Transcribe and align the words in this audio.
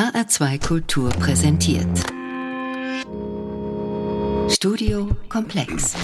HR2 0.00 0.66
Kultur 0.66 1.10
präsentiert. 1.10 2.06
Studio 4.50 5.14
Komplex. 5.28 5.94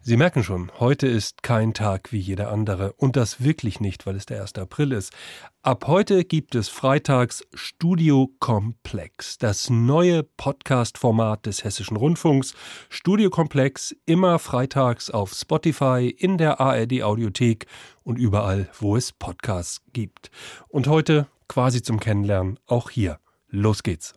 Sie 0.00 0.16
merken 0.16 0.42
schon, 0.42 0.72
heute 0.80 1.06
ist 1.06 1.42
kein 1.42 1.74
Tag 1.74 2.12
wie 2.12 2.18
jeder 2.18 2.50
andere. 2.50 2.94
Und 2.94 3.16
das 3.16 3.44
wirklich 3.44 3.78
nicht, 3.78 4.06
weil 4.06 4.16
es 4.16 4.24
der 4.24 4.40
1. 4.40 4.54
April 4.54 4.92
ist. 4.92 5.12
Ab 5.60 5.86
heute 5.86 6.24
gibt 6.24 6.54
es 6.54 6.70
freitags 6.70 7.44
Studio 7.52 8.30
Komplex, 8.38 9.36
das 9.36 9.68
neue 9.68 10.22
Podcast-Format 10.22 11.44
des 11.44 11.62
Hessischen 11.62 11.98
Rundfunks. 11.98 12.54
Studio 12.88 13.28
Komplex 13.28 13.94
immer 14.06 14.38
freitags 14.38 15.10
auf 15.10 15.34
Spotify, 15.34 16.08
in 16.08 16.38
der 16.38 16.58
ARD 16.58 17.02
Audiothek 17.02 17.66
und 18.02 18.16
überall, 18.18 18.70
wo 18.78 18.96
es 18.96 19.12
Podcasts 19.12 19.82
gibt. 19.92 20.30
Und 20.68 20.86
heute 20.86 21.26
quasi 21.48 21.82
zum 21.82 22.00
Kennenlernen 22.00 22.58
auch 22.66 22.90
hier. 22.90 23.18
Los 23.48 23.82
geht's. 23.82 24.14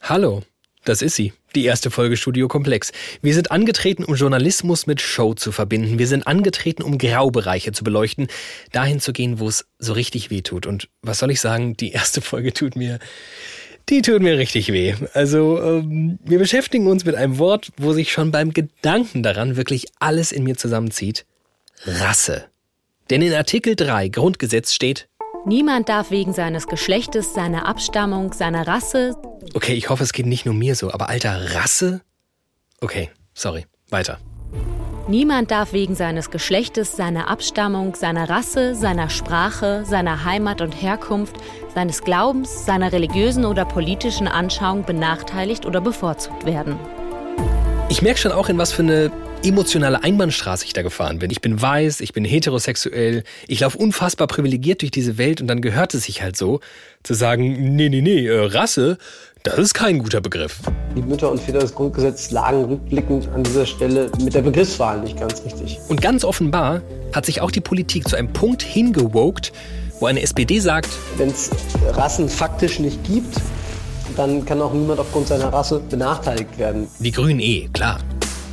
Hallo, 0.00 0.42
das 0.84 1.02
ist 1.02 1.16
sie. 1.16 1.32
Die 1.54 1.64
erste 1.64 1.90
Folge 1.90 2.16
Studio 2.16 2.48
Komplex. 2.48 2.92
Wir 3.22 3.34
sind 3.34 3.50
angetreten, 3.50 4.04
um 4.04 4.14
Journalismus 4.14 4.86
mit 4.86 5.00
Show 5.00 5.34
zu 5.34 5.52
verbinden. 5.52 5.98
Wir 5.98 6.06
sind 6.06 6.26
angetreten, 6.26 6.82
um 6.82 6.96
Graubereiche 6.96 7.72
zu 7.72 7.84
beleuchten, 7.84 8.28
dahin 8.72 9.00
zu 9.00 9.12
gehen, 9.12 9.40
wo 9.40 9.48
es 9.48 9.66
so 9.78 9.92
richtig 9.92 10.30
weh 10.30 10.42
tut. 10.42 10.66
Und 10.66 10.88
was 11.02 11.18
soll 11.18 11.30
ich 11.30 11.40
sagen, 11.40 11.76
die 11.76 11.92
erste 11.92 12.20
Folge 12.20 12.52
tut 12.52 12.76
mir, 12.76 12.98
die 13.88 14.02
tut 14.02 14.22
mir 14.22 14.38
richtig 14.38 14.72
weh. 14.72 14.94
Also, 15.12 15.60
ähm, 15.60 16.18
wir 16.24 16.38
beschäftigen 16.38 16.86
uns 16.86 17.04
mit 17.04 17.16
einem 17.16 17.38
Wort, 17.38 17.72
wo 17.76 17.92
sich 17.92 18.12
schon 18.12 18.30
beim 18.30 18.52
Gedanken 18.52 19.22
daran 19.22 19.56
wirklich 19.56 19.88
alles 19.98 20.30
in 20.30 20.44
mir 20.44 20.56
zusammenzieht. 20.56 21.26
Rasse. 21.84 22.44
Denn 23.10 23.22
in 23.22 23.34
Artikel 23.34 23.74
3 23.74 24.08
Grundgesetz 24.08 24.72
steht, 24.72 25.08
Niemand 25.46 25.88
darf 25.88 26.10
wegen 26.10 26.34
seines 26.34 26.66
Geschlechtes, 26.66 27.32
seiner 27.32 27.66
Abstammung, 27.66 28.34
seiner 28.34 28.66
Rasse. 28.66 29.16
Okay, 29.54 29.72
ich 29.72 29.88
hoffe, 29.88 30.02
es 30.04 30.12
geht 30.12 30.26
nicht 30.26 30.44
nur 30.44 30.54
mir 30.54 30.74
so, 30.74 30.92
aber 30.92 31.08
alter, 31.08 31.54
Rasse? 31.54 32.02
Okay, 32.82 33.10
sorry, 33.32 33.64
weiter. 33.88 34.18
Niemand 35.08 35.50
darf 35.50 35.72
wegen 35.72 35.94
seines 35.94 36.30
Geschlechtes, 36.30 36.94
seiner 36.94 37.28
Abstammung, 37.28 37.94
seiner 37.94 38.28
Rasse, 38.28 38.74
seiner 38.74 39.08
Sprache, 39.08 39.84
seiner 39.86 40.24
Heimat 40.24 40.60
und 40.60 40.72
Herkunft, 40.72 41.36
seines 41.74 42.04
Glaubens, 42.04 42.66
seiner 42.66 42.92
religiösen 42.92 43.46
oder 43.46 43.64
politischen 43.64 44.28
Anschauung 44.28 44.84
benachteiligt 44.84 45.64
oder 45.64 45.80
bevorzugt 45.80 46.44
werden. 46.44 46.78
Ich 47.90 48.02
merke 48.02 48.20
schon 48.20 48.30
auch, 48.30 48.48
in 48.48 48.56
was 48.56 48.70
für 48.70 48.82
eine 48.82 49.10
emotionale 49.44 50.04
Einbahnstraße 50.04 50.64
ich 50.64 50.72
da 50.72 50.82
gefahren 50.82 51.18
bin. 51.18 51.28
Ich 51.32 51.40
bin 51.40 51.60
weiß, 51.60 52.00
ich 52.02 52.12
bin 52.12 52.24
heterosexuell, 52.24 53.24
ich 53.48 53.58
laufe 53.60 53.78
unfassbar 53.78 54.28
privilegiert 54.28 54.82
durch 54.82 54.92
diese 54.92 55.18
Welt 55.18 55.40
und 55.40 55.48
dann 55.48 55.60
gehört 55.60 55.92
es 55.94 56.04
sich 56.04 56.22
halt 56.22 56.36
so, 56.36 56.60
zu 57.02 57.14
sagen, 57.14 57.74
nee, 57.74 57.88
nee, 57.88 58.00
nee, 58.00 58.28
äh, 58.28 58.46
Rasse, 58.46 58.96
das 59.42 59.58
ist 59.58 59.74
kein 59.74 59.98
guter 59.98 60.20
Begriff. 60.20 60.60
Die 60.94 61.02
Mütter 61.02 61.32
und 61.32 61.40
Väter 61.40 61.58
des 61.58 61.74
Grundgesetzes 61.74 62.30
lagen 62.30 62.64
rückblickend 62.66 63.28
an 63.34 63.42
dieser 63.42 63.66
Stelle 63.66 64.08
mit 64.22 64.34
der 64.34 64.42
Begriffswahl 64.42 65.00
nicht 65.00 65.18
ganz 65.18 65.44
richtig. 65.44 65.80
Und 65.88 66.00
ganz 66.00 66.22
offenbar 66.22 66.82
hat 67.12 67.26
sich 67.26 67.40
auch 67.40 67.50
die 67.50 67.60
Politik 67.60 68.08
zu 68.08 68.14
einem 68.14 68.32
Punkt 68.32 68.62
hingewogt, 68.62 69.50
wo 69.98 70.06
eine 70.06 70.22
SPD 70.22 70.60
sagt, 70.60 70.90
wenn 71.16 71.30
es 71.30 71.50
Rassen 71.88 72.28
faktisch 72.28 72.78
nicht 72.78 73.02
gibt, 73.02 73.34
dann 74.20 74.44
kann 74.44 74.60
auch 74.60 74.74
niemand 74.74 75.00
aufgrund 75.00 75.28
seiner 75.28 75.50
Rasse 75.50 75.80
benachteiligt 75.80 76.58
werden. 76.58 76.88
Die 76.98 77.10
Grünen 77.10 77.40
eh, 77.40 77.70
klar. 77.72 77.98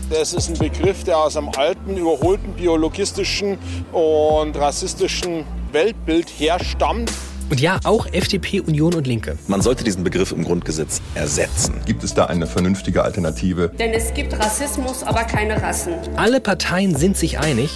Das 0.10 0.34
ist 0.34 0.50
ein 0.50 0.58
Begriff, 0.58 1.04
der 1.04 1.18
aus 1.18 1.36
einem 1.36 1.50
alten, 1.58 1.98
überholten 1.98 2.54
biologistischen 2.54 3.58
und 3.92 4.58
rassistischen 4.58 5.44
Weltbild 5.74 6.30
herstammt. 6.30 7.12
Und 7.50 7.60
ja, 7.60 7.80
auch 7.84 8.08
FDP, 8.14 8.62
Union 8.62 8.94
und 8.94 9.08
Linke. 9.08 9.38
Man 9.48 9.60
sollte 9.62 9.84
diesen 9.84 10.06
Begriff 10.06 10.32
im 10.32 10.46
Grundgesetz 10.46 11.02
ersetzen. 11.16 11.82
Gibt 11.86 12.04
es 12.06 12.14
da 12.14 12.28
eine 12.28 12.48
vernünftige 12.48 13.04
Alternative? 13.04 13.70
Denn 13.78 13.92
es 13.92 14.14
gibt 14.14 14.34
Rassismus, 14.40 15.04
aber 15.04 15.26
keine 15.26 15.62
Rassen. 15.62 15.96
Alle 16.16 16.40
Parteien 16.40 16.96
sind 16.96 17.18
sich 17.18 17.40
einig. 17.40 17.72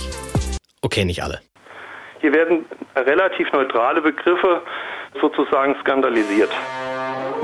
Okay, 0.81 1.03
nicht 1.03 1.23
alle. 1.23 1.41
Hier 2.21 2.33
werden 2.33 2.65
relativ 2.95 3.51
neutrale 3.51 4.01
Begriffe 4.01 4.61
sozusagen 5.19 5.75
skandalisiert. 5.81 6.51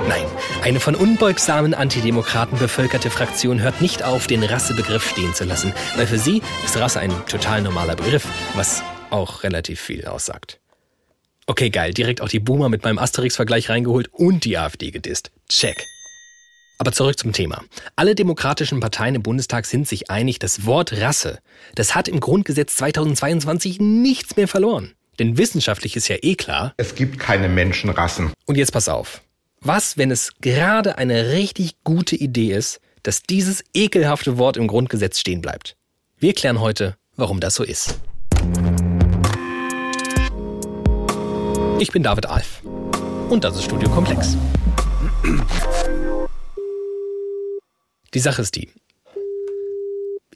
Nein, 0.06 0.26
eine 0.62 0.80
von 0.80 0.96
unbeugsamen 0.96 1.74
Antidemokraten 1.74 2.60
bevölkerte 2.60 3.10
Fraktion 3.10 3.62
hört 3.62 3.82
nicht 3.82 4.04
auf, 4.04 4.28
den 4.28 4.44
Rassebegriff 4.44 5.10
stehen 5.10 5.34
zu 5.34 5.44
lassen, 5.44 5.74
weil 5.96 6.08
für 6.08 6.20
sie 6.20 6.42
ist 6.64 6.78
Rasse 6.78 7.00
ein 7.00 7.12
total 7.26 7.62
normaler 7.62 7.96
Begriff, 7.96 8.28
was 8.54 8.84
auch 9.10 9.44
relativ 9.44 9.82
viel 9.82 10.06
aussagt. 10.06 10.60
Okay, 11.48 11.70
geil, 11.70 11.94
direkt 11.94 12.22
auch 12.22 12.30
die 12.30 12.40
Boomer 12.40 12.70
mit 12.70 12.84
meinem 12.84 13.00
Asterix-Vergleich 13.00 13.70
reingeholt 13.70 14.10
und 14.12 14.46
die 14.46 14.58
AfD 14.58 14.92
gedisst. 14.92 15.32
Check. 15.50 15.84
Aber 16.78 16.92
zurück 16.92 17.18
zum 17.18 17.34
Thema. 17.34 17.64
Alle 17.96 18.14
demokratischen 18.14 18.80
Parteien 18.80 19.16
im 19.16 19.24
Bundestag 19.24 19.66
sind 19.66 19.88
sich 19.88 20.12
einig, 20.12 20.38
das 20.40 20.66
Wort 20.66 20.94
Rasse, 20.94 21.40
das 21.74 21.96
hat 21.96 22.08
im 22.08 22.20
Grundgesetz 22.20 22.76
2022 22.76 23.80
nichts 23.80 24.36
mehr 24.36 24.48
verloren. 24.48 24.94
Denn 25.18 25.38
wissenschaftlich 25.38 25.96
ist 25.96 26.08
ja 26.08 26.18
eh 26.22 26.36
klar. 26.36 26.74
Es 26.78 26.94
gibt 26.94 27.18
keine 27.18 27.50
Menschenrassen. 27.50 28.32
Und 28.46 28.58
jetzt 28.58 28.72
pass 28.72 28.88
auf. 28.88 29.22
Was, 29.62 29.98
wenn 29.98 30.12
es 30.12 30.34
gerade 30.40 30.98
eine 30.98 31.32
richtig 31.32 31.84
gute 31.84 32.16
Idee 32.16 32.54
ist, 32.54 32.80
dass 33.02 33.24
dieses 33.24 33.64
ekelhafte 33.74 34.38
Wort 34.38 34.56
im 34.56 34.68
Grundgesetz 34.68 35.20
stehen 35.20 35.42
bleibt? 35.42 35.76
Wir 36.18 36.34
klären 36.34 36.60
heute, 36.60 36.96
warum 37.16 37.40
das 37.40 37.56
so 37.56 37.64
ist. 37.64 38.00
Ich 41.80 41.92
bin 41.92 42.04
David 42.04 42.28
Alf. 42.28 42.62
Und 43.30 43.44
das 43.44 43.56
ist 43.58 43.64
Studio 43.64 43.90
Komplex. 43.90 44.38
Die 48.14 48.20
Sache 48.20 48.44
ist 48.44 48.56
die. 48.56 48.70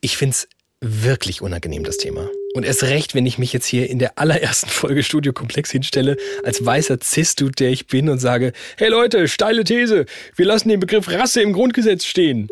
Ich 0.02 0.18
find's 0.18 0.48
wirklich 0.82 1.42
unangenehm, 1.42 1.84
das 1.84 1.98
Thema. 1.98 2.28
Und 2.54 2.66
erst 2.66 2.84
recht, 2.84 3.16
wenn 3.16 3.26
ich 3.26 3.38
mich 3.38 3.54
jetzt 3.54 3.66
hier 3.66 3.90
in 3.90 4.00
der 4.00 4.18
allerersten 4.18 4.70
Folge 4.70 5.04
Studio 5.04 5.32
Komplex 5.34 5.72
hinstelle, 5.72 6.18
als 6.44 6.66
weißer 6.66 6.98
Cis-Dude, 7.02 7.54
der 7.54 7.70
ich 7.70 7.88
bin, 7.88 8.10
und 8.10 8.20
sage, 8.20 8.52
hey 8.78 8.90
Leute, 8.90 9.28
steile 9.28 9.64
These, 9.64 10.06
wir 10.36 10.46
lassen 10.46 10.70
den 10.70 10.80
Begriff 10.80 11.10
Rasse 11.10 11.42
im 11.42 11.54
Grundgesetz 11.54 12.06
stehen. 12.06 12.50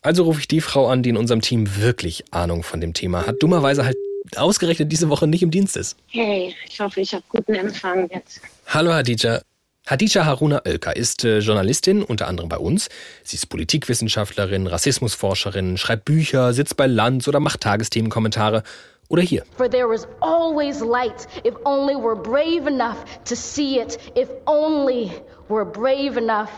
Also 0.00 0.24
rufe 0.24 0.40
ich 0.40 0.48
die 0.48 0.60
Frau 0.60 0.88
an, 0.88 1.04
die 1.04 1.10
in 1.10 1.16
unserem 1.16 1.42
Team 1.42 1.76
wirklich 1.76 2.24
Ahnung 2.32 2.64
von 2.64 2.80
dem 2.80 2.92
Thema 2.92 3.24
hat, 3.24 3.40
dummerweise 3.40 3.84
halt 3.84 3.96
ausgerechnet 4.36 4.90
diese 4.90 5.08
Woche 5.08 5.28
nicht 5.28 5.42
im 5.42 5.50
Dienst 5.52 5.76
ist. 5.76 5.96
Hey, 6.08 6.54
ich 6.68 6.80
hoffe, 6.80 7.00
ich 7.00 7.12
habe 7.14 7.24
guten 7.28 7.54
Empfang 7.54 8.08
jetzt. 8.12 8.40
Hallo 8.66 8.92
Hadija, 8.92 9.42
Hadija 9.84 10.24
Haruna 10.24 10.62
Oelker 10.64 10.94
ist 10.94 11.24
äh, 11.24 11.40
Journalistin, 11.40 12.04
unter 12.04 12.28
anderem 12.28 12.48
bei 12.48 12.58
uns. 12.58 12.88
Sie 13.24 13.34
ist 13.34 13.46
Politikwissenschaftlerin, 13.46 14.68
Rassismusforscherin, 14.68 15.76
schreibt 15.76 16.04
Bücher, 16.04 16.52
sitzt 16.52 16.76
bei 16.76 16.86
Lanz 16.86 17.26
oder 17.26 17.40
macht 17.40 17.60
Tagesthemenkommentare. 17.62 18.62
Oder 19.08 19.22
hier. 19.22 19.44
For 19.56 19.68
there 19.68 19.92
is 19.92 20.06
always 20.20 20.80
light, 20.80 21.26
if 21.44 21.54
only 21.64 21.94
we're 21.94 22.14
brave 22.14 22.66
enough 22.66 23.04
to 23.24 23.34
see 23.34 23.78
it, 23.80 23.98
if 24.16 24.28
only 24.46 25.10
we're 25.48 25.70
brave 25.70 26.16
enough 26.16 26.50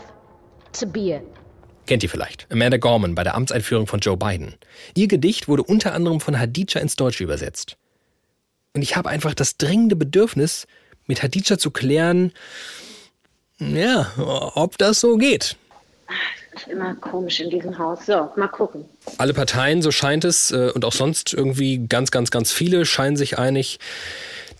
to 0.79 0.85
be 0.85 1.15
it. 1.15 1.23
Kennt 1.87 2.03
ihr 2.03 2.09
vielleicht? 2.09 2.47
Amanda 2.51 2.77
Gorman 2.77 3.15
bei 3.15 3.23
der 3.23 3.35
Amtseinführung 3.35 3.87
von 3.87 3.99
Joe 3.99 4.17
Biden. 4.17 4.55
Ihr 4.95 5.07
Gedicht 5.07 5.47
wurde 5.47 5.63
unter 5.63 5.93
anderem 5.93 6.19
von 6.19 6.39
Hadija 6.39 6.79
ins 6.79 6.95
Deutsche 6.95 7.23
übersetzt. 7.23 7.75
Und 8.73 8.83
ich 8.83 8.95
habe 8.95 9.09
einfach 9.09 9.33
das 9.33 9.57
dringende 9.57 9.95
Bedürfnis, 9.95 10.67
mit 11.07 11.21
Hadija 11.21 11.57
zu 11.57 11.71
klären, 11.71 12.31
ja, 13.59 14.11
ob 14.55 14.77
das 14.77 14.99
so 14.99 15.17
geht. 15.17 15.55
Das 16.53 16.63
ist 16.63 16.67
immer 16.69 16.95
komisch 16.95 17.39
in 17.39 17.49
diesem 17.49 17.77
Haus. 17.77 18.05
So, 18.05 18.29
mal 18.35 18.47
gucken. 18.47 18.85
Alle 19.17 19.33
Parteien, 19.33 19.81
so 19.81 19.91
scheint 19.91 20.23
es, 20.23 20.51
äh, 20.51 20.71
und 20.73 20.85
auch 20.85 20.93
sonst 20.93 21.33
irgendwie 21.33 21.85
ganz, 21.87 22.11
ganz, 22.11 22.31
ganz 22.31 22.51
viele 22.51 22.85
scheinen 22.85 23.17
sich 23.17 23.37
einig, 23.37 23.79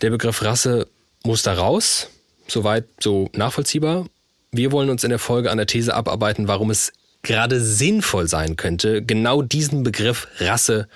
der 0.01 0.09
Begriff 0.09 0.41
Rasse 0.43 0.87
muss 1.23 1.43
da 1.43 1.53
raus. 1.53 2.09
Soweit 2.47 2.85
so 2.99 3.29
nachvollziehbar. 3.33 4.05
Wir 4.51 4.71
wollen 4.71 4.89
uns 4.89 5.03
in 5.03 5.09
der 5.09 5.19
Folge 5.19 5.51
an 5.51 5.57
der 5.57 5.67
These 5.67 5.93
abarbeiten, 5.93 6.47
warum 6.47 6.69
es 6.69 6.91
gerade 7.23 7.59
sinnvoll 7.59 8.27
sein 8.27 8.55
könnte, 8.55 9.01
genau 9.01 9.41
diesen 9.41 9.83
Begriff 9.83 10.27
Rasse 10.39 10.87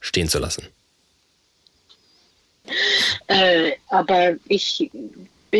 stehen 0.00 0.28
zu 0.28 0.38
lassen. 0.38 0.66
Äh, 3.28 3.72
aber 3.88 4.36
ich 4.48 4.90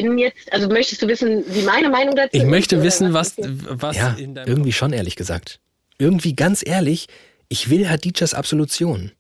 bin 0.03 0.19
jetzt, 0.19 0.53
also 0.53 0.69
möchtest 0.69 1.01
du 1.01 1.09
wissen, 1.09 1.43
wie 1.49 1.63
meine 1.63 1.89
Meinung 1.89 2.15
dazu 2.15 2.37
ist? 2.37 2.43
Ich 2.43 2.49
möchte 2.49 2.77
ist, 2.77 2.83
wissen, 2.83 3.15
was, 3.15 3.35
was 3.39 3.97
ja, 3.97 4.15
irgendwie 4.19 4.73
schon 4.73 4.93
ehrlich 4.93 5.17
gesagt. 5.17 5.59
Irgendwie 5.99 6.35
ganz 6.35 6.63
ehrlich, 6.67 7.07
ich 7.49 7.71
will 7.71 7.89
Hadijas 7.89 8.35
Absolution. 8.35 9.13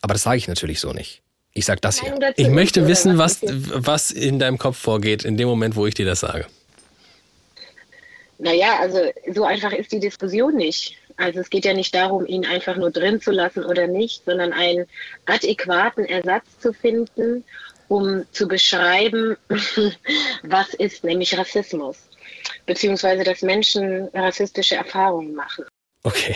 Aber 0.00 0.14
das 0.14 0.22
sage 0.22 0.38
ich 0.38 0.48
natürlich 0.48 0.80
so 0.80 0.92
nicht. 0.92 1.22
Ich 1.52 1.66
sage 1.66 1.80
das 1.82 2.00
hier. 2.00 2.14
Ich 2.36 2.48
möchte 2.48 2.88
wissen, 2.88 3.18
was, 3.18 3.40
was 3.42 4.10
in 4.10 4.38
deinem 4.38 4.56
Kopf 4.56 4.78
vorgeht, 4.78 5.24
in 5.24 5.36
dem 5.36 5.48
Moment, 5.48 5.76
wo 5.76 5.86
ich 5.86 5.94
dir 5.94 6.06
das 6.06 6.20
sage. 6.20 6.46
Naja, 8.38 8.78
also 8.80 8.98
so 9.34 9.44
einfach 9.44 9.72
ist 9.72 9.92
die 9.92 10.00
Diskussion 10.00 10.56
nicht. 10.56 10.96
Also 11.18 11.40
es 11.40 11.50
geht 11.50 11.66
ja 11.66 11.74
nicht 11.74 11.94
darum, 11.94 12.26
ihn 12.26 12.46
einfach 12.46 12.76
nur 12.76 12.90
drin 12.90 13.20
zu 13.20 13.30
lassen 13.30 13.64
oder 13.64 13.86
nicht, 13.86 14.24
sondern 14.24 14.54
einen 14.54 14.86
adäquaten 15.26 16.06
Ersatz 16.06 16.46
zu 16.58 16.72
finden 16.72 17.44
um 17.92 18.24
zu 18.32 18.48
beschreiben, 18.48 19.36
was 20.42 20.72
ist 20.72 21.04
nämlich 21.04 21.36
Rassismus, 21.36 21.98
beziehungsweise 22.64 23.22
dass 23.22 23.42
Menschen 23.42 24.08
rassistische 24.14 24.76
Erfahrungen 24.76 25.34
machen. 25.34 25.66
Okay, 26.02 26.34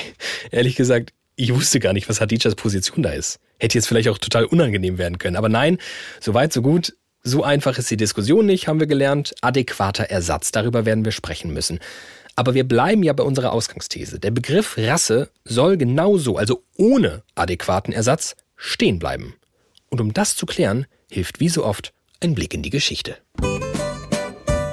ehrlich 0.51 0.77
gesagt, 0.77 1.15
ich 1.35 1.55
wusste 1.55 1.81
gar 1.81 1.95
nicht, 1.95 2.11
was 2.11 2.21
Hadijas 2.21 2.55
Position 2.57 3.03
da 3.03 3.13
ist. 3.13 3.39
Hätte 3.59 3.79
jetzt 3.79 3.89
vielleicht 3.89 4.11
auch 4.11 4.19
total 4.19 4.45
unangenehm 4.45 4.99
werden 4.99 5.17
können. 5.17 5.37
Aber 5.37 5.49
nein, 5.49 5.79
so 6.21 6.35
weit, 6.35 6.53
so 6.53 6.61
gut. 6.61 6.95
So 7.23 7.43
einfach 7.43 7.79
ist 7.79 7.91
die 7.91 7.97
Diskussion 7.97 8.45
nicht, 8.45 8.69
haben 8.69 8.79
wir 8.79 8.87
gelernt. 8.87 9.35
Adäquater 9.41 10.05
Ersatz, 10.05 10.53
darüber 10.53 10.85
werden 10.85 11.07
wir 11.07 11.13
sprechen 11.13 11.55
müssen. 11.55 11.81
Aber 12.37 12.53
wir 12.53 12.65
bleiben 12.65 13.03
ja 13.03 13.15
bei 13.15 13.25
unserer 13.25 13.53
Ausgangsthese. 13.53 14.21
Der 14.21 14.31
Begriff 14.31 14.77
Rasse 14.77 15.31
soll 15.45 15.79
genauso, 15.79 16.37
also 16.37 16.63
ohne 16.77 17.23
adäquaten 17.35 17.95
Ersatz, 17.95 18.37
stehen 18.57 18.99
bleiben. 18.99 19.35
Und 19.89 20.03
um 20.03 20.13
das 20.13 20.37
zu 20.37 20.45
klären, 20.45 20.87
hilft 21.11 21.41
wie 21.41 21.49
so 21.49 21.65
oft 21.65 21.93
ein 22.23 22.35
Blick 22.35 22.55
in 22.55 22.63
die 22.63 22.71
Geschichte. 22.71 23.17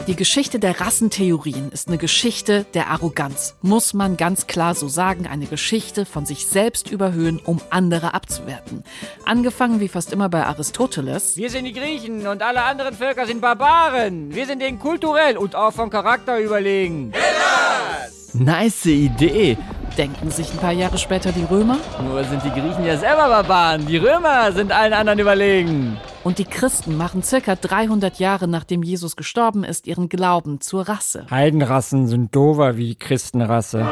Die 0.08 0.18
Geschichte 0.18 0.60
der 0.60 0.82
Rassentheorien 0.82 1.72
ist 1.72 1.88
eine 1.88 1.98
Geschichte 1.98 2.66
der 2.74 2.88
Arroganz, 2.88 3.56
muss 3.62 3.94
man 3.94 4.18
ganz 4.18 4.48
klar 4.48 4.76
so 4.76 4.90
sagen, 4.90 5.28
eine 5.28 5.46
Geschichte 5.46 6.06
von 6.06 6.26
sich 6.26 6.46
selbst 6.46 6.92
überhöhen, 6.92 7.40
um 7.40 7.62
andere 7.70 8.14
abzuwerten. 8.14 8.84
Angefangen 9.26 9.80
wie 9.80 9.88
fast 9.88 10.12
immer 10.12 10.28
bei 10.28 10.46
Aristoteles. 10.46 11.38
Wir 11.38 11.50
sind 11.50 11.64
die 11.64 11.72
Griechen 11.72 12.28
und 12.28 12.42
alle 12.42 12.64
anderen 12.64 12.96
Völker 12.96 13.26
sind 13.26 13.40
Barbaren. 13.40 14.36
Wir 14.36 14.46
sind 14.46 14.62
denen 14.62 14.78
kulturell 14.78 15.38
und 15.38 15.56
auch 15.56 15.72
vom 15.72 15.90
Charakter 15.90 16.38
überlegen. 16.38 17.14
Hellas! 17.14 18.34
Nice 18.34 18.86
Idee. 18.88 19.58
Denken 19.98 20.32
sich 20.32 20.52
ein 20.52 20.58
paar 20.58 20.72
Jahre 20.72 20.98
später 20.98 21.32
die 21.32 21.44
Römer? 21.44 21.78
Nur 22.04 22.24
sind 22.24 22.44
die 22.44 22.50
Griechen 22.50 22.84
ja 22.84 22.98
selber 22.98 23.28
Barbaren. 23.28 23.86
Die 23.86 23.98
Römer 23.98 24.52
sind 24.52 24.72
allen 24.72 24.92
anderen 24.92 25.20
überlegen. 25.20 25.98
Und 26.24 26.40
die 26.40 26.46
Christen 26.46 26.98
machen 26.98 27.22
circa 27.22 27.56
300 27.56 28.18
Jahre 28.18 28.48
nachdem 28.48 28.82
Jesus 28.82 29.16
gestorben 29.16 29.64
ist, 29.64 29.86
ihren 29.86 30.10
Glauben 30.10 30.62
zur 30.62 30.90
Rasse. 30.90 31.28
Heidenrassen 31.30 32.08
sind 32.08 32.36
dover 32.36 32.76
wie 32.76 32.88
die 32.88 32.96
Christenrasse. 32.96 33.86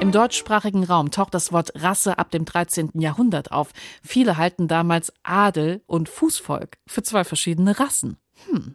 Im 0.00 0.10
deutschsprachigen 0.10 0.82
Raum 0.82 1.12
taucht 1.12 1.32
das 1.32 1.52
Wort 1.52 1.72
Rasse 1.76 2.18
ab 2.18 2.32
dem 2.32 2.44
13. 2.44 2.90
Jahrhundert 2.94 3.52
auf. 3.52 3.68
Viele 4.02 4.36
halten 4.36 4.66
damals 4.66 5.12
Adel 5.22 5.82
und 5.86 6.08
Fußvolk 6.08 6.78
für 6.86 7.04
zwei 7.04 7.22
verschiedene 7.22 7.78
Rassen. 7.78 8.18
Hm. 8.50 8.74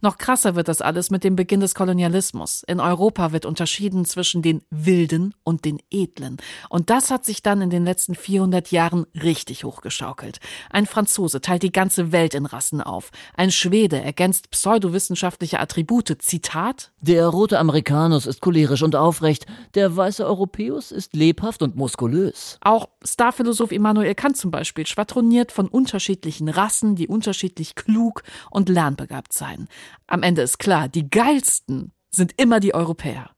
Noch 0.00 0.16
krasser 0.18 0.54
wird 0.54 0.68
das 0.68 0.80
alles 0.80 1.10
mit 1.10 1.24
dem 1.24 1.34
Beginn 1.34 1.60
des 1.60 1.74
Kolonialismus. 1.74 2.62
In 2.66 2.78
Europa 2.78 3.32
wird 3.32 3.46
unterschieden 3.46 4.04
zwischen 4.04 4.42
den 4.42 4.62
Wilden 4.70 5.34
und 5.42 5.64
den 5.64 5.80
Edlen. 5.90 6.36
Und 6.68 6.90
das 6.90 7.10
hat 7.10 7.24
sich 7.24 7.42
dann 7.42 7.60
in 7.60 7.70
den 7.70 7.84
letzten 7.84 8.14
400 8.14 8.70
Jahren 8.70 9.06
richtig 9.14 9.64
hochgeschaukelt. 9.64 10.38
Ein 10.70 10.86
Franzose 10.86 11.40
teilt 11.40 11.62
die 11.64 11.72
ganze 11.72 12.12
Welt 12.12 12.34
in 12.34 12.46
Rassen 12.46 12.80
auf. 12.80 13.10
Ein 13.34 13.50
Schwede 13.50 14.00
ergänzt 14.00 14.50
pseudowissenschaftliche 14.50 15.58
Attribute. 15.58 16.16
Zitat? 16.20 16.92
Der 17.00 17.26
rote 17.26 17.58
Amerikanus 17.58 18.26
ist 18.26 18.40
cholerisch 18.40 18.82
und 18.82 18.94
aufrecht. 18.94 19.46
Der 19.74 19.96
weiße 19.96 20.24
Europäus 20.24 20.92
ist 20.92 21.14
lebhaft 21.14 21.62
und 21.62 21.76
muskulös. 21.76 22.58
Auch 22.60 22.88
Starphilosoph 23.04 23.72
Immanuel 23.72 24.14
Kant 24.14 24.36
zum 24.36 24.50
Beispiel 24.50 24.86
schwadroniert 24.86 25.50
von 25.50 25.68
unterschiedlichen 25.68 26.48
Rassen, 26.48 26.94
die 26.94 27.08
unterschiedlich 27.08 27.74
klug 27.74 28.22
und 28.50 28.68
lernbegabt 28.68 29.32
seien. 29.32 29.68
Am 30.06 30.22
Ende 30.22 30.42
ist 30.42 30.58
klar, 30.58 30.88
die 30.88 31.08
geilsten 31.08 31.92
sind 32.10 32.34
immer 32.36 32.60
die 32.60 32.74
Europäer. 32.74 33.30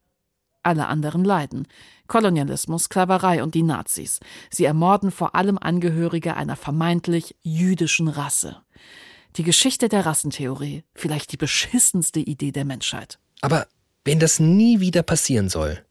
Alle 0.62 0.88
anderen 0.88 1.25
leiden. 1.25 1.67
Kolonialismus, 2.06 2.85
Sklaverei 2.85 3.43
und 3.43 3.55
die 3.55 3.62
Nazis. 3.62 4.20
Sie 4.50 4.64
ermorden 4.64 5.11
vor 5.11 5.35
allem 5.35 5.58
Angehörige 5.58 6.37
einer 6.37 6.56
vermeintlich 6.56 7.37
jüdischen 7.43 8.08
Rasse. 8.08 8.62
Die 9.37 9.43
Geschichte 9.43 9.88
der 9.88 10.05
Rassentheorie, 10.06 10.85
vielleicht 10.94 11.32
die 11.32 11.37
beschissenste 11.37 12.20
Idee 12.20 12.52
der 12.52 12.64
Menschheit. 12.64 13.19
Aber 13.41 13.69
wenn 14.05 14.19
das 14.19 14.41
nie 14.41 14.81
wieder 14.81 15.02
passieren 15.02 15.49
soll, 15.49 15.85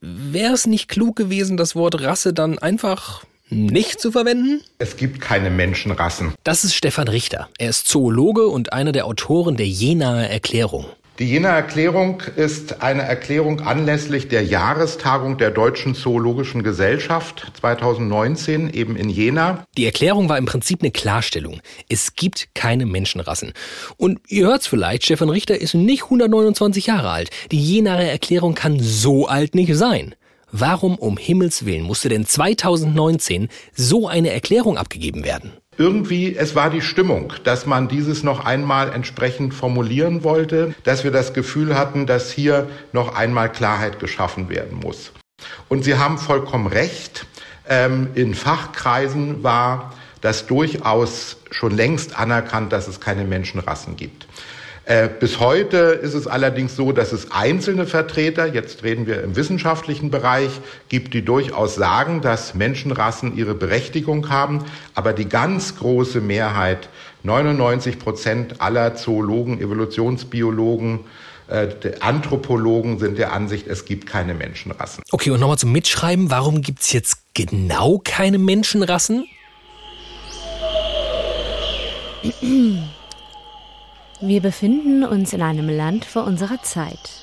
wäre 0.00 0.54
es 0.54 0.66
nicht 0.66 0.88
klug 0.88 1.16
gewesen, 1.16 1.56
das 1.56 1.74
Wort 1.74 2.00
Rasse 2.00 2.32
dann 2.32 2.58
einfach 2.58 3.24
nicht 3.50 4.00
zu 4.00 4.12
verwenden? 4.12 4.62
Es 4.78 4.96
gibt 4.96 5.20
keine 5.20 5.50
Menschenrassen. 5.50 6.34
Das 6.44 6.64
ist 6.64 6.74
Stefan 6.74 7.08
Richter. 7.08 7.48
Er 7.58 7.70
ist 7.70 7.88
Zoologe 7.88 8.46
und 8.46 8.72
einer 8.72 8.92
der 8.92 9.06
Autoren 9.06 9.56
der 9.56 9.66
Jenaer 9.66 10.28
Erklärung. 10.28 10.86
Die 11.20 11.28
Jenaer 11.28 11.56
Erklärung 11.56 12.22
ist 12.36 12.80
eine 12.80 13.02
Erklärung 13.02 13.60
anlässlich 13.60 14.28
der 14.28 14.42
Jahrestagung 14.42 15.36
der 15.36 15.50
Deutschen 15.50 15.94
Zoologischen 15.94 16.62
Gesellschaft 16.62 17.52
2019 17.60 18.72
eben 18.72 18.96
in 18.96 19.10
Jena. 19.10 19.64
Die 19.76 19.84
Erklärung 19.84 20.30
war 20.30 20.38
im 20.38 20.46
Prinzip 20.46 20.80
eine 20.80 20.92
Klarstellung. 20.92 21.60
Es 21.90 22.14
gibt 22.14 22.54
keine 22.54 22.86
Menschenrassen. 22.86 23.52
Und 23.98 24.20
ihr 24.28 24.46
hört's 24.46 24.66
vielleicht, 24.66 25.04
Stefan 25.04 25.28
Richter 25.28 25.60
ist 25.60 25.74
nicht 25.74 26.04
129 26.04 26.86
Jahre 26.86 27.10
alt. 27.10 27.28
Die 27.52 27.62
Jenaer 27.62 28.10
Erklärung 28.10 28.54
kann 28.54 28.80
so 28.80 29.26
alt 29.26 29.54
nicht 29.54 29.74
sein. 29.74 30.14
Warum 30.52 30.96
um 30.96 31.16
Himmels 31.16 31.64
Willen 31.64 31.84
musste 31.84 32.08
denn 32.08 32.26
2019 32.26 33.48
so 33.72 34.08
eine 34.08 34.30
Erklärung 34.30 34.78
abgegeben 34.78 35.24
werden? 35.24 35.52
Irgendwie, 35.78 36.34
es 36.34 36.54
war 36.54 36.70
die 36.70 36.82
Stimmung, 36.82 37.32
dass 37.44 37.66
man 37.66 37.88
dieses 37.88 38.22
noch 38.22 38.44
einmal 38.44 38.92
entsprechend 38.92 39.54
formulieren 39.54 40.24
wollte, 40.24 40.74
dass 40.82 41.04
wir 41.04 41.10
das 41.10 41.32
Gefühl 41.32 41.78
hatten, 41.78 42.06
dass 42.06 42.32
hier 42.32 42.68
noch 42.92 43.14
einmal 43.14 43.50
Klarheit 43.50 44.00
geschaffen 44.00 44.48
werden 44.48 44.78
muss. 44.78 45.12
Und 45.68 45.84
Sie 45.84 45.96
haben 45.96 46.18
vollkommen 46.18 46.66
recht. 46.66 47.26
Ähm, 47.68 48.08
in 48.14 48.34
Fachkreisen 48.34 49.42
war 49.42 49.94
das 50.20 50.46
durchaus 50.46 51.38
schon 51.50 51.74
längst 51.74 52.18
anerkannt, 52.18 52.72
dass 52.72 52.88
es 52.88 53.00
keine 53.00 53.24
Menschenrassen 53.24 53.96
gibt. 53.96 54.26
Äh, 54.90 55.08
bis 55.08 55.38
heute 55.38 55.76
ist 55.76 56.14
es 56.14 56.26
allerdings 56.26 56.74
so, 56.74 56.90
dass 56.90 57.12
es 57.12 57.30
einzelne 57.30 57.86
Vertreter, 57.86 58.52
jetzt 58.52 58.82
reden 58.82 59.06
wir 59.06 59.22
im 59.22 59.36
wissenschaftlichen 59.36 60.10
Bereich, 60.10 60.50
gibt, 60.88 61.14
die 61.14 61.24
durchaus 61.24 61.76
sagen, 61.76 62.22
dass 62.22 62.56
Menschenrassen 62.56 63.36
ihre 63.36 63.54
Berechtigung 63.54 64.30
haben. 64.30 64.64
Aber 64.96 65.12
die 65.12 65.28
ganz 65.28 65.76
große 65.76 66.20
Mehrheit, 66.20 66.88
99 67.22 68.00
Prozent 68.00 68.60
aller 68.60 68.96
Zoologen, 68.96 69.60
Evolutionsbiologen, 69.60 70.98
äh, 71.46 71.68
Anthropologen 72.00 72.98
sind 72.98 73.16
der 73.16 73.32
Ansicht, 73.32 73.68
es 73.68 73.84
gibt 73.84 74.08
keine 74.08 74.34
Menschenrassen. 74.34 75.04
Okay, 75.12 75.30
und 75.30 75.38
nochmal 75.38 75.58
zum 75.58 75.70
Mitschreiben, 75.70 76.32
warum 76.32 76.62
gibt 76.62 76.80
es 76.80 76.92
jetzt 76.92 77.18
genau 77.34 78.00
keine 78.02 78.38
Menschenrassen? 78.38 79.24
Wir 84.22 84.42
befinden 84.42 85.02
uns 85.02 85.32
in 85.32 85.40
einem 85.40 85.70
Land 85.70 86.04
vor 86.04 86.24
unserer 86.24 86.62
Zeit. 86.62 87.22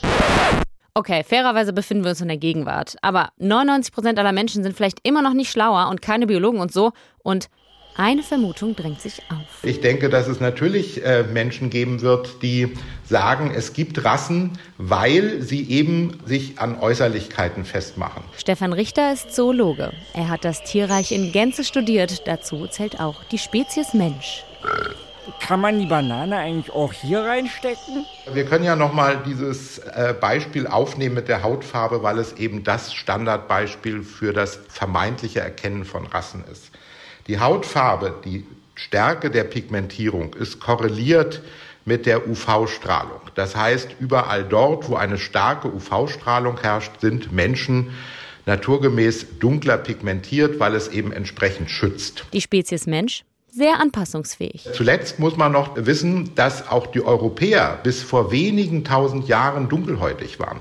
Okay, 0.96 1.24
fairerweise 1.24 1.72
befinden 1.72 2.04
wir 2.04 2.10
uns 2.10 2.22
in 2.22 2.28
der 2.28 2.38
Gegenwart. 2.38 2.96
Aber 3.04 3.30
99% 3.40 4.18
aller 4.18 4.32
Menschen 4.32 4.64
sind 4.64 4.76
vielleicht 4.76 5.08
immer 5.08 5.22
noch 5.22 5.34
nicht 5.34 5.52
schlauer 5.52 5.90
und 5.90 6.02
keine 6.02 6.26
Biologen 6.26 6.60
und 6.60 6.74
so. 6.74 6.94
Und 7.20 7.50
eine 7.98 8.24
Vermutung 8.24 8.76
drängt 8.76 9.00
sich 9.00 9.22
auf. 9.30 9.64
Ich 9.64 9.80
denke, 9.80 10.10
dass 10.10 10.28
es 10.28 10.40
natürlich 10.40 11.06
äh, 11.06 11.22
Menschen 11.22 11.70
geben 11.70 12.02
wird, 12.02 12.42
die 12.42 12.74
sagen, 13.06 13.52
es 13.56 13.74
gibt 13.74 14.04
Rassen, 14.04 14.58
weil 14.80 15.44
sie 15.44 15.70
eben 15.70 16.20
sich 16.26 16.58
an 16.58 16.80
Äußerlichkeiten 16.80 17.64
festmachen. 17.64 18.24
Stefan 18.36 18.74
Richter 18.74 19.14
ist 19.14 19.36
Zoologe. 19.36 19.94
Er 20.16 20.30
hat 20.30 20.46
das 20.46 20.64
Tierreich 20.64 21.12
in 21.12 21.32
Gänze 21.32 21.64
studiert. 21.64 22.28
Dazu 22.28 22.66
zählt 22.66 23.00
auch 23.00 23.24
die 23.26 23.38
Spezies 23.38 23.94
Mensch. 23.94 24.44
Kann 25.40 25.62
man 25.62 25.80
die 25.80 25.86
Banane 25.86 26.38
eigentlich 26.38 26.74
auch 26.74 26.94
hier 26.94 27.22
reinstecken? 27.22 28.06
Wir 28.32 28.46
können 28.46 28.64
ja 28.64 28.76
nochmal 28.76 29.22
dieses 29.26 29.80
äh, 29.80 30.14
Beispiel 30.20 30.68
aufnehmen 30.68 31.16
mit 31.16 31.28
der 31.28 31.44
Hautfarbe, 31.44 32.04
weil 32.04 32.20
es 32.20 32.34
eben 32.34 32.64
das 32.64 32.94
Standardbeispiel 32.94 34.04
für 34.04 34.34
das 34.34 34.60
vermeintliche 34.70 35.40
Erkennen 35.40 35.86
von 35.86 36.06
Rassen 36.08 36.44
ist. 36.52 36.72
Die 37.28 37.40
Hautfarbe, 37.40 38.16
die 38.24 38.46
Stärke 38.76 39.32
der 39.32 39.44
Pigmentierung 39.44 40.34
ist 40.34 40.60
korreliert 40.60 41.42
mit 41.86 42.06
der 42.06 42.28
UV-Strahlung. 42.28 43.22
Das 43.36 43.56
heißt, 43.56 43.96
überall 44.00 44.44
dort, 44.44 44.90
wo 44.90 44.96
eine 44.96 45.18
starke 45.18 45.74
UV-Strahlung 45.74 46.60
herrscht, 46.62 47.00
sind 47.00 47.32
Menschen 47.32 47.92
naturgemäß 48.46 49.40
dunkler 49.40 49.78
pigmentiert, 49.78 50.60
weil 50.60 50.76
es 50.76 50.88
eben 50.88 51.12
entsprechend 51.12 51.70
schützt. 51.70 52.26
Die 52.34 52.42
Spezies 52.42 52.88
Mensch 52.88 53.24
sehr 53.58 53.80
anpassungsfähig. 53.80 54.70
Zuletzt 54.74 55.20
muss 55.20 55.36
man 55.36 55.52
noch 55.52 55.72
wissen, 55.76 56.36
dass 56.36 56.70
auch 56.70 56.88
die 56.88 57.04
Europäer 57.04 57.80
bis 57.82 58.04
vor 58.04 58.32
wenigen 58.32 58.84
tausend 58.84 59.28
Jahren 59.28 59.68
dunkelhäutig 59.68 60.40
waren. 60.40 60.60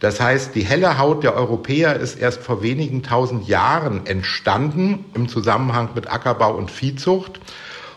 Das 0.00 0.20
heißt, 0.20 0.54
die 0.54 0.64
helle 0.64 0.98
Haut 0.98 1.22
der 1.22 1.34
Europäer 1.34 1.96
ist 1.96 2.16
erst 2.16 2.42
vor 2.42 2.62
wenigen 2.62 3.02
tausend 3.02 3.48
Jahren 3.48 4.04
entstanden 4.04 5.04
im 5.14 5.28
Zusammenhang 5.28 5.90
mit 5.94 6.12
Ackerbau 6.12 6.54
und 6.54 6.70
Viehzucht. 6.70 7.40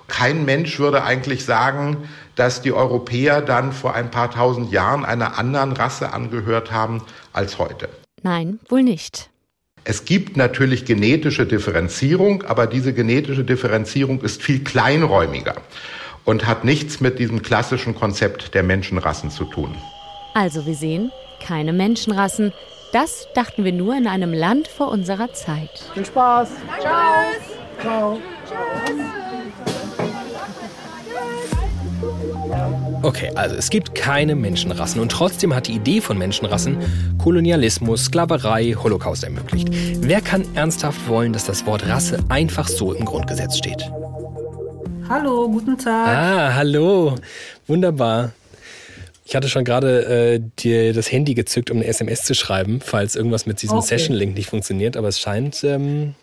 Kein 0.08 0.46
Mensch 0.46 0.79
würde 0.79 1.03
eigentlich 1.03 1.44
sagen, 1.44 2.08
dass 2.36 2.62
die 2.62 2.72
Europäer 2.72 3.41
dann 3.41 3.74
vor 3.74 3.94
ein 3.94 4.12
paar 4.12 4.32
tausend 4.32 4.72
Jahren 4.72 5.03
einer 5.03 5.38
anderen 5.38 5.74
Rasse 5.74 6.13
angehört 6.13 6.72
haben 6.72 7.01
als 7.34 7.58
heute. 7.58 7.89
Nein, 8.22 8.60
wohl 8.70 8.84
nicht. 8.84 9.29
Es 9.89 10.03
gibt 10.03 10.36
natürlich 10.36 10.84
genetische 10.84 11.46
Differenzierung, 11.46 12.44
aber 12.44 12.67
diese 12.67 12.91
genetische 12.91 13.46
Differenzierung 13.46 14.20
ist 14.20 14.44
viel 14.44 14.62
kleinräumiger 14.62 15.56
und 16.25 16.46
hat 16.46 16.65
nichts 16.65 17.00
mit 17.00 17.20
diesem 17.20 17.41
klassischen 17.41 17.96
Konzept 17.96 18.53
der 18.53 18.63
Menschenrassen 18.63 19.29
zu 19.32 19.46
tun. 19.46 19.74
Also 20.34 20.65
wir 20.65 20.75
sehen, 20.75 21.10
keine 21.41 21.72
Menschenrassen. 21.72 22.51
Das 22.91 23.29
dachten 23.34 23.63
wir 23.63 23.72
nur 23.72 23.96
in 23.96 24.08
einem 24.08 24.34
Land 24.34 24.67
vor 24.67 24.89
unserer 24.89 25.32
Zeit. 25.32 25.70
Viel 25.94 26.06
Spaß. 26.06 26.50
Tschüss. 26.82 27.56
Ciao. 27.79 28.20
Okay, 33.08 33.32
also 33.36 33.56
es 33.56 33.70
gibt 33.70 33.96
keine 33.96 34.36
Menschenrassen 34.36 35.00
und 35.00 35.10
trotzdem 35.14 35.56
hat 35.56 35.68
die 35.68 35.72
Idee 35.76 36.02
von 36.02 36.18
Menschenrassen 36.18 36.78
Kolonialismus, 37.18 38.04
Sklaverei, 38.06 38.74
Holocaust 38.74 39.24
ermöglicht. 39.24 39.70
Wer 40.02 40.20
kann 40.20 40.44
ernsthaft 40.56 41.08
wollen, 41.08 41.32
dass 41.32 41.46
das 41.46 41.66
Wort 41.66 41.88
Rasse 41.88 42.20
einfach 42.28 42.68
so 42.68 42.92
im 42.92 43.06
Grundgesetz 43.06 43.58
steht? 43.58 43.90
Hallo, 45.08 45.48
guten 45.48 45.78
Tag. 45.78 46.08
Ah, 46.18 46.54
hallo. 46.56 47.16
Wunderbar. 47.66 48.34
Ich 49.24 49.38
hatte 49.38 49.48
schon 49.48 49.64
gerade 49.64 50.34
äh, 50.36 50.42
dir 50.60 50.92
das 50.94 51.10
Handy 51.10 51.34
gezückt, 51.34 51.72
um 51.72 51.78
eine 51.78 51.86
SMS 51.88 52.24
zu 52.24 52.34
schreiben, 52.34 52.82
falls 52.84 53.16
irgendwas 53.16 53.46
mit 53.46 53.62
diesem 53.62 53.78
Okay. 53.78 53.88
Session-Link 53.88 54.36
nicht 54.36 54.50
funktioniert, 54.50 54.98
aber 54.98 55.08
es 55.08 55.18
scheint 55.22 55.64
ähm, 55.64 56.14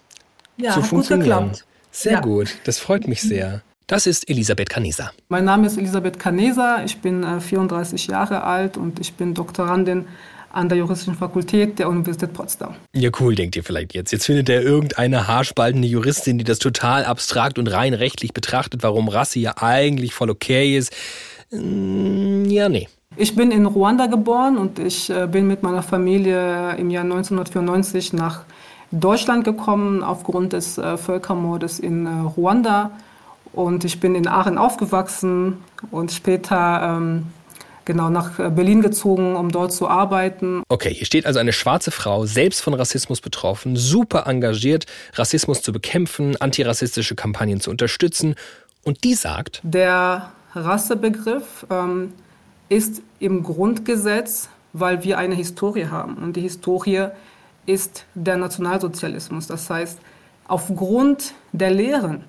Ja, 0.59 0.73
zu 0.73 0.77
hat 0.77 0.83
gut 0.83 0.89
funktionieren. 0.91 1.29
geklappt. 1.49 1.65
Sehr 1.93 2.13
Ja. 2.13 2.21
gut, 2.21 2.49
das 2.65 2.79
freut 2.79 3.09
mich 3.09 3.23
sehr. 3.23 3.63
Das 3.87 4.07
ist 4.07 4.29
Elisabeth 4.31 4.71
Canesa. 4.71 5.11
Mein 5.29 5.45
Name 5.45 5.67
ist 5.67 5.77
Elisabeth 5.77 6.19
Canesa, 6.19 6.83
ich 6.85 6.99
bin 7.01 7.23
äh, 7.23 7.41
34 7.41 8.07
Jahre 8.07 8.43
alt 8.43 8.79
und 8.79 8.99
ich 8.99 9.13
bin 9.15 9.35
Doktorandin 9.35 10.07
an 10.51 10.69
der 10.69 10.79
Juristischen 10.79 11.17
Fakultät 11.17 11.79
der 11.79 11.89
Universität 11.91 12.33
Potsdam. 12.33 12.77
Ja, 12.95 13.11
cool, 13.21 13.35
denkt 13.35 13.57
ihr 13.57 13.65
vielleicht 13.65 13.93
jetzt. 13.93 14.13
Jetzt 14.13 14.25
findet 14.25 14.49
er 14.49 14.63
irgendeine 14.63 15.27
haarspaltende 15.27 15.87
Juristin, 15.87 16.39
die 16.39 16.45
das 16.45 16.61
total 16.61 17.05
abstrakt 17.05 17.59
und 17.59 17.67
rein 17.67 17.93
rechtlich 17.93 18.33
betrachtet, 18.33 18.83
warum 18.83 19.09
Rasse 19.09 19.41
ja 19.41 19.55
eigentlich 19.59 20.15
voll 20.15 20.31
okay 20.31 20.79
ist. 20.79 20.93
Mm, 21.51 22.45
Ja, 22.47 22.69
nee. 22.69 22.89
Ich 23.17 23.37
bin 23.37 23.51
in 23.53 23.67
Ruanda 23.67 24.07
geboren 24.07 24.57
und 24.57 24.79
ich 24.79 25.11
äh, 25.11 25.29
bin 25.31 25.47
mit 25.47 25.63
meiner 25.63 25.83
Familie 25.83 26.75
im 26.79 26.91
Jahr 26.91 27.05
1994 27.05 28.13
nach 28.13 28.45
Deutschland 28.91 29.45
gekommen 29.45 30.03
aufgrund 30.03 30.53
des 30.53 30.79
äh, 30.79 30.97
Völkermordes 30.97 31.79
in 31.81 32.07
äh, 32.07 32.11
Ruanda. 32.37 32.93
Und 33.55 33.85
ich 33.85 34.01
bin 34.01 34.15
in 34.15 34.27
Aachen 34.27 34.59
aufgewachsen 34.59 35.59
und 35.91 36.11
später 36.11 36.99
ähm, 36.99 37.27
genau 37.85 38.11
nach 38.11 38.39
äh, 38.39 38.51
Berlin 38.51 38.81
gezogen, 38.81 39.37
um 39.37 39.51
dort 39.51 39.73
zu 39.73 39.89
arbeiten. 39.89 40.63
Okay, 40.69 40.93
hier 40.93 41.07
steht 41.07 41.27
also 41.27 41.39
eine 41.39 41.53
schwarze 41.53 41.91
Frau, 41.91 42.27
selbst 42.27 42.63
von 42.63 42.75
Rassismus 42.75 43.21
betroffen, 43.21 43.77
super 43.77 44.27
engagiert, 44.27 44.87
Rassismus 45.15 45.63
zu 45.63 45.73
bekämpfen, 45.73 46.37
antirassistische 46.41 47.15
Kampagnen 47.15 47.61
zu 47.61 47.71
unterstützen. 47.71 48.35
Und 48.83 49.05
die 49.05 49.15
sagt, 49.15 49.61
Der 49.63 50.33
Rassebegriff 50.55 51.67
ähm, 51.71 52.13
ist 52.69 53.03
im 53.19 53.43
Grundgesetz, 53.43 54.49
weil 54.73 55.05
wir 55.05 55.19
eine 55.19 55.35
Historie 55.35 55.87
haben. 55.87 56.17
Und 56.17 56.35
die 56.37 56.41
Historie 56.41 57.09
ist 57.67 58.05
der 58.15 58.37
Nationalsozialismus. 58.37 59.47
Das 59.47 59.71
heißt, 59.71 59.99
aufgrund 60.49 61.35
der 61.53 61.71
Lehren 61.71 62.25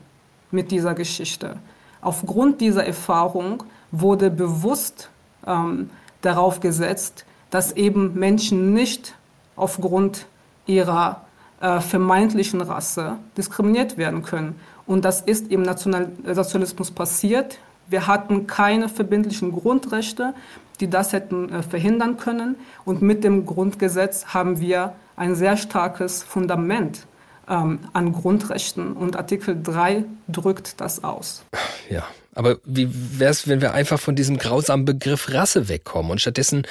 mit 0.52 0.72
dieser 0.72 0.94
Geschichte, 0.94 1.58
aufgrund 2.02 2.62
dieser 2.62 2.86
Erfahrung 2.86 3.64
wurde 3.92 4.30
bewusst 4.30 5.10
ähm, 5.46 5.90
darauf 6.22 6.60
gesetzt, 6.60 7.26
dass 7.50 7.72
eben 7.74 8.14
Menschen 8.14 8.74
nicht 8.74 9.16
aufgrund 9.56 10.26
ihrer 10.66 11.22
äh, 11.62 11.80
vermeintlichen 11.80 12.62
Rasse 12.62 13.18
diskriminiert 13.38 13.98
werden 13.98 14.24
können. 14.24 14.60
Und 14.86 15.06
das 15.06 15.22
ist 15.22 15.52
im 15.52 15.62
Nationalsozialismus 15.62 16.92
passiert. 16.92 17.60
Wir 17.88 18.08
hatten 18.08 18.48
keine 18.48 18.90
verbindlichen 18.90 19.52
Grundrechte, 19.52 20.34
die 20.80 20.90
das 20.90 21.14
hätten 21.14 21.50
äh, 21.50 21.64
verhindern 21.64 22.18
können. 22.18 22.56
Und 22.84 23.02
mit 23.02 23.24
dem 23.24 23.46
Grundgesetz 23.46 24.28
haben 24.28 24.60
wir 24.60 24.94
ein 25.16 25.36
sehr 25.36 25.58
starkes 25.58 26.24
Fundament 26.24 27.08
ähm, 27.50 27.80
an 27.94 28.14
Grundrechten. 28.14 28.94
Und 28.94 29.16
Artikel 29.16 29.62
3 29.62 30.06
drückt 30.28 30.80
das 30.82 31.04
aus. 31.04 31.44
ja, 31.90 32.06
aber 32.34 32.58
wie 32.66 32.90
wär's, 33.20 33.48
wenn 33.48 33.62
wir 33.62 33.74
einfach 33.74 34.00
von 34.00 34.16
diesem 34.16 34.38
grausamen 34.38 34.86
Begriff 34.86 35.32
Rasse 35.32 35.70
wegkommen 35.70 36.12
und 36.12 36.22
stattdessen 36.22 36.68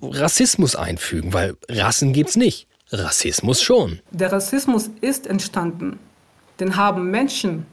Rassismus 0.00 0.76
einfügen? 0.76 1.32
Weil 1.32 1.56
Rassen 1.68 2.12
gibt's 2.12 2.36
nicht. 2.36 2.66
Rassismus 2.92 3.62
schon. 3.62 4.00
Der 4.12 4.32
Rassismus 4.32 4.90
ist 5.00 5.26
entstanden. 5.26 5.98
Den 6.60 6.76
haben 6.76 7.10
Menschen 7.10 7.66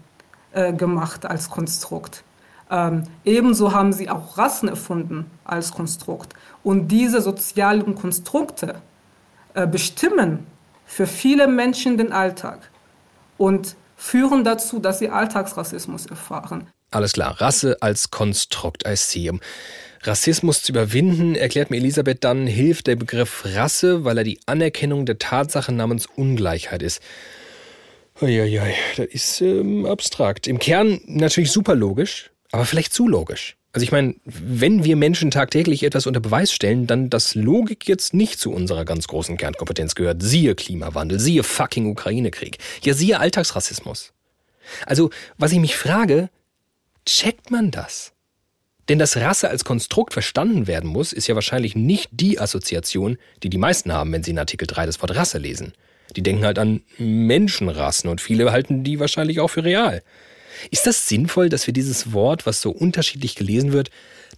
äh, 0.54 0.74
gemacht 0.74 1.26
als 1.26 1.50
Konstrukt. 1.50 2.24
Ähm, 2.72 3.04
ebenso 3.24 3.74
haben 3.74 3.94
sie 3.94 4.10
auch 4.10 4.38
Rassen 4.38 4.70
erfunden 4.70 5.30
als 5.44 5.72
Konstrukt. 5.72 6.34
Und 6.64 6.88
diese 6.88 7.22
sozialen 7.22 7.94
Konstrukte 7.96 8.76
äh, 9.54 9.68
bestimmen 9.68 10.48
für 10.86 11.08
viele 11.08 11.48
Menschen 11.48 11.98
den 11.98 12.12
Alltag 12.12 12.70
und 13.38 13.76
führen 13.96 14.44
dazu, 14.44 14.80
dass 14.80 15.00
sie 15.00 15.10
Alltagsrassismus 15.10 16.06
erfahren. 16.06 16.68
Alles 16.92 17.14
klar, 17.14 17.42
Rasse 17.42 17.78
als 17.82 18.12
Konstrukt, 18.12 18.88
I 18.88 18.96
see. 18.96 19.30
Um 19.30 19.40
Rassismus 20.04 20.62
zu 20.62 20.74
überwinden, 20.74 21.36
erklärt 21.36 21.72
mir 21.72 21.78
Elisabeth 21.78 22.24
dann, 22.24 22.46
hilft 22.46 22.88
der 22.88 22.98
Begriff 22.98 23.46
Rasse, 23.46 24.04
weil 24.04 24.18
er 24.18 24.24
die 24.24 24.40
Anerkennung 24.46 25.06
der 25.06 25.18
Tatsache 25.18 25.72
namens 25.72 26.06
Ungleichheit 26.06 26.84
ist. 26.84 27.02
Uiuiui, 28.22 28.74
das 28.98 29.08
ist 29.08 29.42
ähm, 29.42 29.86
abstrakt. 29.86 30.46
Im 30.48 30.60
Kern 30.60 31.02
natürlich 31.08 31.52
super 31.52 31.74
logisch, 31.74 32.32
aber 32.52 32.66
vielleicht 32.66 32.94
zu 32.94 33.08
logisch. 33.08 33.56
Also 33.74 33.84
ich 33.84 33.92
meine, 33.92 34.16
wenn 34.24 34.84
wir 34.84 34.96
Menschen 34.96 35.32
tagtäglich 35.32 35.82
etwas 35.82 36.06
unter 36.06 36.20
Beweis 36.20 36.54
stellen, 36.54 36.86
dann 36.86 37.10
dass 37.10 37.34
Logik 37.34 37.88
jetzt 37.88 38.14
nicht 38.14 38.40
zu 38.40 38.52
unserer 38.52 38.86
ganz 38.86 39.08
großen 39.08 39.36
Kernkompetenz 39.36 39.96
gehört. 39.96 40.22
Siehe 40.22 40.54
Klimawandel, 40.54 41.20
siehe 41.20 41.42
fucking 41.42 41.88
Ukraine-Krieg. 41.88 42.60
Ja, 42.84 42.94
siehe 42.94 43.20
Alltagsrassismus. 43.20 44.14
Also, 44.86 45.10
was 45.38 45.52
ich 45.52 45.60
mich 45.60 45.76
frage, 45.76 46.30
checkt 47.08 47.50
man 47.50 47.72
das? 47.72 48.14
Denn 48.90 49.00
dass 49.00 49.18
Rasse 49.18 49.50
als 49.50 49.66
Konstrukt 49.66 50.14
verstanden 50.14 50.68
werden 50.68 50.90
muss, 50.90 51.12
ist 51.12 51.28
ja 51.28 51.36
wahrscheinlich 51.36 51.76
nicht 51.76 52.10
die 52.12 52.40
Assoziation, 52.40 53.18
die 53.42 53.50
die 53.50 53.58
meisten 53.58 53.92
haben, 53.92 54.12
wenn 54.12 54.24
sie 54.24 54.32
in 54.32 54.40
Artikel 54.40 54.68
3 54.68 54.86
das 54.86 55.02
Wort 55.02 55.16
Rasse 55.16 55.40
lesen. 55.40 55.74
Die 56.16 56.22
denken 56.22 56.46
halt 56.46 56.60
an 56.60 56.84
Menschenrassen 56.98 58.10
und 58.10 58.22
viele 58.22 58.52
halten 58.52 58.84
die 58.84 59.00
wahrscheinlich 59.00 59.40
auch 59.40 59.48
für 59.48 59.64
real. 59.64 60.04
Ist 60.72 60.88
das 60.88 61.08
sinnvoll, 61.08 61.50
dass 61.50 61.68
wir 61.68 61.74
dieses 61.74 62.14
Wort, 62.14 62.46
was 62.46 62.62
so 62.62 62.72
unterschiedlich 62.72 63.36
gelesen 63.36 63.74
wird, 63.74 63.90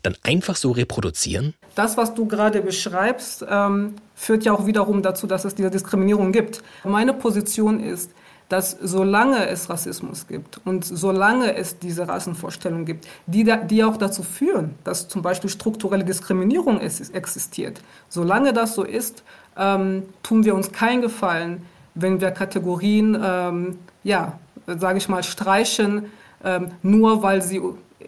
dann 0.03 0.15
einfach 0.23 0.55
so 0.55 0.71
reproduzieren? 0.71 1.53
Das, 1.75 1.97
was 1.97 2.13
du 2.13 2.25
gerade 2.25 2.61
beschreibst, 2.61 3.45
ähm, 3.49 3.95
führt 4.15 4.43
ja 4.43 4.53
auch 4.53 4.65
wiederum 4.65 5.01
dazu, 5.01 5.27
dass 5.27 5.45
es 5.45 5.55
diese 5.55 5.71
Diskriminierung 5.71 6.31
gibt. 6.31 6.61
Meine 6.83 7.13
Position 7.13 7.79
ist, 7.79 8.11
dass 8.49 8.71
solange 8.81 9.47
es 9.47 9.69
Rassismus 9.69 10.27
gibt 10.27 10.59
und 10.65 10.85
solange 10.85 11.55
es 11.55 11.79
diese 11.79 12.07
Rassenvorstellungen 12.07 12.85
gibt, 12.85 13.07
die, 13.25 13.43
da, 13.43 13.57
die 13.57 13.83
auch 13.83 13.97
dazu 13.97 14.21
führen, 14.21 14.75
dass 14.83 15.07
zum 15.07 15.23
Beispiel 15.23 15.49
strukturelle 15.49 16.03
Diskriminierung 16.03 16.79
existiert, 16.79 17.81
solange 18.07 18.53
das 18.53 18.75
so 18.75 18.83
ist, 18.83 19.23
ähm, 19.57 20.03
tun 20.21 20.45
wir 20.45 20.53
uns 20.53 20.71
keinen 20.71 21.01
Gefallen, 21.01 21.65
wenn 21.95 22.21
wir 22.21 22.31
Kategorien, 22.31 23.17
ähm, 23.21 23.79
ja, 24.03 24.37
sage 24.67 24.97
ich 24.97 25.09
mal, 25.09 25.23
streichen, 25.23 26.11
ähm, 26.43 26.71
nur 26.81 27.23
weil 27.23 27.41
sie 27.41 27.61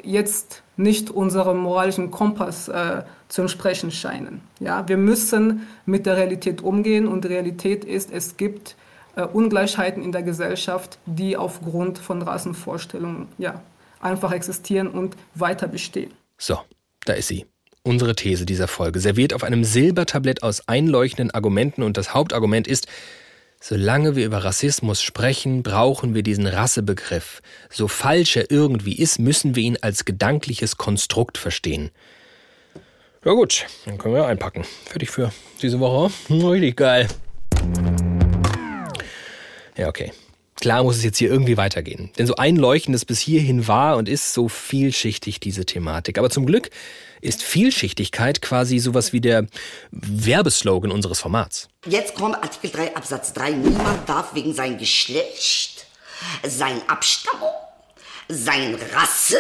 jetzt 0.04 0.64
nicht 0.76 1.10
unserem 1.10 1.58
moralischen 1.58 2.12
Kompass 2.12 2.68
äh, 2.68 3.04
zu 3.28 3.42
entsprechen 3.42 3.92
scheinen. 3.92 4.42
Ja, 4.60 4.88
wir 4.88 4.98
müssen 4.98 5.68
mit 5.86 6.06
der 6.06 6.18
Realität 6.18 6.62
umgehen 6.62 7.08
und 7.08 7.24
die 7.24 7.30
Realität 7.30 7.84
ist, 7.84 8.12
es 8.12 8.38
gibt 8.38 8.76
äh, 9.16 9.24
Ungleichheiten 9.24 10.04
in 10.04 10.12
der 10.12 10.24
Gesellschaft, 10.24 11.00
die 11.06 11.36
aufgrund 11.36 11.98
von 11.98 12.22
Rassenvorstellungen 12.22 13.28
ja, 13.38 13.62
einfach 14.00 14.32
existieren 14.32 14.88
und 14.88 15.18
weiter 15.34 15.68
bestehen. 15.68 16.12
So, 16.38 16.60
da 17.06 17.14
ist 17.14 17.28
sie. 17.28 17.46
Unsere 17.84 18.16
These 18.16 18.46
dieser 18.46 18.68
Folge, 18.68 19.00
serviert 19.00 19.34
auf 19.34 19.44
einem 19.44 19.64
Silbertablett 19.64 20.44
aus 20.44 20.68
einleuchtenden 20.68 21.32
Argumenten 21.32 21.84
und 21.84 21.98
das 21.98 22.14
Hauptargument 22.14 22.68
ist, 22.68 22.88
solange 23.60 24.16
wir 24.16 24.26
über 24.26 24.44
Rassismus 24.44 25.02
sprechen, 25.02 25.64
brauchen 25.64 26.14
wir 26.14 26.24
diesen 26.24 26.48
Rassebegriff. 26.48 27.42
So 27.70 27.88
falsch 27.88 28.38
er 28.38 28.52
irgendwie 28.52 28.96
ist, 28.96 29.20
müssen 29.20 29.56
wir 29.56 29.64
ihn 29.64 29.78
als 29.82 30.06
gedankliches 30.06 30.78
Konstrukt 30.78 31.38
verstehen. 31.38 31.92
Ja 33.26 33.34
gut, 33.34 33.66
dann 33.86 33.98
können 33.98 34.16
wir 34.16 34.26
einpacken. 34.26 34.64
Fertig 34.86 35.10
für 35.10 35.32
diese 35.62 35.80
Woche. 35.80 36.14
Richtig 36.30 36.78
geil. 36.78 37.08
Ja, 39.76 39.88
okay. 39.90 40.12
Klar 40.60 40.84
muss 40.84 40.98
es 40.98 41.04
jetzt 41.04 41.18
hier 41.18 41.30
irgendwie 41.30 41.58
weitergehen. 41.58 42.10
Denn 42.18 42.26
so 42.26 42.36
einleuchtend 42.36 42.96
es 42.96 43.06
bis 43.06 43.20
hierhin 43.20 43.68
war 43.68 43.98
und 43.98 44.10
ist 44.10 44.34
so 44.34 44.50
vielschichtig 44.50 45.40
diese 45.40 45.66
Thematik. 45.66 46.18
Aber 46.18 46.30
zum 46.30 46.46
Glück 46.46 46.72
ist 47.22 47.44
Vielschichtigkeit 47.44 48.42
quasi 48.42 48.80
sowas 48.80 49.14
wie 49.14 49.22
der 49.22 49.46
Werbeslogan 49.92 50.92
unseres 50.92 51.20
Formats. 51.20 51.68
Jetzt 51.86 52.16
kommt 52.16 52.36
Artikel 52.36 52.72
3 52.72 52.96
Absatz 52.96 53.34
3. 53.34 53.52
Niemand 53.52 54.10
darf 54.10 54.34
wegen 54.34 54.54
sein 54.54 54.78
Geschlecht, 54.78 55.86
sein 56.44 56.82
Abstammung, 56.88 57.54
sein 58.28 58.76
Rasse. 58.96 59.38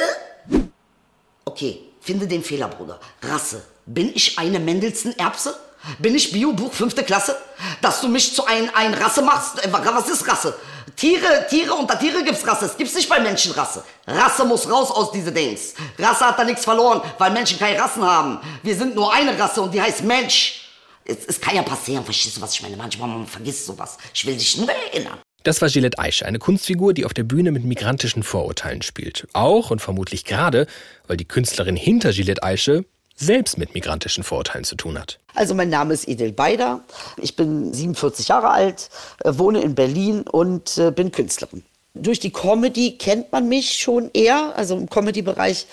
Okay, 1.45 1.79
finde 2.01 2.27
den 2.27 2.43
Fehler, 2.43 2.67
Bruder. 2.67 2.99
Rasse. 3.23 3.63
Bin 3.87 4.11
ich 4.13 4.37
eine 4.37 4.59
Mendelssohn-Erbse? 4.59 5.55
Bin 5.99 6.15
ich 6.15 6.31
Biobuch 6.31 6.73
fünfte 6.73 7.03
Klasse? 7.03 7.37
Dass 7.81 8.01
du 8.01 8.07
mich 8.07 8.33
zu 8.33 8.45
ein, 8.45 8.69
ein 8.75 8.93
Rasse 8.93 9.21
machst? 9.21 9.63
Äh, 9.63 9.71
Was 9.71 10.09
ist 10.09 10.27
Rasse? 10.27 10.55
Tiere, 10.95 11.45
Tiere, 11.49 11.73
unter 11.73 11.97
Tiere 11.99 12.23
gibt's 12.23 12.45
Rasse. 12.47 12.65
Es 12.65 12.77
gibt's 12.77 12.95
nicht 12.95 13.09
bei 13.09 13.19
Menschen 13.19 13.51
Rasse. 13.51 13.83
Rasse 14.07 14.45
muss 14.45 14.69
raus 14.69 14.89
aus 14.89 15.11
diese 15.11 15.31
Dings. 15.31 15.75
Rasse 15.99 16.25
hat 16.25 16.39
da 16.39 16.43
nichts 16.43 16.63
verloren, 16.63 17.01
weil 17.17 17.31
Menschen 17.31 17.59
keine 17.59 17.79
Rassen 17.79 18.03
haben. 18.03 18.39
Wir 18.63 18.75
sind 18.75 18.95
nur 18.95 19.13
eine 19.13 19.37
Rasse 19.37 19.61
und 19.61 19.73
die 19.73 19.81
heißt 19.81 20.03
Mensch. 20.03 20.63
Es, 21.05 21.17
es 21.27 21.39
kann 21.39 21.55
ja 21.55 21.61
passieren, 21.61 22.03
verstehst 22.03 22.37
du, 22.37 22.41
was 22.41 22.53
ich 22.53 22.61
meine? 22.61 22.75
Manchmal 22.77 23.07
man 23.09 23.27
vergisst 23.27 23.65
sowas. 23.65 23.97
Ich 24.13 24.25
will 24.25 24.35
dich 24.35 24.57
nur 24.57 24.69
erinnern. 24.69 25.19
Das 25.43 25.61
war 25.61 25.69
Gillette 25.69 25.97
Aische, 25.99 26.25
eine 26.25 26.39
Kunstfigur, 26.39 26.93
die 26.93 27.05
auf 27.05 27.13
der 27.13 27.23
Bühne 27.23 27.51
mit 27.51 27.63
migrantischen 27.63 28.23
Vorurteilen 28.23 28.81
spielt. 28.81 29.27
Auch 29.31 29.71
und 29.71 29.81
vermutlich 29.81 30.25
gerade, 30.25 30.67
weil 31.07 31.15
die 31.15 31.25
Künstlerin 31.25 31.77
hinter 31.77 32.11
Gillette 32.11 32.43
Aische 32.43 32.83
selbst 33.17 33.57
mit 33.57 33.73
migrantischen 33.73 34.23
Vorurteilen 34.23 34.63
zu 34.63 34.75
tun 34.75 34.97
hat. 34.97 35.19
Also 35.33 35.53
mein 35.53 35.69
Name 35.69 35.93
ist 35.93 36.07
Edel 36.07 36.31
Beider. 36.31 36.81
Ich 37.17 37.35
bin 37.35 37.73
47 37.73 38.29
Jahre 38.29 38.49
alt, 38.49 38.89
äh, 39.23 39.33
wohne 39.33 39.61
in 39.61 39.75
Berlin 39.75 40.21
und 40.21 40.77
äh, 40.77 40.91
bin 40.91 41.11
Künstlerin. 41.11 41.63
Durch 41.95 42.19
die 42.19 42.31
Comedy 42.31 42.97
kennt 42.97 43.31
man 43.31 43.49
mich 43.49 43.73
schon 43.73 44.11
eher. 44.13 44.53
Also 44.55 44.77
im 44.77 44.87
Comedy-Bereich 44.87 45.65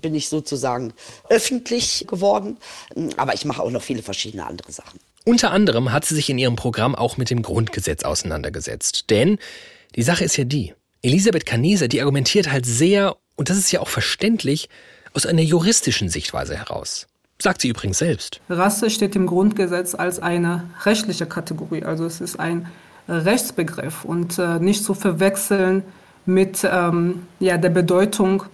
bin 0.00 0.14
ich 0.14 0.28
sozusagen 0.28 0.92
öffentlich 1.28 2.06
geworden. 2.08 2.58
Aber 3.16 3.34
ich 3.34 3.44
mache 3.44 3.60
auch 3.60 3.70
noch 3.70 3.82
viele 3.82 4.02
verschiedene 4.02 4.46
andere 4.46 4.70
Sachen. 4.70 5.00
Unter 5.24 5.50
anderem 5.50 5.90
hat 5.90 6.04
sie 6.04 6.14
sich 6.14 6.30
in 6.30 6.38
ihrem 6.38 6.54
Programm 6.54 6.94
auch 6.94 7.16
mit 7.16 7.30
dem 7.30 7.42
Grundgesetz 7.42 8.04
auseinandergesetzt. 8.04 9.10
Denn 9.10 9.38
die 9.96 10.02
Sache 10.02 10.24
ist 10.24 10.36
ja 10.36 10.44
die, 10.44 10.74
Elisabeth 11.02 11.44
Caneser, 11.44 11.88
die 11.88 12.00
argumentiert 12.00 12.50
halt 12.50 12.66
sehr, 12.66 13.16
und 13.36 13.50
das 13.50 13.58
ist 13.58 13.70
ja 13.72 13.80
auch 13.80 13.88
verständlich, 13.88 14.68
aus 15.14 15.26
einer 15.26 15.42
juristischen 15.42 16.08
Sichtweise 16.08 16.56
heraus. 16.56 17.06
Sagt 17.40 17.60
sie 17.60 17.68
übrigens 17.68 17.98
selbst. 17.98 18.40
Rasse 18.48 18.90
steht 18.90 19.16
im 19.16 19.26
Grundgesetz 19.26 19.94
als 19.94 20.20
eine 20.20 20.64
rechtliche 20.84 21.26
Kategorie. 21.26 21.84
Also 21.84 22.04
es 22.04 22.20
ist 22.20 22.38
ein 22.38 22.66
Rechtsbegriff 23.08 24.04
und 24.04 24.38
äh, 24.38 24.58
nicht 24.58 24.84
zu 24.84 24.94
verwechseln 24.94 25.82
mit 26.26 26.66
ähm, 26.70 27.26
ja, 27.40 27.58
der 27.58 27.68
Bedeutung, 27.70 28.44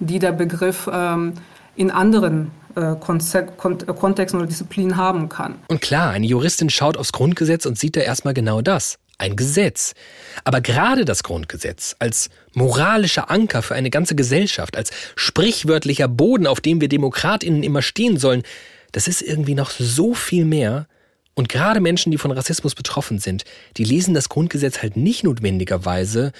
die 0.00 0.18
der 0.18 0.32
Begriff 0.32 0.88
ähm, 0.92 1.34
in 1.76 1.90
anderen 1.90 2.50
äh, 2.74 2.94
Kontexten 2.96 4.40
oder 4.40 4.46
Disziplinen 4.46 4.96
haben 4.96 5.28
kann. 5.28 5.54
Und 5.68 5.80
klar, 5.80 6.10
eine 6.10 6.26
Juristin 6.26 6.70
schaut 6.70 6.96
aufs 6.96 7.12
Grundgesetz 7.12 7.66
und 7.66 7.78
sieht 7.78 7.96
da 7.96 8.00
erstmal 8.00 8.34
genau 8.34 8.60
das. 8.60 8.98
Ein 9.18 9.36
Gesetz. 9.36 9.94
Aber 10.42 10.60
gerade 10.60 11.04
das 11.04 11.22
Grundgesetz 11.22 11.94
als 11.98 12.30
moralischer 12.52 13.30
Anker 13.30 13.62
für 13.62 13.74
eine 13.74 13.90
ganze 13.90 14.14
Gesellschaft, 14.14 14.76
als 14.76 14.90
sprichwörtlicher 15.16 16.08
Boden, 16.08 16.46
auf 16.46 16.60
dem 16.60 16.80
wir 16.80 16.88
Demokratinnen 16.88 17.62
immer 17.62 17.82
stehen 17.82 18.18
sollen, 18.18 18.42
das 18.92 19.08
ist 19.08 19.22
irgendwie 19.22 19.54
noch 19.54 19.70
so 19.70 20.14
viel 20.14 20.44
mehr. 20.44 20.86
Und 21.34 21.48
gerade 21.48 21.80
Menschen, 21.80 22.12
die 22.12 22.18
von 22.18 22.30
Rassismus 22.30 22.74
betroffen 22.74 23.18
sind, 23.18 23.44
die 23.76 23.84
lesen 23.84 24.14
das 24.14 24.28
Grundgesetz 24.28 24.82
halt 24.82 24.96
nicht 24.96 25.24
notwendigerweise 25.24 26.32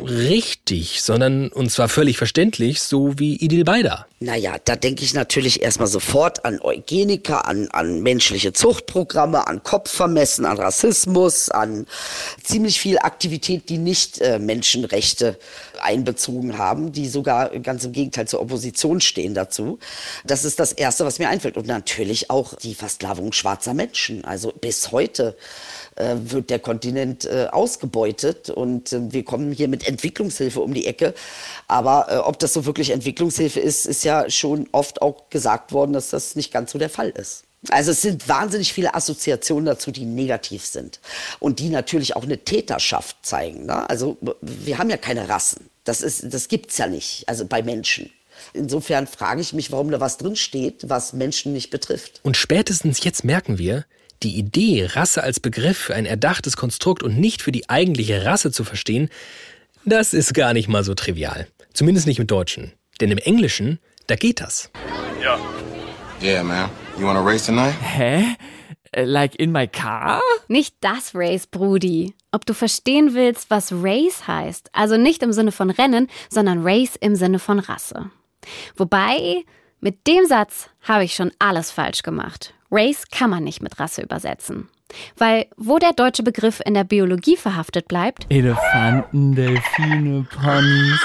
richtig, 0.00 1.02
sondern 1.02 1.48
und 1.48 1.70
zwar 1.70 1.88
völlig 1.88 2.18
verständlich, 2.18 2.80
so 2.80 3.18
wie 3.18 3.36
Idil 3.36 3.64
Beider. 3.64 4.06
Naja, 4.20 4.56
da 4.64 4.76
denke 4.76 5.04
ich 5.04 5.14
natürlich 5.14 5.62
erstmal 5.62 5.88
sofort 5.88 6.44
an 6.44 6.60
Eugeniker, 6.60 7.46
an, 7.46 7.68
an 7.72 8.02
menschliche 8.02 8.52
Zuchtprogramme, 8.52 9.46
an 9.48 9.62
Kopfvermessen, 9.62 10.44
an 10.44 10.58
Rassismus, 10.58 11.50
an 11.50 11.86
ziemlich 12.42 12.80
viel 12.80 12.98
Aktivität, 12.98 13.68
die 13.68 13.78
nicht 13.78 14.20
äh, 14.20 14.38
Menschenrechte 14.38 15.38
einbezogen 15.82 16.56
haben, 16.56 16.92
die 16.92 17.08
sogar 17.08 17.50
ganz 17.58 17.84
im 17.84 17.92
Gegenteil 17.92 18.28
zur 18.28 18.40
Opposition 18.40 19.00
stehen 19.00 19.34
dazu. 19.34 19.78
Das 20.24 20.44
ist 20.44 20.60
das 20.60 20.72
Erste, 20.72 21.04
was 21.04 21.18
mir 21.18 21.28
einfällt. 21.28 21.56
Und 21.56 21.66
natürlich 21.66 22.30
auch 22.30 22.54
die 22.54 22.74
Versklavung 22.74 23.32
schwarzer 23.32 23.74
Menschen. 23.74 24.24
Also 24.24 24.52
bis 24.52 24.92
heute 24.92 25.36
äh, 25.96 26.16
wird 26.16 26.50
der 26.50 26.58
Kontinent 26.58 27.24
äh, 27.24 27.48
ausgebeutet 27.50 28.50
und 28.50 28.92
äh, 28.92 29.12
wir 29.12 29.24
kommen 29.24 29.52
hier 29.52 29.68
mit 29.68 29.86
Entwicklungshilfe 29.86 30.60
um 30.60 30.74
die 30.74 30.86
Ecke. 30.86 31.14
Aber 31.68 32.06
äh, 32.08 32.16
ob 32.16 32.38
das 32.38 32.52
so 32.52 32.64
wirklich 32.64 32.90
Entwicklungshilfe 32.90 33.60
ist, 33.60 33.86
ist 33.86 34.04
ja 34.04 34.28
schon 34.30 34.68
oft 34.72 35.02
auch 35.02 35.28
gesagt 35.30 35.72
worden, 35.72 35.92
dass 35.92 36.10
das 36.10 36.36
nicht 36.36 36.52
ganz 36.52 36.72
so 36.72 36.78
der 36.78 36.90
Fall 36.90 37.10
ist. 37.10 37.44
Also 37.68 37.92
es 37.92 38.02
sind 38.02 38.28
wahnsinnig 38.28 38.72
viele 38.72 38.94
Assoziationen 38.94 39.66
dazu, 39.66 39.92
die 39.92 40.04
negativ 40.04 40.66
sind 40.66 40.98
und 41.38 41.60
die 41.60 41.68
natürlich 41.68 42.16
auch 42.16 42.24
eine 42.24 42.38
Täterschaft 42.38 43.16
zeigen. 43.22 43.66
Ne? 43.66 43.88
Also 43.88 44.18
wir 44.40 44.78
haben 44.78 44.90
ja 44.90 44.96
keine 44.96 45.28
Rassen. 45.28 45.68
Das, 45.84 46.00
das 46.00 46.48
gibt's 46.48 46.78
ja 46.78 46.86
nicht, 46.88 47.28
also 47.28 47.44
bei 47.46 47.62
Menschen. 47.62 48.10
Insofern 48.52 49.06
frage 49.06 49.40
ich 49.40 49.52
mich, 49.52 49.70
warum 49.70 49.90
da 49.90 50.00
was 50.00 50.18
drinsteht, 50.18 50.88
was 50.88 51.12
Menschen 51.12 51.52
nicht 51.52 51.70
betrifft. 51.70 52.20
Und 52.24 52.36
spätestens 52.36 53.02
jetzt 53.04 53.24
merken 53.24 53.58
wir, 53.58 53.84
die 54.22 54.36
Idee, 54.36 54.86
Rasse 54.86 55.22
als 55.22 55.40
Begriff 55.40 55.78
für 55.78 55.94
ein 55.94 56.06
erdachtes 56.06 56.56
Konstrukt 56.56 57.02
und 57.02 57.18
nicht 57.18 57.42
für 57.42 57.52
die 57.52 57.68
eigentliche 57.68 58.24
Rasse 58.24 58.52
zu 58.52 58.64
verstehen, 58.64 59.08
das 59.84 60.14
ist 60.14 60.34
gar 60.34 60.52
nicht 60.52 60.68
mal 60.68 60.84
so 60.84 60.94
trivial. 60.94 61.48
Zumindest 61.72 62.06
nicht 62.06 62.18
im 62.18 62.26
Deutschen. 62.26 62.72
Denn 63.00 63.10
im 63.10 63.18
Englischen, 63.18 63.78
da 64.06 64.14
geht 64.14 64.40
das. 64.40 64.70
Ja. 65.22 65.38
Yeah, 66.22 66.44
man. 66.44 66.70
You 66.98 67.06
wanna 67.06 67.20
race 67.20 67.46
tonight? 67.46 67.74
Hä? 67.82 68.36
Äh, 68.92 69.04
like 69.04 69.34
in 69.36 69.50
my 69.50 69.66
car? 69.66 70.20
Nicht 70.48 70.76
das 70.80 71.14
Race, 71.14 71.46
Brudi. 71.46 72.14
Ob 72.30 72.46
du 72.46 72.54
verstehen 72.54 73.14
willst, 73.14 73.50
was 73.50 73.72
Race 73.72 74.26
heißt, 74.26 74.70
also 74.72 74.96
nicht 74.96 75.22
im 75.22 75.32
Sinne 75.32 75.50
von 75.50 75.70
Rennen, 75.70 76.08
sondern 76.28 76.60
Race 76.62 76.96
im 77.00 77.16
Sinne 77.16 77.38
von 77.38 77.58
Rasse. 77.58 78.10
Wobei, 78.76 79.44
mit 79.80 80.06
dem 80.06 80.26
Satz 80.26 80.68
habe 80.82 81.04
ich 81.04 81.14
schon 81.14 81.32
alles 81.38 81.70
falsch 81.70 82.02
gemacht. 82.02 82.54
Race 82.74 83.04
kann 83.10 83.28
man 83.28 83.44
nicht 83.44 83.62
mit 83.62 83.78
Rasse 83.78 84.00
übersetzen. 84.00 84.68
Weil 85.16 85.46
wo 85.56 85.78
der 85.78 85.92
deutsche 85.92 86.22
Begriff 86.22 86.60
in 86.64 86.72
der 86.72 86.84
Biologie 86.84 87.36
verhaftet 87.36 87.86
bleibt, 87.86 88.26
Elefanten, 88.30 89.34
Delfine, 89.34 90.26
Ponys, 90.30 91.00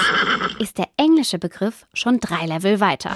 ist 0.58 0.78
der 0.78 0.88
englische 0.96 1.38
Begriff 1.38 1.86
schon 1.92 2.20
drei 2.20 2.46
Level 2.46 2.80
weiter. 2.80 3.14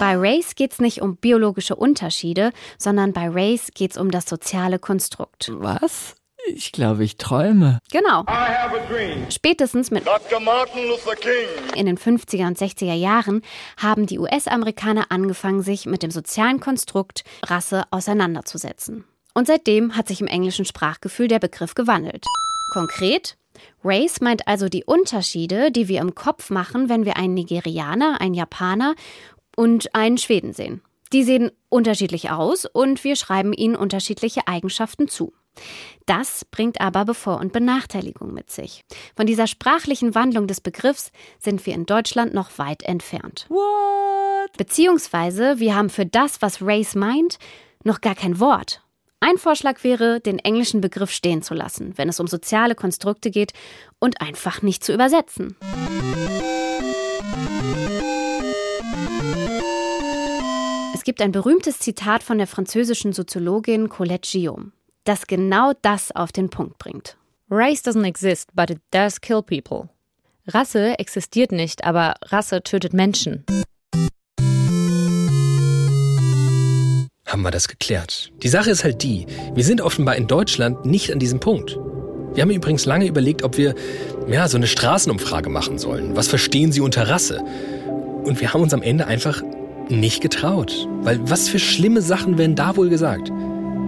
Bei 0.00 0.16
Race 0.16 0.56
geht 0.56 0.72
es 0.72 0.80
nicht 0.80 1.00
um 1.00 1.16
biologische 1.16 1.76
Unterschiede, 1.76 2.50
sondern 2.78 3.12
bei 3.12 3.28
Race 3.28 3.70
geht 3.72 3.92
es 3.92 3.96
um 3.96 4.10
das 4.10 4.26
soziale 4.26 4.78
Konstrukt. 4.80 5.52
Was? 5.54 6.16
Ich 6.48 6.72
glaube, 6.72 7.04
ich 7.04 7.16
träume. 7.16 7.80
Genau. 7.90 8.24
Spätestens 9.30 9.90
mit 9.90 10.04
in 11.74 11.86
den 11.86 11.98
50er 11.98 12.46
und 12.46 12.58
60er 12.58 12.94
Jahren 12.94 13.42
haben 13.76 14.06
die 14.06 14.18
US-Amerikaner 14.18 15.06
angefangen, 15.10 15.62
sich 15.62 15.86
mit 15.86 16.02
dem 16.02 16.10
sozialen 16.10 16.60
Konstrukt 16.60 17.24
Rasse 17.44 17.84
auseinanderzusetzen. 17.90 19.04
Und 19.34 19.46
seitdem 19.46 19.96
hat 19.96 20.08
sich 20.08 20.20
im 20.20 20.28
englischen 20.28 20.64
Sprachgefühl 20.64 21.28
der 21.28 21.40
Begriff 21.40 21.74
gewandelt. 21.74 22.24
Konkret, 22.72 23.36
Race 23.84 24.20
meint 24.20 24.46
also 24.48 24.68
die 24.68 24.84
Unterschiede, 24.84 25.70
die 25.70 25.88
wir 25.88 26.00
im 26.00 26.14
Kopf 26.14 26.50
machen, 26.50 26.88
wenn 26.88 27.04
wir 27.04 27.16
einen 27.16 27.34
Nigerianer, 27.34 28.20
einen 28.20 28.34
Japaner 28.34 28.94
und 29.56 29.94
einen 29.94 30.18
Schweden 30.18 30.52
sehen. 30.52 30.82
Die 31.12 31.22
sehen 31.22 31.50
unterschiedlich 31.68 32.30
aus 32.30 32.66
und 32.66 33.04
wir 33.04 33.16
schreiben 33.16 33.52
ihnen 33.52 33.76
unterschiedliche 33.76 34.48
Eigenschaften 34.48 35.08
zu. 35.08 35.32
Das 36.06 36.44
bringt 36.44 36.80
aber 36.80 37.04
Bevor- 37.04 37.40
und 37.40 37.52
Benachteiligung 37.52 38.32
mit 38.32 38.50
sich. 38.50 38.82
Von 39.16 39.26
dieser 39.26 39.46
sprachlichen 39.46 40.14
Wandlung 40.14 40.46
des 40.46 40.60
Begriffs 40.60 41.10
sind 41.40 41.66
wir 41.66 41.74
in 41.74 41.84
Deutschland 41.84 42.32
noch 42.32 42.58
weit 42.58 42.84
entfernt. 42.84 43.46
What? 43.48 44.56
Beziehungsweise 44.56 45.58
wir 45.58 45.74
haben 45.74 45.90
für 45.90 46.06
das, 46.06 46.40
was 46.42 46.62
Race 46.62 46.94
meint, 46.94 47.38
noch 47.82 48.00
gar 48.00 48.14
kein 48.14 48.38
Wort. 48.38 48.82
Ein 49.18 49.38
Vorschlag 49.38 49.82
wäre, 49.82 50.20
den 50.20 50.38
englischen 50.38 50.80
Begriff 50.80 51.10
stehen 51.10 51.42
zu 51.42 51.54
lassen, 51.54 51.94
wenn 51.96 52.08
es 52.08 52.20
um 52.20 52.26
soziale 52.26 52.74
Konstrukte 52.74 53.30
geht 53.30 53.52
und 53.98 54.20
einfach 54.20 54.62
nicht 54.62 54.84
zu 54.84 54.92
übersetzen. 54.92 55.56
Es 60.94 61.02
gibt 61.02 61.22
ein 61.22 61.32
berühmtes 61.32 61.78
Zitat 61.78 62.22
von 62.22 62.38
der 62.38 62.46
französischen 62.46 63.12
Soziologin 63.12 63.88
Colette 63.88 64.28
Guillaume 64.30 64.72
das 65.06 65.26
genau 65.26 65.72
das 65.82 66.10
auf 66.12 66.32
den 66.32 66.50
Punkt 66.50 66.78
bringt. 66.78 67.16
Race 67.50 67.82
doesn't 67.82 68.06
exist, 68.06 68.54
but 68.54 68.70
it 68.70 68.80
does 68.90 69.20
kill 69.20 69.42
people. 69.42 69.88
Rasse 70.48 70.98
existiert 70.98 71.52
nicht, 71.52 71.84
aber 71.84 72.14
Rasse 72.24 72.62
tötet 72.62 72.92
Menschen. 72.92 73.44
haben 77.26 77.42
wir 77.42 77.50
das 77.50 77.68
geklärt. 77.68 78.32
Die 78.42 78.48
Sache 78.48 78.70
ist 78.70 78.84
halt 78.84 79.02
die, 79.02 79.26
wir 79.54 79.64
sind 79.64 79.82
offenbar 79.82 80.16
in 80.16 80.26
Deutschland 80.26 80.86
nicht 80.86 81.12
an 81.12 81.18
diesem 81.18 81.38
Punkt. 81.38 81.78
Wir 82.32 82.42
haben 82.42 82.50
übrigens 82.50 82.86
lange 82.86 83.06
überlegt, 83.06 83.42
ob 83.42 83.58
wir 83.58 83.74
ja, 84.26 84.48
so 84.48 84.56
eine 84.56 84.66
Straßenumfrage 84.66 85.50
machen 85.50 85.78
sollen. 85.78 86.16
Was 86.16 86.28
verstehen 86.28 86.72
Sie 86.72 86.80
unter 86.80 87.08
Rasse? 87.08 87.42
Und 88.24 88.40
wir 88.40 88.54
haben 88.54 88.62
uns 88.62 88.72
am 88.72 88.80
Ende 88.80 89.06
einfach 89.06 89.42
nicht 89.88 90.22
getraut. 90.22 90.88
Weil 91.02 91.18
was 91.28 91.48
für 91.48 91.58
schlimme 91.58 92.00
Sachen 92.00 92.38
werden 92.38 92.54
da 92.54 92.76
wohl 92.76 92.88
gesagt? 92.88 93.30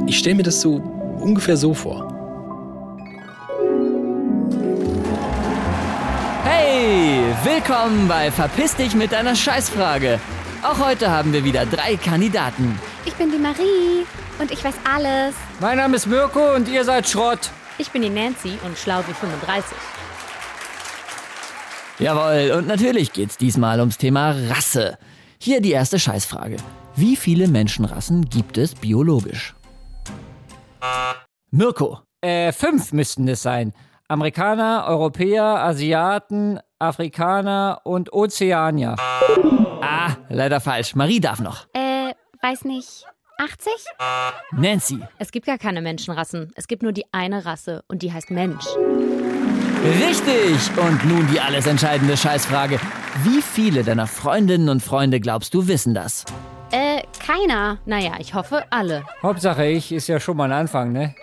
Ich 0.07 0.19
stelle 0.19 0.37
mir 0.37 0.43
das 0.43 0.61
so 0.61 0.98
ungefähr 1.21 1.57
so 1.57 1.75
vor. 1.75 2.15
Hey, 6.45 7.21
willkommen 7.45 8.09
bei 8.09 8.31
Verpiss 8.31 8.75
dich 8.77 8.95
mit 8.95 9.13
deiner 9.13 9.35
Scheißfrage. 9.35 10.21
Auch 10.63 10.79
heute 10.79 11.11
haben 11.11 11.33
wir 11.33 11.45
wieder 11.45 11.67
drei 11.67 11.97
Kandidaten. 11.97 12.79
Ich 13.05 13.15
bin 13.15 13.31
die 13.31 13.39
Marie 13.39 14.07
und 14.39 14.51
ich 14.51 14.65
weiß 14.65 14.75
alles. 14.93 15.35
Mein 15.61 15.77
Name 15.77 15.97
ist 15.97 16.07
Mirko 16.07 16.55
und 16.55 16.69
ihr 16.69 16.85
seid 16.85 17.09
Schrott. 17.09 17.51
Ich 17.79 17.91
bin 17.91 18.03
die 18.03 18.11
Nancy 18.11 18.59
und 18.65 18.77
schlau 18.77 19.01
wie 19.07 19.15
35. 19.15 19.77
Jawohl, 22.01 22.53
und 22.57 22.67
natürlich 22.67 23.13
geht's 23.13 23.37
diesmal 23.37 23.81
ums 23.81 23.99
Thema 23.99 24.31
Rasse. 24.49 24.99
Hier 25.39 25.61
die 25.61 25.73
erste 25.73 25.99
Scheißfrage. 25.99 26.57
Wie 26.97 27.17
viele 27.17 27.49
Menschenrassen 27.49 28.29
gibt 28.29 28.59
es 28.59 28.75
biologisch? 28.75 29.55
Mirko. 31.51 32.01
Äh, 32.21 32.53
fünf 32.53 32.93
müssten 32.93 33.29
es 33.29 33.43
sein. 33.43 33.73
Amerikaner, 34.09 34.87
Europäer, 34.89 35.45
Asiaten, 35.45 36.61
Afrikaner 36.79 37.81
und 37.85 38.13
Ozeanier. 38.13 38.97
Ah, 39.83 40.17
leider 40.29 40.61
falsch. 40.61 40.95
Marie 40.95 41.21
darf 41.21 41.41
noch. 41.41 41.67
Äh, 41.75 42.13
weiß 42.43 42.65
nicht. 42.65 43.05
80? 43.39 43.73
Nancy. 44.53 45.01
Es 45.19 45.31
gibt 45.31 45.47
gar 45.47 45.59
keine 45.59 45.81
Menschenrassen. 45.81 46.51
Es 46.57 46.67
gibt 46.67 46.83
nur 46.83 46.93
die 46.93 47.05
eine 47.13 47.45
Rasse 47.45 47.85
und 47.87 48.03
die 48.03 48.13
heißt 48.13 48.31
Mensch. 48.31 48.65
Richtig! 49.85 50.77
Und 50.77 51.05
nun 51.05 51.29
die 51.29 51.39
alles 51.39 51.67
entscheidende 51.67 52.17
Scheißfrage. 52.17 52.81
Wie 53.23 53.41
viele 53.41 53.85
deiner 53.85 54.09
Freundinnen 54.09 54.69
und 54.69 54.83
Freunde 54.83 55.21
glaubst 55.21 55.55
du 55.55 55.69
wissen 55.69 55.95
das? 55.95 56.25
Äh, 56.71 57.03
keiner. 57.25 57.79
Naja, 57.87 58.13
ich 58.19 58.35
hoffe 58.35 58.65
alle. 58.71 59.05
Hauptsache 59.23 59.67
ich 59.67 59.93
ist 59.93 60.07
ja 60.07 60.21
schon 60.21 60.37
mal 60.37 60.45
ein 60.45 60.53
Anfang, 60.53 60.93
ne? 60.93 61.15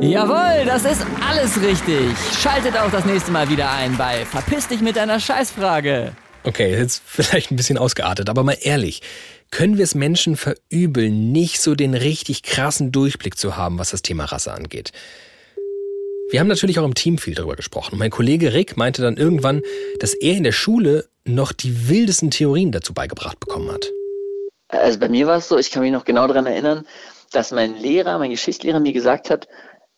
Jawohl, 0.00 0.66
das 0.66 0.84
ist 0.84 1.06
alles 1.26 1.60
richtig. 1.62 2.10
Schaltet 2.38 2.76
auch 2.76 2.90
das 2.90 3.04
nächste 3.04 3.30
Mal 3.30 3.48
wieder 3.48 3.70
ein 3.70 3.96
bei 3.96 4.24
Verpiss 4.26 4.68
dich 4.68 4.80
mit 4.80 4.96
deiner 4.96 5.20
Scheißfrage. 5.20 6.12
Okay, 6.42 6.76
jetzt 6.76 7.02
vielleicht 7.06 7.50
ein 7.50 7.56
bisschen 7.56 7.78
ausgeartet, 7.78 8.28
aber 8.28 8.42
mal 8.42 8.58
ehrlich. 8.60 9.00
Können 9.50 9.78
wir 9.78 9.84
es 9.84 9.94
Menschen 9.94 10.36
verübeln, 10.36 11.30
nicht 11.30 11.60
so 11.60 11.74
den 11.74 11.94
richtig 11.94 12.42
krassen 12.42 12.90
Durchblick 12.90 13.38
zu 13.38 13.56
haben, 13.56 13.78
was 13.78 13.90
das 13.90 14.02
Thema 14.02 14.24
Rasse 14.24 14.52
angeht? 14.52 14.90
Wir 16.30 16.40
haben 16.40 16.48
natürlich 16.48 16.78
auch 16.80 16.84
im 16.84 16.94
Team 16.94 17.18
viel 17.18 17.34
darüber 17.34 17.54
gesprochen. 17.54 17.92
Und 17.92 17.98
mein 18.00 18.10
Kollege 18.10 18.52
Rick 18.52 18.76
meinte 18.76 19.00
dann 19.02 19.16
irgendwann, 19.16 19.62
dass 20.00 20.14
er 20.14 20.36
in 20.36 20.42
der 20.42 20.52
Schule 20.52 21.06
noch 21.24 21.52
die 21.52 21.88
wildesten 21.88 22.30
Theorien 22.30 22.72
dazu 22.72 22.94
beigebracht 22.94 23.40
bekommen 23.40 23.70
hat. 23.72 23.90
Also 24.68 24.98
bei 24.98 25.08
mir 25.08 25.26
war 25.26 25.38
es 25.38 25.48
so, 25.48 25.58
ich 25.58 25.70
kann 25.70 25.82
mich 25.82 25.92
noch 25.92 26.04
genau 26.04 26.26
daran 26.26 26.46
erinnern, 26.46 26.86
dass 27.32 27.50
mein 27.50 27.76
Lehrer, 27.76 28.18
mein 28.18 28.30
Geschichtslehrer 28.30 28.80
mir 28.80 28.92
gesagt 28.92 29.30
hat, 29.30 29.48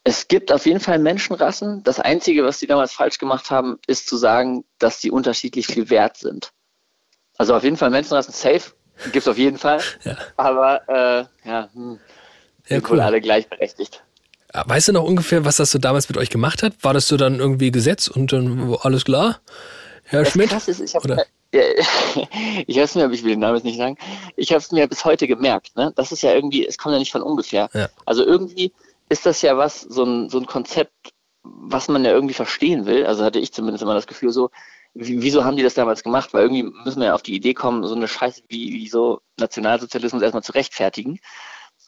es 0.05 0.29
gibt 0.29 0.53
auf 0.53 0.67
jeden 0.67 0.79
Fall 0.79 0.99
Menschenrassen. 1.01 1.83
Das 1.83 1.99
Einzige, 1.99 2.45
was 2.45 2.61
sie 2.61 2.69
damals 2.69 2.93
falsch 2.93 3.19
gemacht 3.19 3.51
haben, 3.51 3.79
ist 3.89 4.09
zu 4.09 4.17
sagen, 4.17 4.65
dass 4.79 5.01
die 5.01 5.11
unterschiedlich 5.11 5.67
viel 5.67 5.91
wert 5.91 6.17
sind. 6.17 6.53
Also 7.39 7.55
auf 7.55 7.65
jeden 7.65 7.77
Fall 7.77 7.91
Menschenrassen 7.91 8.33
safe, 8.33 8.73
gibt 9.05 9.17
es 9.17 9.29
auf 9.29 9.39
jeden 9.39 9.59
Fall. 9.59 9.81
Ja. 10.05 10.17
Aber 10.37 10.89
äh, 10.89 11.49
ja, 11.49 11.69
hm, 11.73 11.99
ja, 12.69 12.79
cool. 12.79 12.91
wohl 12.91 13.01
alle 13.01 13.21
gleichberechtigt. 13.21 14.05
Weißt 14.53 14.89
du 14.89 14.93
noch 14.93 15.05
ungefähr, 15.05 15.45
was 15.45 15.57
das 15.57 15.73
so 15.73 15.79
damals 15.79 16.09
mit 16.09 16.17
euch 16.17 16.31
gemacht 16.31 16.63
hat? 16.63 16.73
War 16.83 16.95
das 16.95 17.09
so 17.09 17.17
dann 17.17 17.41
irgendwie 17.41 17.73
Gesetz 17.73 18.09
und 18.09 18.33
dann 18.33 18.77
alles 18.81 19.05
klar? 19.05 19.41
Herr 20.07 20.23
das 20.23 20.33
Schmidt? 20.33 20.53
Ist, 20.53 20.81
ich 20.81 20.95
habe 20.95 21.27
ja, 21.53 21.63
ich 22.67 22.77
weiß 22.77 22.95
mir, 22.95 23.11
ich 23.11 23.23
will 23.23 23.31
den 23.31 23.41
Namen 23.41 23.57
jetzt 23.57 23.65
nicht 23.65 23.79
sagen. 23.79 23.97
Ich 24.37 24.51
habe 24.51 24.59
es 24.59 24.73
mir 24.73 24.87
bis 24.89 25.05
heute 25.05 25.27
gemerkt. 25.27 25.77
Ne? 25.77 25.93
Das 25.97 26.13
ist 26.13 26.23
ja 26.23 26.33
irgendwie, 26.33 26.67
es 26.67 26.79
kommt 26.79 26.93
ja 26.93 26.99
nicht 26.99 27.13
von 27.13 27.23
ungefähr. 27.23 27.69
Ja. 27.73 27.89
Also 28.05 28.25
irgendwie 28.25 28.73
ist 29.09 29.27
das 29.27 29.43
ja 29.43 29.57
was, 29.57 29.81
so 29.81 30.05
ein, 30.05 30.29
so 30.29 30.39
ein 30.39 30.47
Konzept, 30.47 31.13
was 31.43 31.89
man 31.89 32.05
ja 32.05 32.13
irgendwie 32.13 32.35
verstehen 32.35 32.87
will. 32.87 33.07
Also 33.07 33.25
hatte 33.25 33.39
ich 33.39 33.53
zumindest 33.53 33.83
immer 33.83 33.95
das 33.95 34.07
Gefühl 34.07 34.33
so, 34.33 34.51
wieso 34.95 35.45
haben 35.45 35.57
die 35.57 35.63
das 35.63 35.75
damals 35.75 36.03
gemacht? 36.03 36.33
Weil 36.33 36.43
irgendwie 36.43 36.65
müssen 36.85 37.01
wir 37.01 37.09
ja 37.09 37.15
auf 37.15 37.23
die 37.23 37.35
Idee 37.35 37.55
kommen, 37.55 37.85
so 37.85 37.95
eine 37.95 38.09
Scheiße 38.09 38.43
wie, 38.49 38.73
wie 38.75 38.89
so 38.89 39.21
Nationalsozialismus 39.39 40.23
erstmal 40.23 40.43
zu 40.43 40.53
rechtfertigen. 40.53 41.21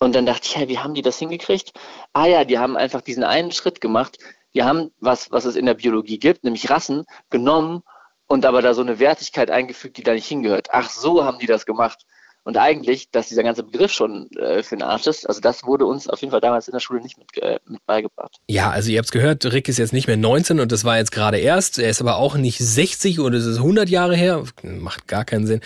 Und 0.00 0.14
dann 0.14 0.26
dachte 0.26 0.42
ich, 0.44 0.56
hey, 0.56 0.68
wie 0.68 0.78
haben 0.78 0.94
die 0.94 1.02
das 1.02 1.18
hingekriegt? 1.18 1.72
Ah 2.12 2.26
ja, 2.26 2.44
die 2.44 2.58
haben 2.58 2.76
einfach 2.76 3.00
diesen 3.00 3.24
einen 3.24 3.50
Schritt 3.50 3.80
gemacht. 3.80 4.18
Die 4.54 4.62
haben 4.62 4.92
was, 5.00 5.30
was 5.30 5.44
es 5.44 5.56
in 5.56 5.66
der 5.66 5.74
Biologie 5.74 6.18
gibt, 6.18 6.44
nämlich 6.44 6.70
Rassen, 6.70 7.04
genommen 7.30 7.82
und 8.28 8.44
aber 8.44 8.62
da 8.62 8.74
so 8.74 8.82
eine 8.82 8.98
Wertigkeit 8.98 9.50
eingefügt, 9.50 9.96
die 9.96 10.02
da 10.02 10.12
nicht 10.12 10.26
hingehört. 10.26 10.68
Ach, 10.70 10.88
so 10.90 11.24
haben 11.24 11.38
die 11.38 11.46
das 11.46 11.66
gemacht. 11.66 12.04
Und 12.44 12.56
eigentlich, 12.56 13.10
dass 13.10 13.28
dieser 13.28 13.42
ganze 13.42 13.62
Begriff 13.62 13.92
schon 13.92 14.30
äh, 14.38 14.62
für 14.62 14.76
den 14.76 14.82
Arsch 14.82 15.06
ist, 15.06 15.28
also 15.28 15.38
das 15.38 15.64
wurde 15.64 15.84
uns 15.84 16.08
auf 16.08 16.20
jeden 16.20 16.30
Fall 16.30 16.40
damals 16.40 16.66
in 16.66 16.72
der 16.72 16.80
Schule 16.80 17.02
nicht 17.02 17.18
mit, 17.18 17.36
äh, 17.42 17.58
mit 17.66 17.84
beigebracht. 17.84 18.36
Ja, 18.48 18.70
also 18.70 18.90
ihr 18.90 18.98
habt 18.98 19.06
es 19.06 19.12
gehört, 19.12 19.44
Rick 19.44 19.68
ist 19.68 19.76
jetzt 19.76 19.92
nicht 19.92 20.06
mehr 20.06 20.16
19 20.16 20.58
und 20.58 20.72
das 20.72 20.84
war 20.84 20.96
jetzt 20.96 21.12
gerade 21.12 21.38
erst. 21.38 21.78
Er 21.78 21.90
ist 21.90 22.00
aber 22.00 22.16
auch 22.16 22.36
nicht 22.36 22.58
60 22.58 23.20
oder 23.20 23.36
es 23.36 23.44
ist 23.44 23.58
100 23.58 23.90
Jahre 23.90 24.16
her. 24.16 24.44
Macht 24.62 25.08
gar 25.08 25.26
keinen 25.26 25.46
Sinn. 25.46 25.60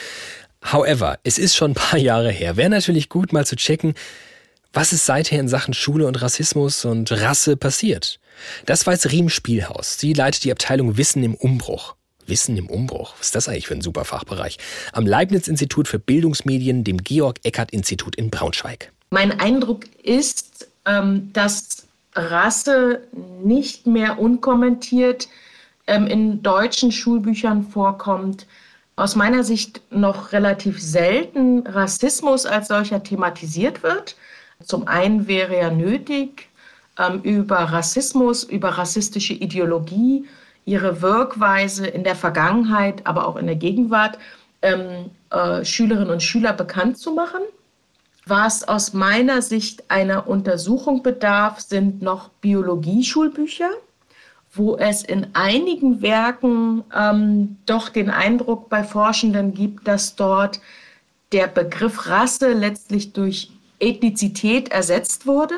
However, 0.73 1.19
es 1.23 1.39
ist 1.39 1.55
schon 1.55 1.73
ein 1.73 1.75
paar 1.75 2.01
Jahre 2.01 2.31
her. 2.31 2.57
Wäre 2.57 2.71
natürlich 2.71 3.09
gut, 3.09 3.33
mal 3.33 3.47
zu 3.47 3.55
checken, 3.55 3.95
was 4.73 4.93
ist 4.93 5.07
seither 5.07 5.39
in 5.39 5.49
Sachen 5.49 5.75
Schule 5.75 6.07
und 6.09 6.21
Rassismus 6.21 6.85
und 6.85 7.13
Rasse 7.13 7.57
passiert. 7.57 8.19
Das 8.67 8.85
weiß 8.87 9.13
Riem 9.13 9.29
Spielhaus. 9.29 9.99
Sie 9.99 10.15
leitet 10.15 10.43
die 10.45 10.51
Abteilung 10.51 10.97
Wissen 10.97 11.23
im 11.23 11.35
Umbruch. 11.35 11.95
Wissen 12.27 12.57
im 12.57 12.69
Umbruch. 12.69 13.15
Was 13.19 13.27
ist 13.27 13.35
das 13.35 13.49
eigentlich 13.49 13.67
für 13.67 13.75
ein 13.75 13.81
super 13.81 14.05
Fachbereich? 14.05 14.59
Am 14.93 15.07
Leibniz-Institut 15.07 15.89
für 15.89 15.99
Bildungsmedien, 15.99 16.85
dem 16.85 16.99
Georg-Eckert-Institut 16.99 18.17
in 18.17 18.31
Braunschweig. 18.31 18.93
Mein 19.11 19.39
Eindruck 19.41 19.85
ist, 20.03 20.69
ähm, 20.87 21.31
dass 21.33 21.87
Rasse 22.15 23.03
nicht 23.43 23.87
mehr 23.87 24.19
unkommentiert 24.19 25.29
ähm, 25.87 26.07
in 26.07 26.43
deutschen 26.43 26.93
Schulbüchern 26.93 27.65
vorkommt. 27.65 28.47
Aus 28.97 29.17
meiner 29.17 29.43
Sicht 29.43 29.81
noch 29.91 30.33
relativ 30.33 30.81
selten 30.81 31.67
Rassismus 31.67 32.47
als 32.47 32.69
solcher 32.69 33.03
thematisiert 33.03 33.83
wird. 33.83 34.17
Zum 34.65 34.87
einen 34.87 35.27
wäre 35.27 35.59
ja 35.59 35.71
nötig, 35.71 36.49
ähm, 36.99 37.21
über 37.23 37.57
Rassismus, 37.57 38.45
über 38.45 38.71
rassistische 38.71 39.33
Ideologie, 39.33 40.27
ihre 40.65 41.03
Wirkweise 41.03 41.87
in 41.87 42.05
der 42.05 42.15
Vergangenheit, 42.15 43.07
aber 43.07 43.27
auch 43.27 43.37
in 43.37 43.47
der 43.47 43.57
Gegenwart 43.57 44.19
ähm, 44.63 45.11
äh, 45.31 45.65
Schülerinnen 45.65 46.11
und 46.11 46.23
Schüler 46.23 46.53
bekannt 46.53 46.99
zu 46.99 47.13
machen. 47.13 47.43
Was 48.25 48.67
aus 48.69 48.93
meiner 48.93 49.43
Sicht 49.43 49.91
einer 49.91 50.29
Untersuchung 50.29 51.03
bedarf, 51.03 51.61
sind 51.61 52.03
noch 52.03 52.29
Biologieschulbücher, 52.41 53.71
wo 54.55 54.77
es 54.77 55.03
in 55.03 55.29
einigen 55.33 56.03
Werken 56.03 56.85
ähm, 56.97 57.57
doch 57.67 57.89
den 57.89 58.11
Eindruck 58.11 58.69
bei 58.69 58.85
Forschenden 58.85 59.55
gibt, 59.55 59.89
dass 59.89 60.15
dort 60.15 60.61
der 61.33 61.49
Begriff 61.49 62.07
Rasse 62.09 62.53
letztlich 62.53 63.13
durch 63.13 63.51
Ethnizität 63.81 64.71
ersetzt 64.71 65.27
wurde 65.27 65.57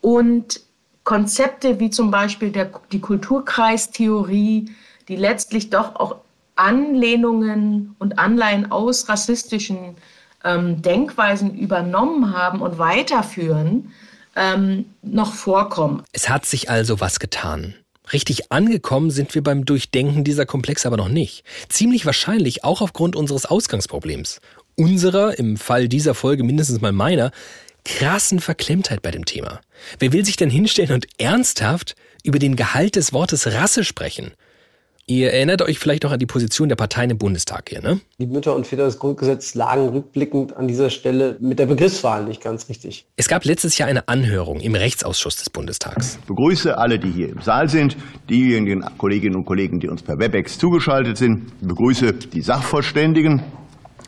und 0.00 0.60
Konzepte 1.04 1.78
wie 1.80 1.90
zum 1.90 2.10
Beispiel 2.10 2.50
der, 2.50 2.70
die 2.90 3.00
Kulturkreistheorie, 3.00 4.70
die 5.08 5.16
letztlich 5.16 5.70
doch 5.70 5.96
auch 5.96 6.16
Anlehnungen 6.56 7.94
und 7.98 8.18
Anleihen 8.18 8.70
aus 8.70 9.08
rassistischen 9.08 9.96
ähm, 10.44 10.82
Denkweisen 10.82 11.54
übernommen 11.58 12.36
haben 12.36 12.60
und 12.60 12.78
weiterführen, 12.78 13.92
ähm, 14.36 14.86
noch 15.02 15.34
vorkommen. 15.34 16.02
Es 16.12 16.28
hat 16.28 16.46
sich 16.46 16.70
also 16.70 17.00
was 17.00 17.20
getan. 17.20 17.74
Richtig 18.12 18.52
angekommen 18.52 19.10
sind 19.10 19.34
wir 19.34 19.42
beim 19.42 19.64
Durchdenken 19.64 20.24
dieser 20.24 20.44
Komplexe 20.44 20.86
aber 20.86 20.98
noch 20.98 21.08
nicht. 21.08 21.44
Ziemlich 21.68 22.04
wahrscheinlich 22.04 22.62
auch 22.62 22.82
aufgrund 22.82 23.16
unseres 23.16 23.46
Ausgangsproblems. 23.46 24.40
Unserer, 24.76 25.38
im 25.38 25.56
Fall 25.56 25.88
dieser 25.88 26.14
Folge 26.14 26.44
mindestens 26.44 26.80
mal 26.80 26.92
meiner, 26.92 27.30
krassen 27.84 28.40
Verklemmtheit 28.40 29.02
bei 29.02 29.10
dem 29.10 29.24
Thema. 29.24 29.60
Wer 29.98 30.12
will 30.12 30.24
sich 30.24 30.36
denn 30.36 30.50
hinstellen 30.50 30.92
und 30.92 31.06
ernsthaft 31.18 31.94
über 32.22 32.38
den 32.38 32.56
Gehalt 32.56 32.96
des 32.96 33.12
Wortes 33.12 33.46
Rasse 33.46 33.84
sprechen? 33.84 34.32
Ihr 35.06 35.34
erinnert 35.34 35.60
euch 35.60 35.78
vielleicht 35.78 36.04
noch 36.04 36.12
an 36.12 36.18
die 36.18 36.24
Position 36.24 36.70
der 36.70 36.76
Parteien 36.76 37.10
im 37.10 37.18
Bundestag 37.18 37.68
hier, 37.68 37.82
ne? 37.82 38.00
Die 38.18 38.26
Mütter 38.26 38.56
und 38.56 38.66
Väter 38.66 38.86
des 38.86 38.98
Grundgesetzes 38.98 39.54
lagen 39.54 39.90
rückblickend 39.90 40.56
an 40.56 40.66
dieser 40.66 40.88
Stelle 40.88 41.36
mit 41.40 41.58
der 41.58 41.66
Begriffswahl 41.66 42.24
nicht 42.24 42.42
ganz 42.42 42.70
richtig. 42.70 43.04
Es 43.16 43.28
gab 43.28 43.44
letztes 43.44 43.76
Jahr 43.76 43.90
eine 43.90 44.08
Anhörung 44.08 44.60
im 44.60 44.74
Rechtsausschuss 44.74 45.36
des 45.36 45.50
Bundestags. 45.50 46.16
Ich 46.22 46.26
begrüße 46.26 46.78
alle, 46.78 46.98
die 46.98 47.10
hier 47.10 47.28
im 47.28 47.42
Saal 47.42 47.68
sind, 47.68 47.98
diejenigen 48.30 48.82
Kolleginnen 48.96 49.36
und 49.36 49.44
Kollegen, 49.44 49.78
die 49.78 49.88
uns 49.88 50.02
per 50.02 50.18
Webex 50.18 50.56
zugeschaltet 50.56 51.18
sind. 51.18 51.52
Ich 51.60 51.68
begrüße 51.68 52.14
die 52.14 52.40
Sachverständigen 52.40 53.42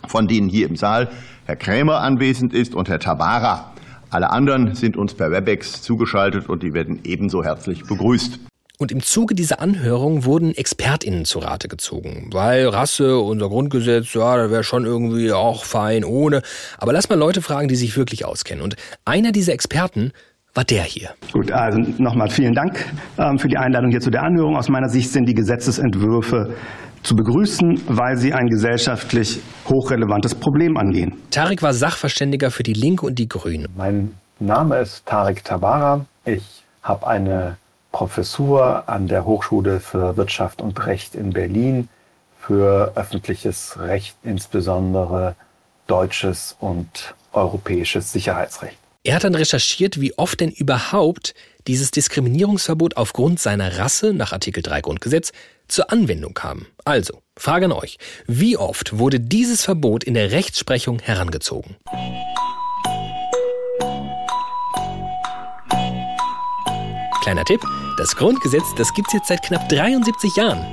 von 0.07 0.27
denen 0.27 0.49
hier 0.49 0.69
im 0.69 0.77
Saal 0.77 1.09
Herr 1.45 1.57
Krämer 1.57 2.01
anwesend 2.01 2.53
ist 2.53 2.75
und 2.75 2.89
Herr 2.89 2.99
Tabara. 2.99 3.73
Alle 4.11 4.31
anderen 4.31 4.75
sind 4.75 4.97
uns 4.97 5.15
per 5.15 5.31
Webex 5.31 5.83
zugeschaltet 5.83 6.49
und 6.49 6.63
die 6.63 6.73
werden 6.73 7.01
ebenso 7.05 7.45
herzlich 7.45 7.85
begrüßt. 7.85 8.41
Und 8.79 8.93
im 8.93 9.03
Zuge 9.03 9.35
dieser 9.35 9.61
Anhörung 9.61 10.25
wurden 10.25 10.55
ExpertInnen 10.55 11.25
zu 11.25 11.39
Rate 11.39 11.67
gezogen. 11.67 12.29
Weil 12.33 12.69
Rasse, 12.69 13.19
unser 13.19 13.49
Grundgesetz, 13.49 14.13
ja, 14.13 14.37
da 14.37 14.51
wäre 14.51 14.65
schon 14.65 14.85
irgendwie 14.85 15.33
auch 15.33 15.65
fein 15.65 16.05
ohne. 16.05 16.43
Aber 16.77 16.93
lass 16.93 17.09
mal 17.09 17.19
Leute 17.19 17.41
fragen, 17.41 17.69
die 17.69 17.77
sich 17.77 17.97
wirklich 17.97 18.27
auskennen. 18.27 18.63
Und 18.63 18.77
einer 19.07 19.33
dieser 19.33 19.55
Experten 19.55 20.13
war 20.53 20.65
der 20.65 20.83
hier. 20.83 21.11
Gut, 21.33 21.53
also 21.53 21.79
nochmal 21.99 22.29
vielen 22.29 22.55
Dank 22.55 22.85
ähm, 23.19 23.39
für 23.39 23.49
die 23.49 23.57
Einladung 23.57 23.91
hier 23.91 24.01
zu 24.01 24.11
der 24.11 24.23
Anhörung. 24.23 24.57
Aus 24.57 24.69
meiner 24.69 24.89
Sicht 24.89 25.11
sind 25.11 25.27
die 25.27 25.35
Gesetzesentwürfe 25.35 26.55
zu 27.07 27.15
begrüßen, 27.15 27.83
weil 27.89 28.17
sie 28.17 28.33
ein 28.33 28.49
gesellschaftlich 28.49 29.41
hochrelevantes 29.69 30.35
Problem 30.35 30.77
angehen. 30.77 31.15
Tarek 31.31 31.63
war 31.63 31.73
Sachverständiger 31.73 32.51
für 32.51 32.65
die 32.65 32.73
Linke 32.73 33.07
und 33.07 33.19
die 33.19 33.29
Grünen. 33.29 33.69
Mein 33.77 34.13
Name 34.41 34.79
ist 34.79 35.07
Tarek 35.07 35.45
Tabara. 35.45 36.05
Ich 36.25 36.65
habe 36.83 37.07
eine 37.07 37.57
Professur 37.93 38.89
an 38.89 39.07
der 39.07 39.25
Hochschule 39.25 39.81
für 39.81 40.17
Wirtschaft 40.17 40.61
und 40.61 40.85
Recht 40.87 41.15
in 41.15 41.33
Berlin 41.33 41.89
für 42.41 42.93
öffentliches 42.97 43.79
Recht, 43.79 44.17
insbesondere 44.25 45.37
deutsches 45.87 46.57
und 46.59 47.15
europäisches 47.33 48.13
Sicherheitsrecht. 48.13 48.77
Er 49.05 49.15
hat 49.15 49.25
dann 49.25 49.37
recherchiert, 49.37 50.01
wie 50.01 50.19
oft 50.19 50.41
denn 50.41 50.51
überhaupt 50.51 51.35
dieses 51.69 51.93
Diskriminierungsverbot 51.93 52.97
aufgrund 52.97 53.39
seiner 53.39 53.79
Rasse 53.79 54.13
nach 54.13 54.33
Artikel 54.33 54.65
3 54.65 54.81
Grundgesetz 54.81 55.33
zur 55.69 55.91
Anwendung 55.93 56.35
kam. 56.35 56.67
Also, 56.85 57.21
Frage 57.37 57.67
an 57.67 57.73
euch. 57.73 57.99
Wie 58.27 58.57
oft 58.57 58.99
wurde 58.99 59.21
dieses 59.21 59.65
Verbot 59.65 60.05
in 60.05 60.15
der 60.15 60.31
Rechtsprechung 60.31 61.01
herangezogen? 61.01 61.77
Kleiner 67.23 67.45
Tipp, 67.45 67.61
das 67.99 68.15
Grundgesetz, 68.15 68.75
das 68.77 68.95
gibt's 68.95 69.13
jetzt 69.13 69.27
seit 69.27 69.43
knapp 69.43 69.69
73 69.69 70.37
Jahren. 70.37 70.65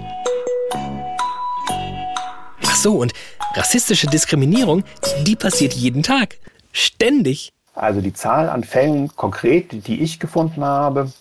Ach 2.63 2.75
so, 2.75 2.97
und 2.97 3.13
rassistische 3.55 4.07
Diskriminierung, 4.07 4.83
die 5.23 5.35
passiert 5.35 5.73
jeden 5.73 6.03
Tag. 6.03 6.37
Ständig. 6.71 7.53
Also 7.73 8.01
die 8.01 8.13
Zahl 8.13 8.49
an 8.49 8.63
Fällen 8.63 9.15
konkret, 9.15 9.87
die 9.87 10.01
ich 10.01 10.19
gefunden 10.19 10.63
habe, 10.63 11.11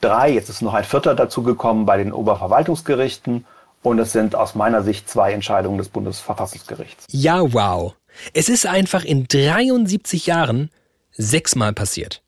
drei, 0.00 0.30
jetzt 0.30 0.48
ist 0.48 0.62
noch 0.62 0.74
ein 0.74 0.84
vierter 0.84 1.14
dazu 1.14 1.42
gekommen 1.42 1.86
bei 1.86 1.96
den 1.96 2.12
Oberverwaltungsgerichten 2.12 3.44
und 3.82 3.98
es 3.98 4.12
sind 4.12 4.34
aus 4.34 4.54
meiner 4.54 4.82
Sicht 4.82 5.08
zwei 5.08 5.32
Entscheidungen 5.32 5.78
des 5.78 5.88
Bundesverfassungsgerichts. 5.88 7.06
Ja, 7.10 7.52
wow. 7.52 7.94
Es 8.32 8.48
ist 8.48 8.66
einfach 8.66 9.04
in 9.04 9.26
73 9.28 10.26
Jahren 10.26 10.70
sechsmal 11.12 11.72
passiert. 11.72 12.22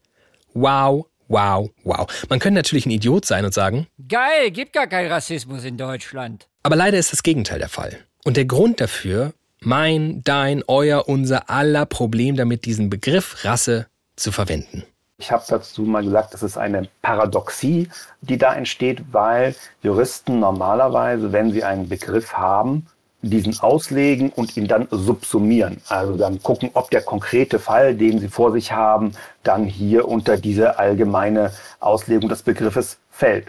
Wow, 0.54 1.07
wow, 1.28 1.70
wow. 1.85 2.07
Man 2.28 2.38
könnte 2.38 2.59
natürlich 2.59 2.87
ein 2.87 2.90
Idiot 2.90 3.24
sein 3.24 3.44
und 3.44 3.54
sagen, 3.54 3.87
geil, 4.09 4.50
gibt 4.50 4.72
gar 4.72 4.87
keinen 4.87 5.11
Rassismus 5.11 5.64
in 5.64 5.76
Deutschland. 5.76 6.48
Aber 6.62 6.76
leider 6.76 6.98
ist 6.98 7.12
das 7.12 7.22
Gegenteil 7.22 7.59
der 7.59 7.68
Fall. 7.68 7.96
Und 8.24 8.37
der 8.37 8.44
Grund 8.44 8.81
dafür, 8.81 9.33
mein, 9.61 10.22
dein, 10.22 10.62
euer, 10.66 11.09
unser 11.09 11.50
aller 11.50 11.87
Problem 11.87 12.37
damit, 12.37 12.64
diesen 12.64 12.90
Begriff 12.90 13.44
Rasse 13.44 13.87
zu 14.16 14.33
verwenden. 14.33 14.85
Ich 15.20 15.33
habe 15.33 15.42
dazu 15.48 15.83
mal 15.83 16.04
gesagt, 16.04 16.33
das 16.33 16.44
ist 16.44 16.57
eine 16.57 16.88
Paradoxie, 17.02 17.88
die 18.20 18.38
da 18.38 18.54
entsteht, 18.54 19.12
weil 19.12 19.57
Juristen 19.83 20.38
normalerweise, 20.38 21.33
wenn 21.33 21.50
sie 21.50 21.64
einen 21.64 21.88
Begriff 21.88 22.35
haben, 22.35 22.87
diesen 23.20 23.59
auslegen 23.59 24.31
und 24.31 24.57
ihn 24.57 24.68
dann 24.68 24.87
subsumieren. 24.92 25.83
Also 25.88 26.16
dann 26.16 26.40
gucken, 26.40 26.70
ob 26.74 26.90
der 26.90 27.02
konkrete 27.02 27.59
Fall, 27.59 27.96
den 27.96 28.20
sie 28.20 28.28
vor 28.28 28.52
sich 28.52 28.70
haben, 28.70 29.11
dann 29.42 29.64
hier 29.64 30.07
unter 30.07 30.37
diese 30.37 30.78
allgemeine 30.78 31.52
Auslegung 31.81 32.28
des 32.28 32.44
Begriffes 32.44 32.98
fällt. 33.11 33.48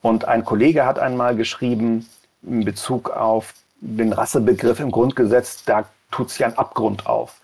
Und 0.00 0.24
ein 0.24 0.46
Kollege 0.46 0.86
hat 0.86 0.98
einmal 0.98 1.36
geschrieben, 1.36 2.08
in 2.42 2.64
Bezug 2.64 3.10
auf 3.10 3.52
den 3.82 4.14
Rassebegriff 4.14 4.80
im 4.80 4.90
Grundgesetz, 4.90 5.62
da 5.66 5.84
tut 6.10 6.30
sich 6.30 6.42
ein 6.42 6.56
Abgrund 6.56 7.06
auf. 7.06 7.38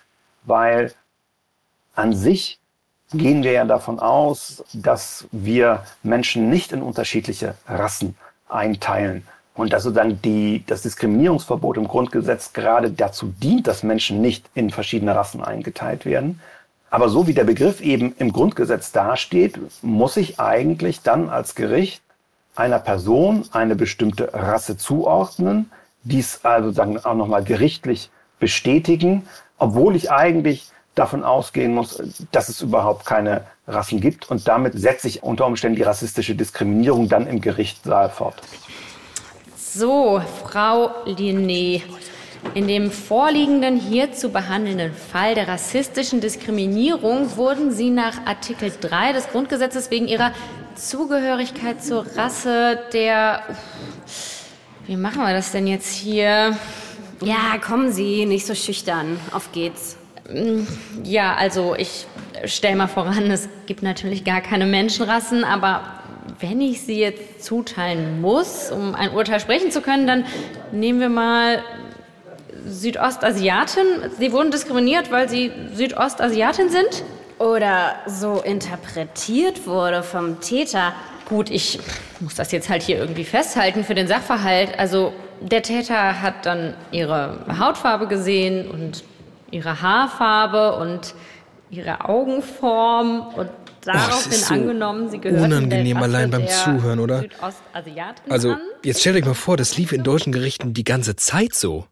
Weil 0.44 0.94
an 1.94 2.14
sich 2.14 2.58
gehen 3.12 3.42
wir 3.42 3.52
ja 3.52 3.64
davon 3.64 3.98
aus, 3.98 4.64
dass 4.72 5.26
wir 5.32 5.82
Menschen 6.02 6.50
nicht 6.50 6.72
in 6.72 6.82
unterschiedliche 6.82 7.54
Rassen 7.66 8.16
einteilen. 8.48 9.26
Und 9.54 9.72
dass 9.72 9.84
sozusagen 9.84 10.20
die, 10.20 10.64
das 10.66 10.82
Diskriminierungsverbot 10.82 11.78
im 11.78 11.88
Grundgesetz 11.88 12.52
gerade 12.52 12.90
dazu 12.90 13.32
dient, 13.42 13.66
dass 13.66 13.82
Menschen 13.82 14.20
nicht 14.20 14.44
in 14.54 14.70
verschiedene 14.70 15.14
Rassen 15.14 15.42
eingeteilt 15.42 16.04
werden. 16.04 16.40
Aber 16.90 17.08
so 17.08 17.26
wie 17.26 17.34
der 17.34 17.44
Begriff 17.44 17.80
eben 17.80 18.14
im 18.18 18.32
Grundgesetz 18.32 18.92
dasteht, 18.92 19.58
muss 19.82 20.16
ich 20.16 20.38
eigentlich 20.38 21.00
dann 21.02 21.30
als 21.30 21.54
Gericht 21.54 22.02
einer 22.54 22.78
Person 22.78 23.44
eine 23.52 23.76
bestimmte 23.76 24.32
Rasse 24.32 24.76
zuordnen, 24.76 25.70
dies 26.04 26.40
also 26.44 26.70
sagen 26.70 26.98
auch 27.04 27.14
nochmal 27.14 27.42
gerichtlich 27.42 28.10
bestätigen, 28.38 29.26
obwohl 29.58 29.96
ich 29.96 30.10
eigentlich 30.10 30.70
davon 30.96 31.22
ausgehen 31.22 31.74
muss, 31.74 32.02
dass 32.32 32.48
es 32.48 32.60
überhaupt 32.62 33.06
keine 33.06 33.44
Rassen 33.68 34.00
gibt. 34.00 34.28
Und 34.28 34.48
damit 34.48 34.72
setze 34.76 35.06
ich 35.06 35.22
unter 35.22 35.46
Umständen 35.46 35.76
die 35.76 35.82
rassistische 35.82 36.34
Diskriminierung 36.34 37.08
dann 37.08 37.28
im 37.28 37.40
Gerichtssaal 37.40 38.10
fort. 38.10 38.42
So, 39.56 40.22
Frau 40.42 40.90
Linné, 41.04 41.82
in 42.54 42.66
dem 42.66 42.90
vorliegenden 42.90 43.76
hier 43.76 44.12
zu 44.12 44.30
behandelnden 44.30 44.92
Fall 44.94 45.34
der 45.34 45.48
rassistischen 45.48 46.20
Diskriminierung 46.20 47.36
wurden 47.36 47.72
Sie 47.72 47.90
nach 47.90 48.26
Artikel 48.26 48.72
3 48.80 49.12
des 49.12 49.28
Grundgesetzes 49.28 49.90
wegen 49.90 50.08
Ihrer 50.08 50.32
Zugehörigkeit 50.74 51.84
zur 51.84 52.06
Rasse 52.16 52.78
der... 52.92 53.42
Wie 54.86 54.96
machen 54.96 55.22
wir 55.22 55.32
das 55.32 55.52
denn 55.52 55.66
jetzt 55.66 55.92
hier? 55.92 56.56
Ja, 57.20 57.58
kommen 57.60 57.92
Sie, 57.92 58.24
nicht 58.24 58.46
so 58.46 58.54
schüchtern. 58.54 59.18
Auf 59.32 59.52
geht's. 59.52 59.96
Ja, 61.04 61.34
also 61.34 61.74
ich 61.76 62.06
stelle 62.44 62.76
mal 62.76 62.88
voran, 62.88 63.30
es 63.30 63.48
gibt 63.66 63.82
natürlich 63.82 64.24
gar 64.24 64.40
keine 64.40 64.66
Menschenrassen, 64.66 65.44
aber 65.44 65.82
wenn 66.40 66.60
ich 66.60 66.82
sie 66.82 66.98
jetzt 66.98 67.44
zuteilen 67.44 68.20
muss, 68.20 68.70
um 68.70 68.94
ein 68.94 69.10
Urteil 69.12 69.40
sprechen 69.40 69.70
zu 69.70 69.80
können, 69.80 70.06
dann 70.06 70.24
nehmen 70.72 71.00
wir 71.00 71.08
mal 71.08 71.62
Südostasiaten. 72.66 73.84
Sie 74.18 74.32
wurden 74.32 74.50
diskriminiert, 74.50 75.10
weil 75.10 75.28
sie 75.28 75.52
Südostasiatin 75.74 76.68
sind? 76.68 77.04
Oder 77.38 77.96
so 78.06 78.40
interpretiert 78.40 79.66
wurde 79.66 80.02
vom 80.02 80.40
Täter. 80.40 80.94
Gut, 81.28 81.50
ich 81.50 81.78
muss 82.20 82.34
das 82.34 82.50
jetzt 82.50 82.68
halt 82.70 82.82
hier 82.82 82.96
irgendwie 82.96 83.24
festhalten 83.24 83.84
für 83.84 83.94
den 83.94 84.08
Sachverhalt. 84.08 84.78
Also 84.78 85.12
der 85.40 85.62
Täter 85.62 86.22
hat 86.22 86.46
dann 86.46 86.74
ihre 86.92 87.44
Hautfarbe 87.58 88.06
gesehen 88.06 88.70
und 88.70 89.04
ihre 89.50 89.82
Haarfarbe 89.82 90.76
und 90.76 91.14
ihre 91.70 92.08
Augenform 92.08 93.34
und 93.34 93.50
daraufhin 93.82 94.32
oh, 94.32 94.36
so 94.36 94.54
angenommen, 94.54 95.10
sie 95.10 95.18
gehört 95.18 95.44
unangenehm 95.44 95.96
allein 95.98 96.30
beim 96.30 96.46
Zuhören, 96.48 97.00
oder? 97.00 97.24
Also 98.28 98.52
an. 98.52 98.60
jetzt 98.82 99.00
stellt 99.00 99.16
euch 99.16 99.24
mal 99.24 99.34
vor, 99.34 99.56
das 99.56 99.76
lief 99.76 99.92
in 99.92 100.02
deutschen 100.02 100.32
Gerichten 100.32 100.74
die 100.74 100.84
ganze 100.84 101.16
Zeit 101.16 101.54
so. 101.54 101.86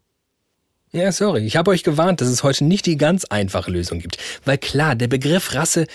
Ja, 0.91 1.11
sorry, 1.11 1.45
ich 1.45 1.57
habe 1.57 1.71
euch 1.71 1.83
gewarnt, 1.83 2.21
dass 2.21 2.29
es 2.29 2.43
heute 2.43 2.63
nicht 2.63 2.85
die 2.85 2.97
ganz 2.97 3.25
einfache 3.25 3.69
Lösung 3.69 3.99
gibt. 3.99 4.17
Weil 4.45 4.57
klar, 4.57 4.95
der 4.95 5.07
Begriff 5.07 5.53
Rasse 5.53 5.87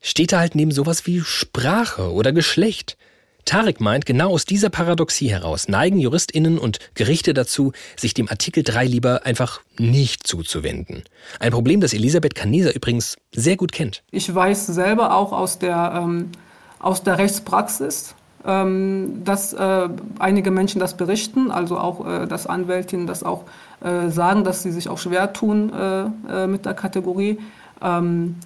steht 0.00 0.32
da 0.32 0.38
halt 0.38 0.54
neben 0.54 0.70
sowas 0.70 1.06
wie 1.06 1.20
Sprache 1.20 2.12
oder 2.12 2.32
Geschlecht. 2.32 2.96
Tarek 3.44 3.80
meint, 3.80 4.06
genau 4.06 4.30
aus 4.30 4.44
dieser 4.44 4.68
Paradoxie 4.68 5.30
heraus 5.30 5.68
neigen 5.68 5.98
JuristInnen 5.98 6.58
und 6.58 6.78
Gerichte 6.94 7.34
dazu, 7.34 7.72
sich 7.96 8.14
dem 8.14 8.28
Artikel 8.28 8.62
3 8.62 8.84
lieber 8.86 9.24
einfach 9.24 9.60
nicht 9.78 10.26
zuzuwenden. 10.26 11.04
Ein 11.40 11.52
Problem, 11.52 11.80
das 11.80 11.94
Elisabeth 11.94 12.34
Kaneser 12.34 12.74
übrigens 12.74 13.16
sehr 13.32 13.56
gut 13.56 13.72
kennt. 13.72 14.02
Ich 14.10 14.34
weiß 14.34 14.66
selber 14.66 15.16
auch 15.16 15.32
aus 15.32 15.58
der, 15.58 15.92
ähm, 15.96 16.30
aus 16.78 17.02
der 17.02 17.18
Rechtspraxis, 17.18 18.14
ähm, 18.44 19.22
dass 19.24 19.52
äh, 19.52 19.88
einige 20.18 20.50
Menschen 20.50 20.78
das 20.78 20.96
berichten, 20.96 21.50
also 21.50 21.78
auch, 21.78 22.06
äh, 22.06 22.26
dass 22.26 22.46
Anwältinnen 22.46 23.06
das 23.06 23.22
auch 23.22 23.44
äh, 23.80 24.08
sagen, 24.10 24.44
dass 24.44 24.62
sie 24.62 24.72
sich 24.72 24.88
auch 24.88 24.98
schwer 24.98 25.32
tun 25.32 25.72
äh, 25.72 26.44
äh, 26.44 26.46
mit 26.46 26.66
der 26.66 26.74
Kategorie. 26.74 27.38
Ähm, 27.82 28.36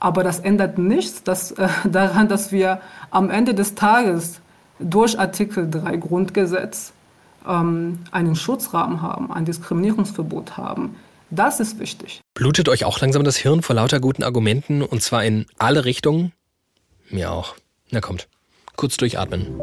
aber 0.00 0.24
das 0.24 0.40
ändert 0.40 0.78
nichts 0.78 1.22
dass, 1.22 1.52
äh, 1.52 1.68
daran, 1.90 2.28
dass 2.28 2.52
wir 2.52 2.80
am 3.10 3.30
Ende 3.30 3.54
des 3.54 3.74
Tages 3.74 4.41
durch 4.82 5.18
Artikel 5.18 5.70
3 5.70 5.96
Grundgesetz 5.96 6.92
ähm, 7.46 8.00
einen 8.10 8.36
Schutzrahmen 8.36 9.02
haben, 9.02 9.32
ein 9.32 9.44
Diskriminierungsverbot 9.44 10.56
haben. 10.56 10.96
Das 11.30 11.60
ist 11.60 11.78
wichtig. 11.78 12.20
Blutet 12.34 12.68
euch 12.68 12.84
auch 12.84 13.00
langsam 13.00 13.24
das 13.24 13.36
Hirn 13.36 13.62
vor 13.62 13.74
lauter 13.74 14.00
guten 14.00 14.22
Argumenten 14.22 14.82
und 14.82 15.02
zwar 15.02 15.24
in 15.24 15.46
alle 15.58 15.84
Richtungen? 15.84 16.32
Mir 17.08 17.30
auch. 17.30 17.56
Na 17.90 18.00
kommt, 18.00 18.28
kurz 18.76 18.96
durchatmen. 18.96 19.58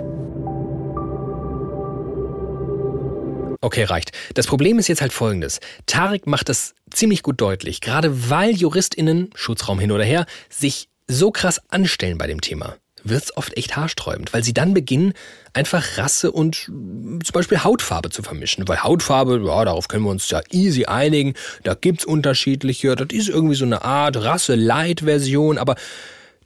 Okay, 3.62 3.84
reicht. 3.84 4.14
Das 4.36 4.48
Problem 4.48 4.80
ist 4.80 4.88
jetzt 4.88 5.02
halt 5.02 5.12
folgendes. 5.12 5.60
Tarek 5.86 6.26
macht 6.28 6.50
das 6.50 6.74
ziemlich 6.92 7.24
gut 7.24 7.42
deutlich, 7.42 7.82
gerade 7.82 8.30
weil 8.30 8.52
JuristInnen, 8.52 9.32
Schutzraum 9.36 9.80
hin 9.80 9.92
oder 9.92 10.06
her, 10.06 10.26
sich 10.50 10.88
so 11.08 11.32
krass 11.32 11.62
anstellen 11.70 12.18
bei 12.18 12.28
dem 12.28 12.40
Thema 12.40 12.78
wird 13.04 13.24
es 13.24 13.38
oft 13.38 13.56
echt 13.58 13.76
haarsträubend, 13.76 14.34
weil 14.34 14.44
sie 14.44 14.54
dann 14.54 14.74
beginnen, 14.74 15.14
einfach 15.54 15.98
Rasse 15.98 16.32
und 16.32 16.56
zum 16.56 17.34
Beispiel 17.34 17.64
Hautfarbe 17.64 18.10
zu 18.10 18.24
vermischen. 18.24 18.68
Weil 18.68 18.84
Hautfarbe, 18.84 19.42
ja, 19.46 19.66
darauf 19.66 19.88
können 19.88 20.04
wir 20.04 20.12
uns 20.12 20.30
ja 20.30 20.42
easy 20.52 20.86
einigen, 20.86 21.34
da 21.64 21.74
gibt's 21.74 22.06
unterschiedliche, 22.06 22.96
das 22.96 23.08
ist 23.12 23.30
irgendwie 23.30 23.56
so 23.56 23.66
eine 23.66 23.84
Art 23.84 24.18
Rasse-Light-Version, 24.18 25.58
aber 25.58 25.76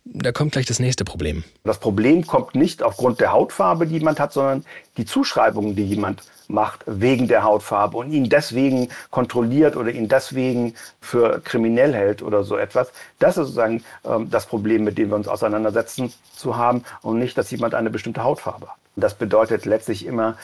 da 0.06 0.32
kommt 0.32 0.52
gleich 0.52 0.66
das 0.66 0.80
nächste 0.80 1.06
Problem. 1.06 1.44
Das 1.64 1.80
Problem 1.80 2.28
kommt 2.28 2.56
nicht 2.56 2.84
aufgrund 2.84 3.20
der 3.22 3.32
Hautfarbe, 3.32 3.88
die 3.88 3.98
jemand 3.98 4.20
hat, 4.20 4.34
sondern 4.34 4.66
die 4.98 5.06
Zuschreibungen, 5.06 5.76
die 5.76 5.86
jemand 5.86 6.24
macht 6.48 6.84
wegen 6.86 7.28
der 7.28 7.44
Hautfarbe 7.44 7.98
und 7.98 8.12
ihn 8.12 8.30
deswegen 8.30 8.90
kontrolliert 9.12 9.78
oder 9.78 9.92
ihn 9.92 10.10
deswegen 10.10 10.76
für 11.00 11.40
kriminell 11.42 11.94
hält 11.94 12.22
oder 12.22 12.44
so 12.44 12.58
etwas. 12.58 12.92
Das 13.20 13.38
ist 13.38 13.46
sozusagen 13.46 13.84
ähm, 14.04 14.30
das 14.30 14.46
Problem, 14.46 14.84
mit 14.84 14.98
dem 14.98 15.10
wir 15.10 15.16
uns 15.16 15.28
auseinandersetzen 15.28 16.14
zu 16.36 16.58
haben 16.58 16.84
und 17.02 17.20
nicht, 17.20 17.38
dass 17.38 17.50
jemand 17.52 17.74
eine 17.74 17.90
bestimmte 17.90 18.24
Hautfarbe 18.24 18.68
hat. 18.68 18.76
Das 18.96 19.16
bedeutet 19.16 19.66
letztlich 19.66 20.06
immer, 20.06 20.38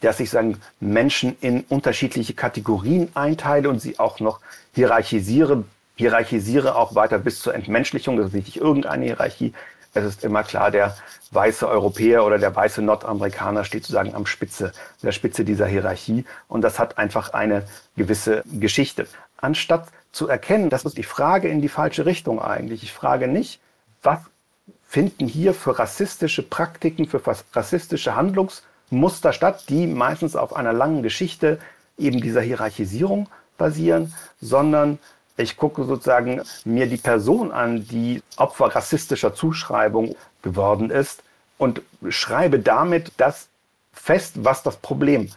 dass 0.00 0.20
ich 0.20 0.28
sagen, 0.28 0.60
Menschen 0.78 1.36
in 1.40 1.64
unterschiedliche 1.68 2.34
Kategorien 2.34 3.08
einteile 3.14 3.70
und 3.70 3.80
sie 3.80 3.98
auch 3.98 4.20
noch 4.20 4.40
hierarchisiere, 4.74 5.64
hierarchisiere 5.96 6.76
auch 6.76 6.94
weiter 6.94 7.18
bis 7.18 7.40
zur 7.40 7.54
Entmenschlichung. 7.54 8.16
Das 8.16 8.28
ist 8.28 8.34
nicht 8.34 8.56
irgendeine 8.56 9.06
Hierarchie. 9.06 9.52
Es 9.94 10.04
ist 10.04 10.24
immer 10.24 10.42
klar, 10.42 10.70
der 10.70 10.94
weiße 11.30 11.66
Europäer 11.66 12.24
oder 12.24 12.38
der 12.38 12.54
weiße 12.54 12.82
Nordamerikaner 12.82 13.64
steht 13.64 13.84
sozusagen 13.84 14.14
am 14.14 14.26
Spitze, 14.26 14.72
der 15.02 15.12
Spitze 15.12 15.44
dieser 15.44 15.66
Hierarchie. 15.66 16.24
Und 16.48 16.62
das 16.62 16.78
hat 16.78 16.98
einfach 16.98 17.32
eine 17.32 17.64
gewisse 17.96 18.42
Geschichte. 18.52 19.06
Anstatt 19.38 19.88
zu 20.12 20.28
erkennen, 20.28 20.70
das 20.70 20.84
ist 20.84 20.98
die 20.98 21.02
Frage 21.02 21.48
in 21.48 21.62
die 21.62 21.68
falsche 21.68 22.04
Richtung 22.04 22.40
eigentlich. 22.40 22.82
Ich 22.82 22.92
frage 22.92 23.26
nicht, 23.26 23.60
was 24.02 24.20
finden 24.86 25.26
hier 25.26 25.54
für 25.54 25.78
rassistische 25.78 26.42
Praktiken, 26.42 27.06
für 27.06 27.20
rassistische 27.54 28.14
Handlungsmuster 28.14 29.32
statt, 29.32 29.64
die 29.68 29.86
meistens 29.86 30.36
auf 30.36 30.54
einer 30.54 30.72
langen 30.72 31.02
Geschichte 31.02 31.58
eben 31.98 32.20
dieser 32.20 32.42
Hierarchisierung 32.42 33.28
basieren, 33.58 34.14
sondern 34.40 34.98
ich 35.36 35.56
gucke 35.56 35.84
sozusagen 35.84 36.42
mir 36.64 36.86
die 36.86 36.96
Person 36.96 37.52
an, 37.52 37.86
die 37.86 38.22
Opfer 38.36 38.66
rassistischer 38.66 39.34
Zuschreibung 39.34 40.16
geworden 40.42 40.90
ist 40.90 41.22
und 41.58 41.82
schreibe 42.08 42.58
damit 42.58 43.12
das 43.16 43.48
fest, 43.92 44.34
was 44.36 44.62
das 44.62 44.76
Problem 44.76 45.30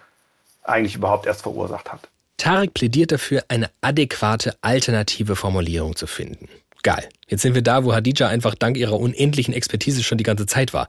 eigentlich 0.63 0.95
überhaupt 0.95 1.25
erst 1.25 1.41
verursacht 1.41 1.91
hat. 1.91 2.07
Tarek 2.37 2.73
plädiert 2.73 3.11
dafür, 3.11 3.43
eine 3.49 3.69
adäquate 3.81 4.55
alternative 4.61 5.35
Formulierung 5.35 5.95
zu 5.95 6.07
finden. 6.07 6.47
Geil. 6.83 7.09
Jetzt 7.27 7.41
sind 7.41 7.55
wir 7.55 7.61
da, 7.61 7.83
wo 7.83 7.93
Hadija 7.93 8.29
einfach 8.29 8.55
dank 8.55 8.77
ihrer 8.77 8.97
unendlichen 8.97 9.53
Expertise 9.53 10.03
schon 10.03 10.17
die 10.17 10.23
ganze 10.23 10.45
Zeit 10.45 10.73
war. 10.73 10.87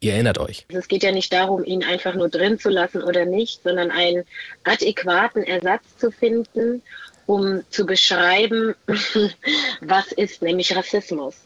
Ihr 0.00 0.14
erinnert 0.14 0.38
euch. 0.38 0.66
Es 0.68 0.88
geht 0.88 1.02
ja 1.02 1.12
nicht 1.12 1.32
darum, 1.32 1.64
ihn 1.64 1.84
einfach 1.84 2.14
nur 2.14 2.28
drin 2.28 2.58
zu 2.58 2.70
lassen 2.70 3.02
oder 3.02 3.24
nicht, 3.26 3.62
sondern 3.62 3.90
einen 3.90 4.24
adäquaten 4.64 5.42
Ersatz 5.42 5.82
zu 5.98 6.10
finden 6.10 6.82
um 7.30 7.62
zu 7.70 7.86
beschreiben, 7.86 8.74
was 9.82 10.10
ist 10.12 10.42
nämlich 10.42 10.74
Rassismus, 10.74 11.36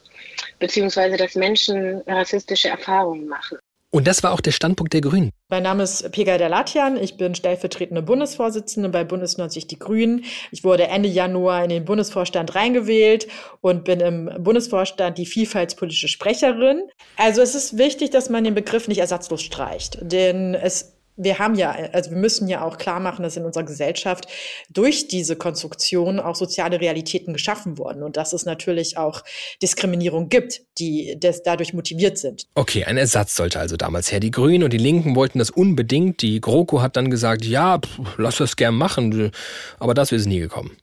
beziehungsweise 0.57 1.15
dass 1.15 1.35
Menschen 1.35 2.01
rassistische 2.07 2.69
Erfahrungen 2.69 3.27
machen. 3.27 3.59
Und 3.91 4.07
das 4.07 4.23
war 4.23 4.33
auch 4.33 4.41
der 4.41 4.51
Standpunkt 4.51 4.91
der 4.93 4.99
Grünen. 4.99 5.29
Mein 5.47 5.63
Name 5.63 5.83
ist 5.83 6.11
Pega 6.11 6.37
Delatjan. 6.37 6.97
Ich 6.97 7.15
bin 7.15 7.33
stellvertretende 7.33 8.01
Bundesvorsitzende 8.01 8.89
bei 8.89 9.05
Bundes 9.05 9.37
90 9.37 9.67
Die 9.67 9.79
Grünen. 9.79 10.25
Ich 10.51 10.65
wurde 10.65 10.87
Ende 10.87 11.07
Januar 11.07 11.63
in 11.63 11.69
den 11.69 11.85
Bundesvorstand 11.85 12.55
reingewählt 12.55 13.27
und 13.61 13.85
bin 13.85 14.01
im 14.01 14.29
Bundesvorstand 14.39 15.17
die 15.17 15.25
vielfaltspolitische 15.25 16.09
Sprecherin. 16.09 16.81
Also 17.15 17.41
es 17.41 17.55
ist 17.55 17.77
wichtig, 17.77 18.09
dass 18.09 18.29
man 18.29 18.43
den 18.43 18.55
Begriff 18.55 18.89
nicht 18.89 18.99
ersatzlos 18.99 19.43
streicht, 19.43 19.99
denn 20.01 20.55
es 20.55 20.94
wir 21.17 21.39
haben 21.39 21.55
ja, 21.55 21.71
also 21.93 22.11
wir 22.11 22.17
müssen 22.17 22.47
ja 22.47 22.63
auch 22.63 22.77
klar 22.77 22.99
machen, 22.99 23.23
dass 23.23 23.37
in 23.37 23.45
unserer 23.45 23.63
Gesellschaft 23.63 24.27
durch 24.69 25.07
diese 25.07 25.35
Konstruktion 25.35 26.19
auch 26.19 26.35
soziale 26.35 26.81
Realitäten 26.81 27.33
geschaffen 27.33 27.77
wurden 27.77 28.03
und 28.03 28.17
dass 28.17 28.33
es 28.33 28.45
natürlich 28.45 28.97
auch 28.97 29.23
Diskriminierung 29.61 30.29
gibt, 30.29 30.61
die 30.77 31.17
des 31.17 31.43
dadurch 31.43 31.73
motiviert 31.73 32.17
sind. 32.17 32.47
Okay, 32.55 32.83
ein 32.83 32.97
Ersatz 32.97 33.35
sollte 33.35 33.59
also 33.59 33.77
damals 33.77 34.11
her. 34.11 34.19
Die 34.19 34.31
Grünen 34.31 34.63
und 34.63 34.73
die 34.73 34.77
Linken 34.77 35.15
wollten 35.15 35.39
das 35.39 35.49
unbedingt. 35.49 36.21
Die 36.21 36.41
GroKo 36.41 36.81
hat 36.81 36.97
dann 36.97 37.09
gesagt, 37.09 37.45
ja, 37.45 37.79
pff, 37.79 38.17
lass 38.17 38.37
das 38.37 38.55
gern 38.55 38.75
machen, 38.75 39.31
aber 39.79 39.93
das 39.93 40.11
ist 40.11 40.25
nie 40.25 40.39
gekommen. 40.39 40.77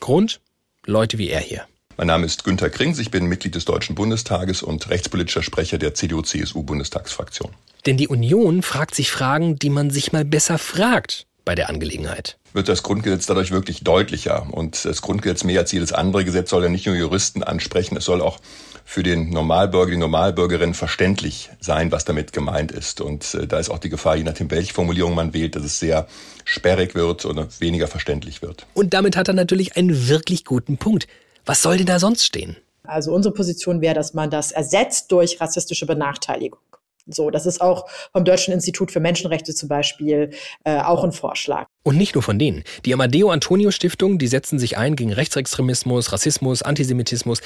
Grund? 0.00 0.40
Leute 0.86 1.18
wie 1.18 1.28
er 1.28 1.40
hier. 1.40 1.66
Mein 1.98 2.06
Name 2.06 2.26
ist 2.26 2.44
Günter 2.44 2.70
Krings, 2.70 3.00
ich 3.00 3.10
bin 3.10 3.26
Mitglied 3.26 3.56
des 3.56 3.64
Deutschen 3.64 3.96
Bundestages 3.96 4.62
und 4.62 4.88
rechtspolitischer 4.88 5.42
Sprecher 5.42 5.78
der 5.78 5.94
CDU-CSU-Bundestagsfraktion. 5.94 7.50
Denn 7.86 7.96
die 7.96 8.06
Union 8.06 8.62
fragt 8.62 8.94
sich 8.94 9.10
Fragen, 9.10 9.58
die 9.58 9.68
man 9.68 9.90
sich 9.90 10.12
mal 10.12 10.24
besser 10.24 10.58
fragt 10.58 11.26
bei 11.44 11.56
der 11.56 11.68
Angelegenheit. 11.68 12.38
Wird 12.52 12.68
das 12.68 12.84
Grundgesetz 12.84 13.26
dadurch 13.26 13.50
wirklich 13.50 13.82
deutlicher? 13.82 14.46
Und 14.52 14.84
das 14.84 15.02
Grundgesetz 15.02 15.42
mehr 15.42 15.58
als 15.58 15.72
jedes 15.72 15.92
andere 15.92 16.24
Gesetz 16.24 16.50
soll 16.50 16.62
ja 16.62 16.68
nicht 16.68 16.86
nur 16.86 16.94
Juristen 16.94 17.42
ansprechen, 17.42 17.96
es 17.96 18.04
soll 18.04 18.22
auch 18.22 18.38
für 18.84 19.02
den 19.02 19.30
Normalbürger, 19.30 19.90
die 19.90 19.96
Normalbürgerin 19.96 20.74
verständlich 20.74 21.50
sein, 21.58 21.90
was 21.90 22.04
damit 22.04 22.32
gemeint 22.32 22.70
ist. 22.70 23.00
Und 23.00 23.34
äh, 23.34 23.48
da 23.48 23.58
ist 23.58 23.70
auch 23.70 23.80
die 23.80 23.90
Gefahr, 23.90 24.16
je 24.16 24.22
nachdem, 24.22 24.52
welche 24.52 24.72
Formulierung 24.72 25.16
man 25.16 25.34
wählt, 25.34 25.56
dass 25.56 25.64
es 25.64 25.80
sehr 25.80 26.06
sperrig 26.44 26.94
wird 26.94 27.24
oder 27.24 27.48
weniger 27.58 27.88
verständlich 27.88 28.40
wird. 28.40 28.66
Und 28.74 28.94
damit 28.94 29.16
hat 29.16 29.26
er 29.26 29.34
natürlich 29.34 29.76
einen 29.76 30.08
wirklich 30.08 30.44
guten 30.44 30.78
Punkt. 30.78 31.08
Was 31.48 31.62
soll 31.62 31.78
denn 31.78 31.86
da 31.86 31.98
sonst 31.98 32.26
stehen? 32.26 32.58
Also 32.84 33.10
unsere 33.14 33.32
Position 33.32 33.80
wäre, 33.80 33.94
dass 33.94 34.12
man 34.12 34.28
das 34.28 34.52
ersetzt 34.52 35.10
durch 35.10 35.40
rassistische 35.40 35.86
Benachteiligung. 35.86 36.60
So, 37.06 37.30
das 37.30 37.46
ist 37.46 37.62
auch 37.62 37.88
vom 38.12 38.26
Deutschen 38.26 38.52
Institut 38.52 38.92
für 38.92 39.00
Menschenrechte 39.00 39.54
zum 39.54 39.70
Beispiel 39.70 40.30
äh, 40.64 40.78
auch 40.78 41.04
ein 41.04 41.12
Vorschlag. 41.12 41.64
Und 41.84 41.96
nicht 41.96 42.14
nur 42.14 42.22
von 42.22 42.38
denen. 42.38 42.64
Die 42.84 42.92
Amadeo 42.92 43.30
Antonio 43.30 43.70
Stiftung, 43.70 44.18
die 44.18 44.26
setzen 44.26 44.58
sich 44.58 44.76
ein 44.76 44.94
gegen 44.94 45.14
Rechtsextremismus, 45.14 46.12
Rassismus, 46.12 46.60
Antisemitismus. 46.60 47.40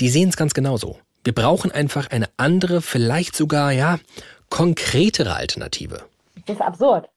Die 0.00 0.08
sehen 0.08 0.30
es 0.30 0.38
ganz 0.38 0.54
genauso. 0.54 0.96
Wir 1.22 1.34
brauchen 1.34 1.70
einfach 1.70 2.10
eine 2.10 2.30
andere, 2.38 2.80
vielleicht 2.80 3.36
sogar, 3.36 3.70
ja, 3.70 3.98
konkretere 4.48 5.34
Alternative. 5.34 6.04
Das 6.46 6.56
ist 6.56 6.62
absurd. 6.62 7.10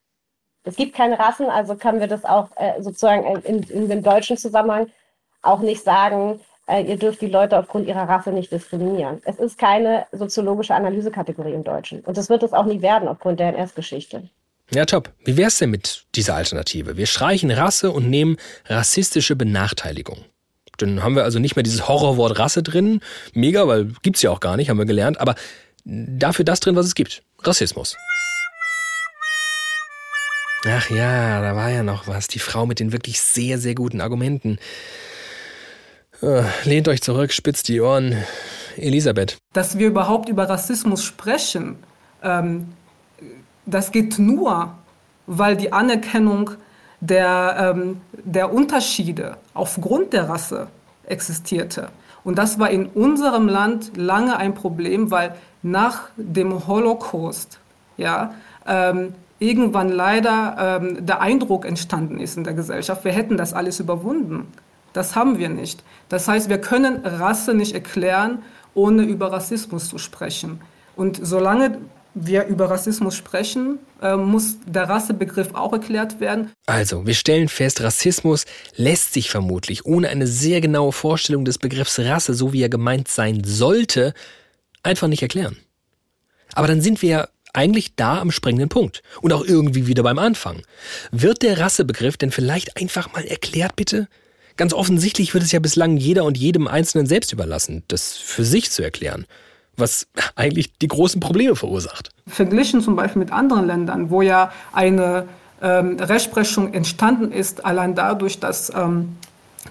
Es 0.65 0.75
gibt 0.75 0.95
keine 0.95 1.17
Rassen, 1.17 1.45
also 1.45 1.75
können 1.75 2.01
wir 2.01 2.07
das 2.07 2.25
auch 2.25 2.49
äh, 2.57 2.81
sozusagen 2.81 3.23
in, 3.43 3.63
in 3.63 3.87
dem 3.87 4.03
deutschen 4.03 4.35
Zusammenhang 4.35 4.87
auch 5.45 5.59
nicht 5.59 5.83
sagen, 5.83 6.39
äh, 6.67 6.83
ihr 6.83 6.97
dürft 6.97 7.21
die 7.21 7.27
Leute 7.27 7.57
aufgrund 7.57 7.87
ihrer 7.87 8.09
Rasse 8.09 8.31
nicht 8.31 8.51
diskriminieren. 8.51 9.21
Es 9.25 9.37
ist 9.37 9.57
keine 9.57 10.05
soziologische 10.11 10.73
Analysekategorie 10.73 11.53
im 11.53 11.63
Deutschen. 11.63 12.01
Und 12.01 12.17
das 12.17 12.29
wird 12.29 12.43
es 12.43 12.53
auch 12.53 12.65
nie 12.65 12.81
werden 12.81 13.07
aufgrund 13.07 13.39
der 13.39 13.55
NS-Geschichte. 13.55 14.29
Ja, 14.71 14.85
top. 14.85 15.11
Wie 15.23 15.37
wär's 15.37 15.59
denn 15.59 15.69
mit 15.69 16.05
dieser 16.15 16.35
Alternative? 16.35 16.97
Wir 16.97 17.05
streichen 17.05 17.51
Rasse 17.51 17.91
und 17.91 18.09
nehmen 18.09 18.37
rassistische 18.65 19.35
Benachteiligung. 19.35 20.17
Dann 20.77 21.03
haben 21.03 21.15
wir 21.15 21.23
also 21.23 21.39
nicht 21.39 21.55
mehr 21.55 21.63
dieses 21.63 21.87
Horrorwort 21.87 22.39
Rasse 22.39 22.63
drin. 22.63 22.99
Mega, 23.33 23.67
weil 23.67 23.91
gibt's 24.01 24.23
ja 24.23 24.31
auch 24.31 24.39
gar 24.39 24.57
nicht, 24.57 24.69
haben 24.69 24.77
wir 24.77 24.85
gelernt. 24.85 25.19
Aber 25.19 25.35
dafür 25.85 26.45
das 26.45 26.59
drin, 26.59 26.75
was 26.75 26.87
es 26.87 26.95
gibt. 26.95 27.21
Rassismus. 27.43 27.95
Ach 30.67 30.89
ja, 30.89 31.41
da 31.41 31.55
war 31.55 31.69
ja 31.69 31.83
noch 31.83 32.07
was. 32.07 32.27
Die 32.27 32.39
Frau 32.39 32.65
mit 32.65 32.79
den 32.79 32.91
wirklich 32.91 33.21
sehr, 33.21 33.59
sehr 33.59 33.75
guten 33.75 34.01
Argumenten. 34.01 34.57
Äh, 36.25 36.43
lehnt 36.63 36.87
euch 36.87 37.01
zurück, 37.01 37.31
spitzt 37.31 37.67
die 37.67 37.79
Ohren. 37.81 38.15
Elisabeth. 38.77 39.37
Dass 39.53 39.77
wir 39.77 39.87
überhaupt 39.87 40.27
über 40.27 40.49
Rassismus 40.49 41.03
sprechen, 41.03 41.77
ähm, 42.23 42.73
das 43.65 43.91
geht 43.91 44.19
nur, 44.19 44.73
weil 45.27 45.55
die 45.55 45.71
Anerkennung 45.71 46.51
der, 46.99 47.73
ähm, 47.75 48.01
der 48.11 48.51
Unterschiede 48.51 49.37
aufgrund 49.53 50.13
der 50.13 50.27
Rasse 50.27 50.67
existierte. 51.05 51.89
Und 52.23 52.37
das 52.37 52.59
war 52.59 52.69
in 52.69 52.87
unserem 52.87 53.47
Land 53.47 53.95
lange 53.95 54.35
ein 54.37 54.55
Problem, 54.55 55.11
weil 55.11 55.35
nach 55.61 56.09
dem 56.17 56.67
Holocaust 56.67 57.59
ja, 57.97 58.33
ähm, 58.67 59.13
irgendwann 59.39 59.89
leider 59.89 60.79
ähm, 60.81 61.05
der 61.05 61.21
Eindruck 61.21 61.65
entstanden 61.65 62.19
ist 62.19 62.35
in 62.35 62.43
der 62.43 62.53
Gesellschaft, 62.53 63.05
wir 63.05 63.13
hätten 63.13 63.37
das 63.37 63.53
alles 63.53 63.79
überwunden. 63.79 64.51
Das 64.95 65.13
haben 65.13 65.37
wir 65.37 65.49
nicht. 65.49 65.83
Das 66.07 66.29
heißt, 66.29 66.47
wir 66.47 66.59
können 66.59 67.05
Rasse 67.05 67.53
nicht 67.53 67.73
erklären, 67.73 68.43
ohne 68.73 69.03
über 69.03 69.31
Rassismus 69.31 69.89
zu 69.89 69.97
sprechen. 69.97 70.61
Und 70.95 71.19
solange 71.21 71.79
wir 72.13 72.45
über 72.45 72.69
Rassismus 72.69 73.13
sprechen, 73.13 73.79
äh, 74.01 74.15
muss 74.15 74.55
der 74.65 74.83
Rassebegriff 74.87 75.53
auch 75.53 75.73
erklärt 75.73 76.21
werden. 76.21 76.53
Also, 76.65 77.05
wir 77.05 77.13
stellen 77.13 77.49
fest, 77.49 77.81
Rassismus 77.81 78.45
lässt 78.77 79.11
sich 79.11 79.29
vermutlich 79.29 79.85
ohne 79.85 80.07
eine 80.07 80.27
sehr 80.27 80.61
genaue 80.61 80.93
Vorstellung 80.93 81.43
des 81.43 81.57
Begriffs 81.57 81.99
Rasse, 81.99 82.33
so 82.33 82.53
wie 82.53 82.61
er 82.61 82.69
gemeint 82.69 83.09
sein 83.09 83.43
sollte, 83.43 84.13
einfach 84.81 85.09
nicht 85.09 85.23
erklären. 85.23 85.57
Aber 86.53 86.67
dann 86.67 86.79
sind 86.79 87.01
wir 87.01 87.09
ja 87.09 87.27
eigentlich 87.51 87.97
da 87.97 88.21
am 88.21 88.31
springenden 88.31 88.69
Punkt 88.69 89.03
und 89.19 89.33
auch 89.33 89.43
irgendwie 89.43 89.87
wieder 89.87 90.03
beim 90.03 90.19
Anfang. 90.19 90.61
Wird 91.11 91.41
der 91.41 91.59
Rassebegriff 91.59 92.15
denn 92.15 92.31
vielleicht 92.31 92.77
einfach 92.77 93.11
mal 93.11 93.25
erklärt, 93.25 93.75
bitte? 93.75 94.07
Ganz 94.57 94.73
offensichtlich 94.73 95.33
wird 95.33 95.43
es 95.43 95.51
ja 95.51 95.59
bislang 95.59 95.97
jeder 95.97 96.23
und 96.23 96.37
jedem 96.37 96.67
Einzelnen 96.67 97.07
selbst 97.07 97.33
überlassen, 97.33 97.83
das 97.87 98.13
für 98.13 98.45
sich 98.45 98.71
zu 98.71 98.83
erklären, 98.83 99.25
was 99.75 100.07
eigentlich 100.35 100.77
die 100.77 100.87
großen 100.87 101.19
Probleme 101.19 101.55
verursacht. 101.55 102.11
Verglichen 102.27 102.81
zum 102.81 102.95
Beispiel 102.95 103.19
mit 103.19 103.31
anderen 103.31 103.67
Ländern, 103.67 104.09
wo 104.09 104.21
ja 104.21 104.51
eine 104.71 105.25
ähm, 105.61 105.97
Rechtsprechung 105.99 106.73
entstanden 106.73 107.31
ist, 107.31 107.65
allein 107.65 107.95
dadurch, 107.95 108.39
dass, 108.39 108.71
ähm, 108.73 109.17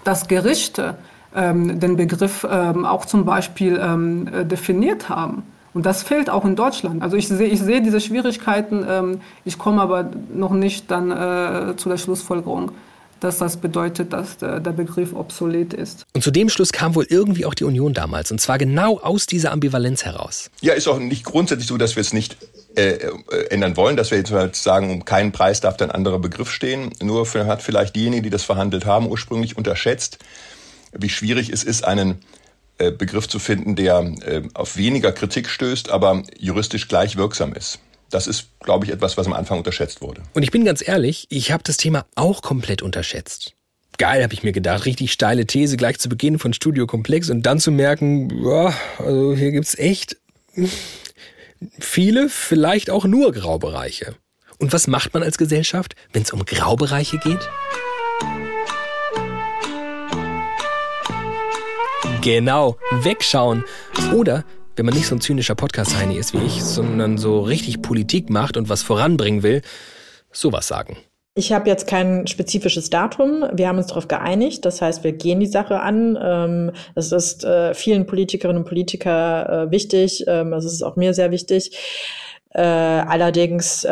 dass 0.03 0.27
Gerichte 0.27 0.95
ähm, 1.35 1.79
den 1.79 1.95
Begriff 1.95 2.45
ähm, 2.49 2.85
auch 2.85 3.05
zum 3.05 3.25
Beispiel 3.25 3.79
ähm, 3.81 4.27
äh, 4.27 4.45
definiert 4.45 5.09
haben. 5.09 5.43
Und 5.73 5.85
das 5.85 6.03
fehlt 6.03 6.29
auch 6.29 6.45
in 6.45 6.55
Deutschland. 6.55 7.01
Also 7.03 7.17
ich 7.17 7.27
sehe 7.27 7.47
ich 7.47 7.59
seh 7.59 7.81
diese 7.81 7.99
Schwierigkeiten, 7.99 8.85
ähm, 8.87 9.21
ich 9.43 9.57
komme 9.57 9.81
aber 9.81 10.09
noch 10.33 10.51
nicht 10.51 10.89
dann 10.89 11.11
äh, 11.11 11.75
zu 11.75 11.89
der 11.89 11.97
Schlussfolgerung, 11.97 12.71
dass 13.19 13.37
das 13.37 13.57
bedeutet, 13.57 14.13
dass 14.13 14.37
der, 14.37 14.59
der 14.59 14.71
Begriff 14.71 15.13
obsolet 15.13 15.73
ist. 15.73 16.05
Und 16.13 16.23
zu 16.23 16.31
dem 16.31 16.49
Schluss 16.49 16.71
kam 16.71 16.95
wohl 16.95 17.05
irgendwie 17.09 17.45
auch 17.45 17.53
die 17.53 17.63
Union 17.63 17.93
damals. 17.93 18.31
Und 18.31 18.39
zwar 18.39 18.57
genau 18.57 18.99
aus 18.99 19.25
dieser 19.25 19.51
Ambivalenz 19.51 20.05
heraus. 20.05 20.49
Ja, 20.61 20.73
ist 20.73 20.87
auch 20.87 20.99
nicht 20.99 21.23
grundsätzlich 21.23 21.67
so, 21.67 21.77
dass 21.77 21.95
wir 21.95 22.01
es 22.01 22.13
nicht 22.13 22.37
äh, 22.75 22.95
äh, 22.95 23.47
ändern 23.49 23.77
wollen, 23.77 23.95
dass 23.95 24.11
wir 24.11 24.17
jetzt 24.17 24.31
halt 24.31 24.55
sagen, 24.55 24.91
um 24.91 25.05
keinen 25.05 25.31
Preis 25.31 25.61
darf 25.61 25.79
ein 25.79 25.91
anderer 25.91 26.19
Begriff 26.19 26.51
stehen. 26.51 26.91
Nur 27.01 27.25
für, 27.25 27.45
hat 27.45 27.61
vielleicht 27.61 27.95
diejenigen, 27.95 28.23
die 28.23 28.29
das 28.29 28.43
verhandelt 28.43 28.85
haben, 28.85 29.07
ursprünglich 29.07 29.57
unterschätzt, 29.57 30.19
wie 30.91 31.09
schwierig 31.09 31.49
es 31.49 31.63
ist, 31.63 31.85
einen 31.85 32.19
äh, 32.77 32.91
Begriff 32.91 33.29
zu 33.29 33.39
finden, 33.39 33.77
der 33.77 33.99
äh, 34.25 34.41
auf 34.53 34.75
weniger 34.75 35.13
Kritik 35.13 35.47
stößt, 35.47 35.89
aber 35.89 36.23
juristisch 36.37 36.89
gleich 36.89 37.15
wirksam 37.15 37.53
ist. 37.53 37.79
Das 38.09 38.27
ist, 38.27 38.49
glaube 38.59 38.85
ich, 38.85 38.91
etwas, 38.91 39.17
was 39.17 39.25
am 39.25 39.33
Anfang 39.33 39.57
unterschätzt 39.57 40.01
wurde. 40.01 40.21
Und 40.33 40.43
ich 40.43 40.51
bin 40.51 40.63
ganz 40.63 40.87
ehrlich, 40.87 41.27
ich 41.29 41.51
habe 41.51 41.63
das 41.63 41.77
Thema 41.77 42.05
auch 42.15 42.41
komplett 42.41 42.81
unterschätzt. 42.81 43.53
Geil, 43.97 44.23
habe 44.23 44.33
ich 44.33 44.43
mir 44.43 44.51
gedacht. 44.51 44.85
Richtig 44.85 45.11
steile 45.11 45.45
These 45.45 45.77
gleich 45.77 45.99
zu 45.99 46.09
Beginn 46.09 46.37
von 46.37 46.53
Studio 46.53 46.85
Komplex 46.85 47.29
und 47.29 47.43
dann 47.43 47.59
zu 47.59 47.71
merken, 47.71 48.29
ja, 48.43 48.73
also 48.99 49.35
hier 49.35 49.51
gibt's 49.51 49.77
echt 49.77 50.17
viele, 51.79 52.29
vielleicht 52.29 52.89
auch 52.89 53.05
nur 53.05 53.31
Graubereiche. 53.31 54.15
Und 54.57 54.73
was 54.73 54.87
macht 54.87 55.13
man 55.13 55.23
als 55.23 55.37
Gesellschaft, 55.37 55.95
wenn 56.13 56.23
es 56.23 56.31
um 56.31 56.43
Graubereiche 56.45 57.17
geht? 57.19 57.49
Genau, 62.21 62.77
wegschauen. 62.91 63.63
Oder, 64.13 64.45
wenn 64.75 64.85
man 64.85 64.95
nicht 64.95 65.07
so 65.07 65.15
ein 65.15 65.21
zynischer 65.21 65.55
Podcast-Heini 65.55 66.17
ist 66.17 66.33
wie 66.33 66.45
ich, 66.45 66.63
sondern 66.63 67.17
so 67.17 67.41
richtig 67.41 67.81
Politik 67.81 68.29
macht 68.29 68.57
und 68.57 68.69
was 68.69 68.83
voranbringen 68.83 69.43
will, 69.43 69.61
sowas 70.31 70.67
sagen. 70.67 70.97
Ich 71.37 71.51
habe 71.51 71.69
jetzt 71.69 71.87
kein 71.87 72.27
spezifisches 72.27 72.89
Datum. 72.89 73.43
Wir 73.53 73.67
haben 73.67 73.77
uns 73.77 73.87
darauf 73.87 74.07
geeinigt. 74.07 74.63
Das 74.63 74.81
heißt, 74.81 75.03
wir 75.03 75.11
gehen 75.11 75.41
die 75.41 75.45
Sache 75.45 75.81
an. 75.81 76.17
Ähm, 76.21 76.71
es 76.95 77.11
ist 77.11 77.43
äh, 77.43 77.73
vielen 77.73 78.05
Politikerinnen 78.05 78.63
und 78.63 78.69
Politikern 78.69 79.67
äh, 79.67 79.71
wichtig. 79.71 80.23
Ähm, 80.27 80.53
es 80.53 80.63
ist 80.63 80.81
auch 80.81 80.95
mir 80.95 81.13
sehr 81.13 81.31
wichtig. 81.31 81.77
Äh, 82.51 82.61
allerdings 82.61 83.85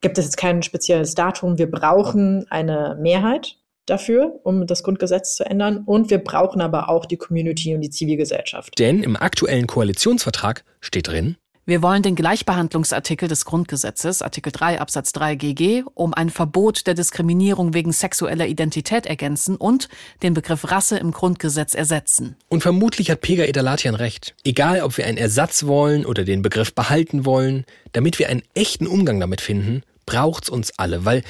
gibt 0.00 0.16
es 0.16 0.24
jetzt 0.26 0.36
kein 0.36 0.62
spezielles 0.62 1.16
Datum. 1.16 1.58
Wir 1.58 1.68
brauchen 1.68 2.46
eine 2.50 2.96
Mehrheit 3.00 3.56
dafür, 3.86 4.40
um 4.42 4.66
das 4.66 4.82
Grundgesetz 4.82 5.36
zu 5.36 5.44
ändern. 5.44 5.82
Und 5.84 6.10
wir 6.10 6.18
brauchen 6.18 6.60
aber 6.60 6.88
auch 6.88 7.06
die 7.06 7.16
Community 7.16 7.74
und 7.74 7.80
die 7.80 7.90
Zivilgesellschaft. 7.90 8.78
Denn 8.78 9.02
im 9.02 9.16
aktuellen 9.16 9.66
Koalitionsvertrag 9.66 10.64
steht 10.80 11.08
drin, 11.08 11.36
wir 11.66 11.80
wollen 11.80 12.02
den 12.02 12.14
Gleichbehandlungsartikel 12.14 13.26
des 13.26 13.46
Grundgesetzes, 13.46 14.20
Artikel 14.20 14.52
3 14.52 14.82
Absatz 14.82 15.12
3 15.12 15.34
GG, 15.36 15.84
um 15.94 16.12
ein 16.12 16.28
Verbot 16.28 16.86
der 16.86 16.92
Diskriminierung 16.92 17.72
wegen 17.72 17.90
sexueller 17.90 18.46
Identität 18.46 19.06
ergänzen 19.06 19.56
und 19.56 19.88
den 20.22 20.34
Begriff 20.34 20.70
Rasse 20.70 20.98
im 20.98 21.10
Grundgesetz 21.10 21.74
ersetzen. 21.74 22.36
Und 22.50 22.60
vermutlich 22.60 23.10
hat 23.10 23.22
Pega 23.22 23.44
Edalatian 23.44 23.94
recht. 23.94 24.34
Egal, 24.44 24.82
ob 24.82 24.98
wir 24.98 25.06
einen 25.06 25.16
Ersatz 25.16 25.64
wollen 25.64 26.04
oder 26.04 26.24
den 26.24 26.42
Begriff 26.42 26.74
behalten 26.74 27.24
wollen, 27.24 27.64
damit 27.92 28.18
wir 28.18 28.28
einen 28.28 28.42
echten 28.52 28.86
Umgang 28.86 29.18
damit 29.18 29.40
finden, 29.40 29.84
braucht's 30.04 30.50
uns 30.50 30.78
alle, 30.78 31.06
weil 31.06 31.22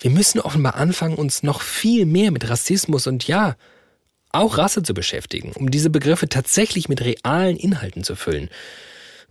wir 0.00 0.10
müssen 0.10 0.40
offenbar 0.40 0.74
anfangen, 0.74 1.16
uns 1.16 1.42
noch 1.42 1.60
viel 1.60 2.06
mehr 2.06 2.30
mit 2.30 2.48
Rassismus 2.48 3.06
und 3.06 3.26
ja, 3.26 3.56
auch 4.32 4.58
Rasse 4.58 4.82
zu 4.82 4.94
beschäftigen, 4.94 5.52
um 5.52 5.70
diese 5.70 5.90
Begriffe 5.90 6.28
tatsächlich 6.28 6.88
mit 6.88 7.02
realen 7.02 7.56
Inhalten 7.56 8.04
zu 8.04 8.14
füllen. 8.16 8.48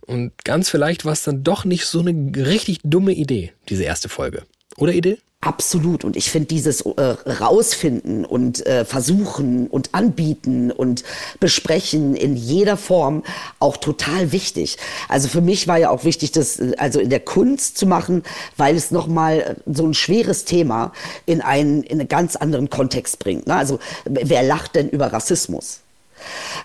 Und 0.06 0.32
ganz 0.44 0.70
vielleicht 0.70 1.04
war 1.04 1.12
es 1.12 1.22
dann 1.22 1.44
doch 1.44 1.64
nicht 1.64 1.86
so 1.86 2.00
eine 2.00 2.32
richtig 2.46 2.80
dumme 2.84 3.12
Idee, 3.12 3.52
diese 3.68 3.84
erste 3.84 4.08
Folge. 4.08 4.44
Oder 4.76 4.92
Idee? 4.92 5.18
Absolut. 5.42 6.04
Und 6.04 6.16
ich 6.16 6.30
finde 6.30 6.48
dieses 6.48 6.82
äh, 6.82 7.00
Rausfinden 7.00 8.26
und 8.26 8.66
äh, 8.66 8.84
Versuchen 8.84 9.68
und 9.68 9.94
Anbieten 9.94 10.70
und 10.70 11.02
Besprechen 11.40 12.14
in 12.14 12.36
jeder 12.36 12.76
Form 12.76 13.22
auch 13.58 13.78
total 13.78 14.32
wichtig. 14.32 14.76
Also 15.08 15.28
für 15.28 15.40
mich 15.40 15.66
war 15.66 15.78
ja 15.78 15.88
auch 15.88 16.04
wichtig, 16.04 16.32
das 16.32 16.60
äh, 16.60 16.74
also 16.76 17.00
in 17.00 17.08
der 17.08 17.20
Kunst 17.20 17.78
zu 17.78 17.86
machen, 17.86 18.22
weil 18.58 18.76
es 18.76 18.90
nochmal 18.90 19.40
äh, 19.40 19.54
so 19.72 19.86
ein 19.86 19.94
schweres 19.94 20.44
Thema 20.44 20.92
in 21.24 21.40
einen, 21.40 21.84
in 21.84 22.00
einen 22.00 22.08
ganz 22.08 22.36
anderen 22.36 22.68
Kontext 22.68 23.18
bringt. 23.18 23.46
Ne? 23.46 23.54
Also 23.54 23.78
wer 24.04 24.42
lacht 24.42 24.74
denn 24.74 24.90
über 24.90 25.10
Rassismus? 25.10 25.80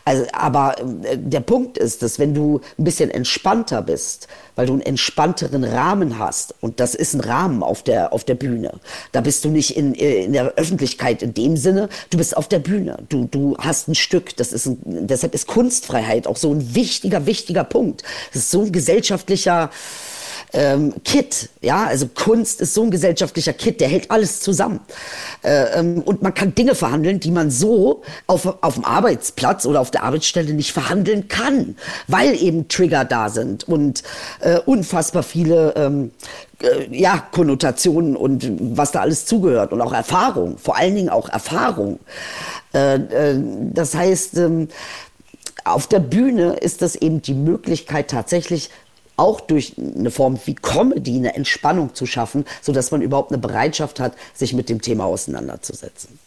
Also, 0.03 0.25
aber 0.33 0.75
äh, 0.79 1.17
der 1.17 1.39
Punkt 1.39 1.77
ist, 1.77 2.01
dass 2.01 2.19
wenn 2.19 2.33
du 2.33 2.61
ein 2.77 2.83
bisschen 2.83 3.09
entspannter 3.09 3.81
bist, 3.81 4.27
weil 4.55 4.67
du 4.67 4.73
einen 4.73 4.81
entspannteren 4.81 5.63
Rahmen 5.63 6.19
hast, 6.19 6.55
und 6.61 6.79
das 6.79 6.95
ist 6.95 7.13
ein 7.13 7.21
Rahmen 7.21 7.63
auf 7.63 7.83
der, 7.83 8.13
auf 8.13 8.23
der 8.23 8.35
Bühne, 8.35 8.79
da 9.11 9.21
bist 9.21 9.43
du 9.45 9.49
nicht 9.49 9.75
in, 9.75 9.95
äh, 9.95 10.25
in 10.25 10.33
der 10.33 10.53
Öffentlichkeit 10.55 11.21
in 11.21 11.33
dem 11.33 11.57
Sinne, 11.57 11.89
du 12.09 12.17
bist 12.17 12.35
auf 12.37 12.47
der 12.47 12.59
Bühne, 12.59 12.97
du, 13.09 13.25
du 13.25 13.57
hast 13.57 13.87
ein 13.87 13.95
Stück, 13.95 14.35
das 14.37 14.51
ist 14.51 14.65
ein, 14.65 15.07
deshalb 15.07 15.33
ist 15.33 15.47
Kunstfreiheit 15.47 16.27
auch 16.27 16.37
so 16.37 16.51
ein 16.51 16.75
wichtiger, 16.75 17.25
wichtiger 17.25 17.63
Punkt. 17.63 18.03
Das 18.33 18.43
ist 18.43 18.51
so 18.51 18.63
ein 18.63 18.71
gesellschaftlicher, 18.71 19.69
ähm, 20.55 20.93
Kit. 21.03 21.49
Ja, 21.61 21.85
also 21.85 22.07
Kunst 22.07 22.61
ist 22.61 22.73
so 22.73 22.83
ein 22.83 22.91
gesellschaftlicher 22.91 23.53
Kit, 23.53 23.81
der 23.81 23.89
hält 23.89 24.09
alles 24.09 24.39
zusammen. 24.39 24.79
Äh, 25.43 25.79
ähm, 25.79 26.01
und 26.01 26.21
man 26.21 26.33
kann 26.33 26.55
Dinge 26.55 26.75
verhandeln, 26.75 27.19
die 27.19 27.31
man 27.31 27.51
so 27.51 28.01
auf, 28.25 28.63
auf 28.63 28.75
dem 28.75 28.85
Arbeitsplatz 28.85 29.65
oder 29.65 29.81
auf 29.81 29.91
der 29.91 30.03
Arbeitsstelle 30.03 30.53
nicht 30.53 30.71
verhandeln 30.71 31.27
kann, 31.27 31.75
weil 32.07 32.41
eben 32.41 32.67
Trigger 32.69 33.03
da 33.03 33.29
sind 33.29 33.67
und 33.67 34.03
äh, 34.39 34.59
unfassbar 34.65 35.23
viele 35.23 35.73
ähm, 35.75 36.11
äh, 36.61 36.87
ja, 36.89 37.27
Konnotationen 37.31 38.15
und 38.15 38.49
was 38.77 38.91
da 38.91 39.01
alles 39.01 39.25
zugehört 39.25 39.73
und 39.73 39.81
auch 39.81 39.93
Erfahrung, 39.93 40.57
vor 40.57 40.77
allen 40.77 40.95
Dingen 40.95 41.09
auch 41.09 41.27
Erfahrung. 41.27 41.99
Äh, 42.71 42.99
das 43.73 43.93
heißt, 43.93 44.37
ähm, 44.37 44.69
auf 45.65 45.87
der 45.87 45.99
Bühne 45.99 46.53
ist 46.53 46.81
das 46.81 46.95
eben 46.95 47.21
die 47.21 47.33
Möglichkeit 47.33 48.09
tatsächlich 48.09 48.69
auch 49.17 49.41
durch 49.41 49.73
eine 49.77 50.11
Form 50.11 50.39
wie 50.45 50.55
Comedy 50.55 51.17
eine 51.17 51.35
Entspannung 51.35 51.95
zu 51.95 52.05
schaffen, 52.05 52.45
sodass 52.61 52.91
man 52.91 53.01
überhaupt 53.01 53.31
eine 53.31 53.39
Bereitschaft 53.39 53.99
hat, 53.99 54.13
sich 54.33 54.53
mit 54.53 54.69
dem 54.69 54.81
Thema 54.81 55.05
auseinanderzusetzen. 55.05 56.19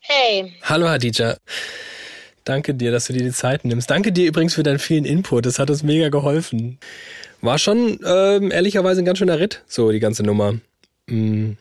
Hey. 0.00 0.52
Hallo 0.62 0.88
Hadija. 0.88 1.36
Danke 2.44 2.74
dir, 2.74 2.92
dass 2.92 3.06
du 3.06 3.14
dir 3.14 3.22
die 3.24 3.32
Zeit 3.32 3.64
nimmst. 3.64 3.90
Danke 3.90 4.12
dir 4.12 4.26
übrigens 4.26 4.54
für 4.54 4.62
deinen 4.62 4.78
vielen 4.78 5.06
Input. 5.06 5.46
Das 5.46 5.58
hat 5.58 5.70
uns 5.70 5.82
mega 5.82 6.10
geholfen. 6.10 6.78
War 7.40 7.58
schon 7.58 7.98
ähm, 8.06 8.50
ehrlicherweise 8.50 9.00
ein 9.00 9.06
ganz 9.06 9.18
schöner 9.18 9.38
Ritt, 9.38 9.62
so 9.66 9.90
die 9.90 10.00
ganze 10.00 10.22
Nummer. 10.22 10.58
Mhm. 11.06 11.56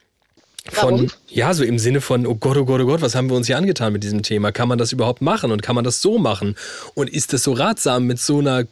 Von, 0.71 0.93
Warum? 0.93 1.11
ja, 1.27 1.53
so 1.53 1.63
im 1.63 1.77
Sinne 1.77 1.99
von, 1.99 2.25
oh 2.25 2.35
Gott, 2.35 2.55
oh 2.55 2.63
Gott, 2.63 2.79
oh 2.79 2.85
Gott, 2.85 3.01
was 3.01 3.15
haben 3.15 3.29
wir 3.29 3.35
uns 3.35 3.47
hier 3.47 3.57
angetan 3.57 3.91
mit 3.91 4.03
diesem 4.03 4.23
Thema? 4.23 4.53
Kann 4.53 4.69
man 4.69 4.77
das 4.77 4.93
überhaupt 4.93 5.21
machen 5.21 5.51
und 5.51 5.61
kann 5.61 5.75
man 5.75 5.83
das 5.83 6.01
so 6.01 6.17
machen? 6.17 6.55
Und 6.93 7.09
ist 7.09 7.33
es 7.33 7.43
so 7.43 7.51
ratsam, 7.51 8.05
mit 8.05 8.19
so 8.19 8.39
einer 8.39 8.65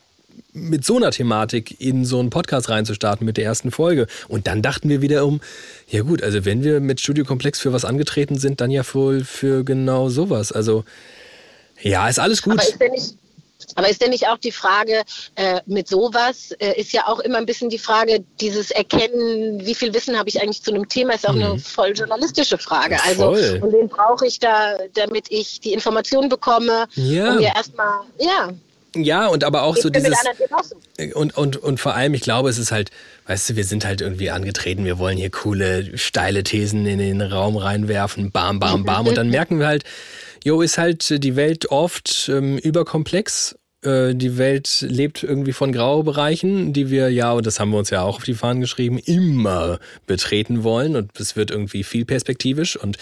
mit 0.53 0.85
so 0.85 0.97
einer 0.97 1.11
Thematik 1.11 1.79
in 1.79 2.05
so 2.05 2.19
einen 2.19 2.29
Podcast 2.29 2.69
reinzustarten 2.69 3.25
mit 3.25 3.37
der 3.37 3.45
ersten 3.45 3.71
Folge. 3.71 4.07
Und 4.27 4.47
dann 4.47 4.61
dachten 4.61 4.89
wir 4.89 5.01
wieder 5.01 5.25
um, 5.25 5.41
ja 5.89 6.01
gut, 6.03 6.23
also 6.23 6.45
wenn 6.45 6.63
wir 6.63 6.79
mit 6.79 6.99
Studiokomplex 6.99 7.59
für 7.59 7.73
was 7.73 7.85
angetreten 7.85 8.37
sind, 8.37 8.61
dann 8.61 8.71
ja 8.71 8.83
wohl 8.93 9.23
für 9.23 9.63
genau 9.63 10.09
sowas. 10.09 10.51
Also 10.51 10.83
ja, 11.81 12.07
ist 12.07 12.19
alles 12.19 12.41
gut. 12.41 12.53
Aber 12.53 12.63
ist 12.63 12.79
denn 12.79 12.91
nicht, 12.91 13.15
aber 13.78 13.89
ist 13.89 14.01
denn 14.01 14.09
nicht 14.11 14.28
auch 14.28 14.38
die 14.38 14.51
Frage, 14.51 15.03
äh, 15.36 15.61
mit 15.65 15.88
sowas 15.88 16.51
äh, 16.59 16.80
ist 16.80 16.93
ja 16.93 17.07
auch 17.07 17.19
immer 17.19 17.38
ein 17.38 17.45
bisschen 17.45 17.69
die 17.69 17.80
Frage, 17.80 18.24
dieses 18.39 18.72
Erkennen, 18.72 19.65
wie 19.65 19.76
viel 19.76 19.93
Wissen 19.93 20.17
habe 20.17 20.30
ich 20.30 20.41
eigentlich 20.41 20.63
zu 20.63 20.74
einem 20.74 20.88
Thema, 20.88 21.13
ist 21.13 21.28
auch 21.28 21.34
mhm. 21.34 21.43
eine 21.43 21.59
voll 21.59 21.91
journalistische 21.93 22.57
Frage. 22.57 22.97
Also, 23.03 23.30
und 23.30 23.72
den 23.72 23.88
brauche 23.88 24.28
ich 24.28 24.39
da, 24.39 24.78
damit 24.93 25.28
ich 25.30 25.59
die 25.59 25.74
Informationen 25.74 26.30
bekomme, 26.30 26.88
ja. 26.95 27.32
um 27.32 27.38
mir 27.38 27.51
erstmal, 27.55 28.01
ja. 28.19 28.49
Ja, 28.95 29.28
und 29.28 29.45
aber 29.45 29.63
auch 29.63 29.78
ich 29.78 29.84
so 29.84 29.89
dieses. 29.89 30.13
Und, 31.13 31.38
und, 31.38 31.57
und 31.57 31.80
vor 31.80 31.93
allem, 31.95 32.13
ich 32.13 32.22
glaube, 32.22 32.49
es 32.49 32.57
ist 32.57 32.72
halt, 32.72 32.91
weißt 33.28 33.51
du, 33.51 33.55
wir 33.55 33.63
sind 33.63 33.86
halt 33.86 34.01
irgendwie 34.01 34.32
angetreten, 34.32 34.84
wir 34.84 34.99
wollen 34.99 35.17
hier 35.17 35.30
coole, 35.30 35.97
steile 35.97 36.43
Thesen 36.43 36.86
in 36.86 36.99
den 36.99 37.22
Raum 37.22 37.55
reinwerfen, 37.55 38.32
bam, 38.32 38.59
bam, 38.59 38.84
bam. 38.84 39.07
und 39.07 39.15
dann 39.15 39.30
merken 39.32 39.59
wir 39.59 39.67
halt, 39.67 39.84
jo, 40.43 40.61
ist 40.61 40.78
halt 40.78 41.24
die 41.24 41.36
Welt 41.36 41.72
oft 41.72 42.30
ähm, 42.30 42.57
überkomplex 42.57 43.55
äh, 43.84 44.13
die 44.13 44.38
Welt 44.38 44.86
lebt 44.88 45.23
irgendwie 45.23 45.53
von 45.53 45.71
Graubereichen, 45.71 46.73
die 46.73 46.89
wir 46.89 47.09
ja, 47.09 47.32
und 47.32 47.45
das 47.45 47.59
haben 47.59 47.71
wir 47.71 47.77
uns 47.77 47.89
ja 47.89 48.01
auch 48.01 48.17
auf 48.17 48.23
die 48.23 48.34
Fahnen 48.34 48.61
geschrieben, 48.61 48.97
immer 48.97 49.79
betreten 50.05 50.63
wollen. 50.63 50.95
Und 50.95 51.19
es 51.19 51.36
wird 51.36 51.51
irgendwie 51.51 51.84
viel 51.84 52.05
perspektivisch 52.05 52.75
und 52.75 52.97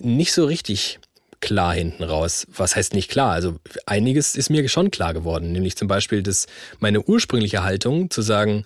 nicht 0.00 0.32
so 0.32 0.44
richtig 0.44 1.00
klar 1.40 1.74
hinten 1.74 2.02
raus. 2.02 2.46
Was 2.54 2.76
heißt 2.76 2.94
nicht 2.94 3.10
klar? 3.10 3.32
Also 3.32 3.56
einiges 3.86 4.36
ist 4.36 4.50
mir 4.50 4.68
schon 4.68 4.90
klar 4.90 5.14
geworden, 5.14 5.52
nämlich 5.52 5.76
zum 5.76 5.88
Beispiel 5.88 6.22
dass 6.22 6.46
meine 6.78 7.02
ursprüngliche 7.02 7.64
Haltung 7.64 8.10
zu 8.10 8.22
sagen, 8.22 8.64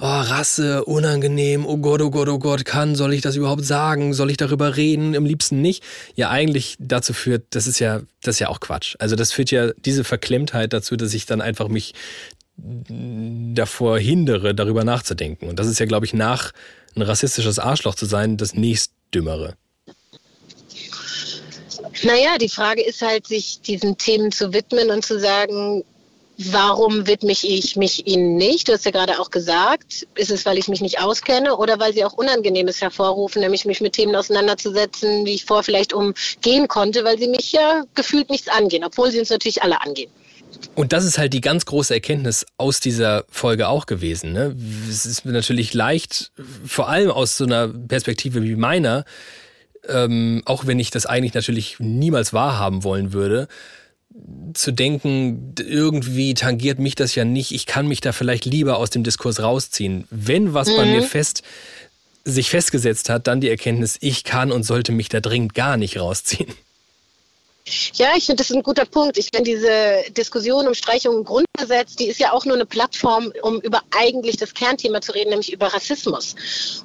oh, 0.00 0.06
Rasse, 0.06 0.84
unangenehm, 0.84 1.66
oh 1.66 1.78
Gott, 1.78 2.02
oh 2.02 2.10
Gott, 2.10 2.28
oh 2.28 2.38
Gott, 2.38 2.64
kann, 2.64 2.94
soll 2.94 3.14
ich 3.14 3.20
das 3.22 3.36
überhaupt 3.36 3.64
sagen? 3.64 4.14
Soll 4.14 4.30
ich 4.30 4.36
darüber 4.36 4.76
reden? 4.76 5.16
Am 5.16 5.24
liebsten 5.24 5.60
nicht. 5.60 5.82
Ja, 6.14 6.30
eigentlich 6.30 6.76
dazu 6.78 7.12
führt, 7.12 7.44
das 7.50 7.66
ist 7.66 7.78
ja, 7.78 8.00
das 8.22 8.36
ist 8.36 8.40
ja 8.40 8.48
auch 8.48 8.60
Quatsch. 8.60 8.96
Also 8.98 9.16
das 9.16 9.32
führt 9.32 9.50
ja 9.50 9.72
diese 9.84 10.04
Verklemmtheit 10.04 10.72
dazu, 10.72 10.96
dass 10.96 11.14
ich 11.14 11.26
dann 11.26 11.40
einfach 11.40 11.68
mich 11.68 11.94
davor 12.56 13.98
hindere, 13.98 14.54
darüber 14.54 14.84
nachzudenken. 14.84 15.48
Und 15.48 15.58
das 15.58 15.66
ist 15.66 15.80
ja, 15.80 15.86
glaube 15.86 16.06
ich, 16.06 16.14
nach 16.14 16.52
ein 16.94 17.02
rassistisches 17.02 17.58
Arschloch 17.58 17.94
zu 17.94 18.06
sein, 18.06 18.36
das 18.36 18.54
nächstdümmere. 18.54 19.54
Naja, 22.02 22.38
die 22.38 22.48
Frage 22.48 22.82
ist 22.82 23.02
halt, 23.02 23.26
sich 23.26 23.60
diesen 23.60 23.96
Themen 23.96 24.30
zu 24.30 24.52
widmen 24.52 24.90
und 24.90 25.04
zu 25.04 25.18
sagen, 25.18 25.84
warum 26.38 27.06
widme 27.06 27.32
ich 27.32 27.76
mich 27.76 28.06
ihnen 28.06 28.36
nicht? 28.36 28.68
Du 28.68 28.72
hast 28.72 28.84
ja 28.84 28.90
gerade 28.90 29.20
auch 29.20 29.30
gesagt, 29.30 30.06
ist 30.14 30.30
es, 30.30 30.44
weil 30.46 30.58
ich 30.58 30.68
mich 30.68 30.80
nicht 30.80 31.00
auskenne 31.00 31.56
oder 31.56 31.78
weil 31.78 31.92
sie 31.92 32.04
auch 32.04 32.12
Unangenehmes 32.12 32.80
hervorrufen, 32.80 33.40
nämlich 33.40 33.64
mich 33.64 33.80
mit 33.80 33.92
Themen 33.92 34.16
auseinanderzusetzen, 34.16 35.24
die 35.24 35.34
ich 35.34 35.44
vorher 35.44 35.64
vielleicht 35.64 35.92
umgehen 35.92 36.68
konnte, 36.68 37.04
weil 37.04 37.18
sie 37.18 37.28
mich 37.28 37.52
ja 37.52 37.84
gefühlt 37.94 38.30
nichts 38.30 38.48
angehen, 38.48 38.84
obwohl 38.84 39.10
sie 39.10 39.20
uns 39.20 39.30
natürlich 39.30 39.62
alle 39.62 39.80
angehen. 39.80 40.10
Und 40.74 40.92
das 40.92 41.04
ist 41.04 41.18
halt 41.18 41.32
die 41.32 41.40
ganz 41.40 41.66
große 41.66 41.94
Erkenntnis 41.94 42.46
aus 42.56 42.80
dieser 42.80 43.24
Folge 43.28 43.68
auch 43.68 43.86
gewesen. 43.86 44.32
Ne? 44.32 44.56
Es 44.88 45.04
ist 45.06 45.24
natürlich 45.24 45.74
leicht, 45.74 46.32
vor 46.66 46.88
allem 46.88 47.10
aus 47.10 47.36
so 47.36 47.44
einer 47.44 47.68
Perspektive 47.68 48.42
wie 48.42 48.56
meiner, 48.56 49.04
ähm, 49.88 50.42
auch 50.46 50.66
wenn 50.66 50.78
ich 50.78 50.90
das 50.90 51.06
eigentlich 51.06 51.34
natürlich 51.34 51.76
niemals 51.78 52.32
wahrhaben 52.32 52.84
wollen 52.84 53.12
würde, 53.12 53.48
zu 54.54 54.70
denken, 54.70 55.54
irgendwie 55.58 56.34
tangiert 56.34 56.78
mich 56.78 56.94
das 56.94 57.14
ja 57.14 57.24
nicht, 57.24 57.52
ich 57.52 57.66
kann 57.66 57.88
mich 57.88 58.00
da 58.00 58.12
vielleicht 58.12 58.44
lieber 58.44 58.78
aus 58.78 58.90
dem 58.90 59.02
Diskurs 59.02 59.40
rausziehen. 59.40 60.06
Wenn 60.10 60.54
was 60.54 60.68
mhm. 60.68 60.76
bei 60.76 60.86
mir 60.86 61.02
fest 61.02 61.42
sich 62.24 62.48
festgesetzt 62.50 63.10
hat, 63.10 63.26
dann 63.26 63.40
die 63.40 63.50
Erkenntnis, 63.50 63.98
ich 64.00 64.24
kann 64.24 64.50
und 64.50 64.62
sollte 64.62 64.92
mich 64.92 65.08
da 65.08 65.20
dringend 65.20 65.54
gar 65.54 65.76
nicht 65.76 65.98
rausziehen. 65.98 66.54
Ja, 67.94 68.08
ich 68.16 68.26
finde, 68.26 68.40
das 68.40 68.50
ist 68.50 68.56
ein 68.56 68.62
guter 68.62 68.84
Punkt. 68.84 69.16
Ich 69.16 69.30
finde, 69.34 69.50
diese 69.50 70.12
Diskussion 70.12 70.66
um 70.66 70.74
Streichung 70.74 71.18
im 71.18 71.24
Grundgesetz, 71.24 71.96
die 71.96 72.08
ist 72.08 72.20
ja 72.20 72.32
auch 72.32 72.44
nur 72.44 72.56
eine 72.56 72.66
Plattform, 72.66 73.32
um 73.42 73.60
über 73.60 73.82
eigentlich 73.96 74.36
das 74.36 74.52
Kernthema 74.52 75.00
zu 75.00 75.12
reden, 75.12 75.30
nämlich 75.30 75.52
über 75.52 75.68
Rassismus. 75.68 76.34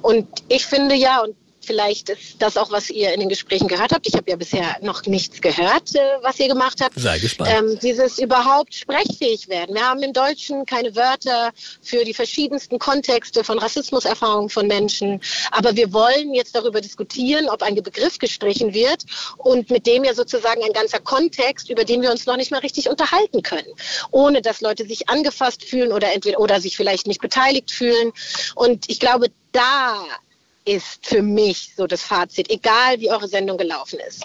Und 0.00 0.26
ich 0.48 0.64
finde 0.64 0.94
ja, 0.94 1.20
und 1.22 1.36
Vielleicht 1.70 2.08
ist 2.08 2.42
das 2.42 2.56
auch, 2.56 2.72
was 2.72 2.90
ihr 2.90 3.14
in 3.14 3.20
den 3.20 3.28
Gesprächen 3.28 3.68
gehört 3.68 3.92
habt. 3.92 4.04
Ich 4.08 4.14
habe 4.14 4.28
ja 4.28 4.34
bisher 4.34 4.76
noch 4.82 5.06
nichts 5.06 5.40
gehört, 5.40 5.94
äh, 5.94 6.00
was 6.20 6.40
ihr 6.40 6.48
gemacht 6.48 6.80
habt. 6.82 6.98
Sei 6.98 7.16
gespannt. 7.20 7.48
Ähm, 7.56 7.78
dieses 7.80 8.18
überhaupt 8.18 8.74
sprechfähig 8.74 9.46
werden. 9.46 9.76
Wir 9.76 9.88
haben 9.88 10.02
im 10.02 10.12
Deutschen 10.12 10.66
keine 10.66 10.96
Wörter 10.96 11.52
für 11.80 12.04
die 12.04 12.12
verschiedensten 12.12 12.80
Kontexte 12.80 13.44
von 13.44 13.60
Rassismuserfahrungen 13.60 14.50
von 14.50 14.66
Menschen. 14.66 15.20
Aber 15.52 15.76
wir 15.76 15.92
wollen 15.92 16.34
jetzt 16.34 16.56
darüber 16.56 16.80
diskutieren, 16.80 17.48
ob 17.48 17.62
ein 17.62 17.76
Begriff 17.76 18.18
gestrichen 18.18 18.74
wird 18.74 19.04
und 19.36 19.70
mit 19.70 19.86
dem 19.86 20.02
ja 20.02 20.12
sozusagen 20.12 20.64
ein 20.64 20.72
ganzer 20.72 20.98
Kontext, 20.98 21.70
über 21.70 21.84
den 21.84 22.02
wir 22.02 22.10
uns 22.10 22.26
noch 22.26 22.36
nicht 22.36 22.50
mal 22.50 22.58
richtig 22.58 22.88
unterhalten 22.88 23.42
können, 23.42 23.72
ohne 24.10 24.42
dass 24.42 24.60
Leute 24.60 24.84
sich 24.86 25.08
angefasst 25.08 25.62
fühlen 25.62 25.92
oder 25.92 26.12
entweder 26.12 26.40
oder 26.40 26.60
sich 26.60 26.76
vielleicht 26.76 27.06
nicht 27.06 27.20
beteiligt 27.20 27.70
fühlen. 27.70 28.10
Und 28.56 28.90
ich 28.90 28.98
glaube, 28.98 29.28
da 29.52 30.04
ist 30.64 31.06
für 31.06 31.22
mich 31.22 31.72
so 31.76 31.86
das 31.86 32.02
Fazit, 32.02 32.50
egal 32.50 33.00
wie 33.00 33.10
eure 33.10 33.28
Sendung 33.28 33.56
gelaufen 33.58 33.98
ist. 34.06 34.24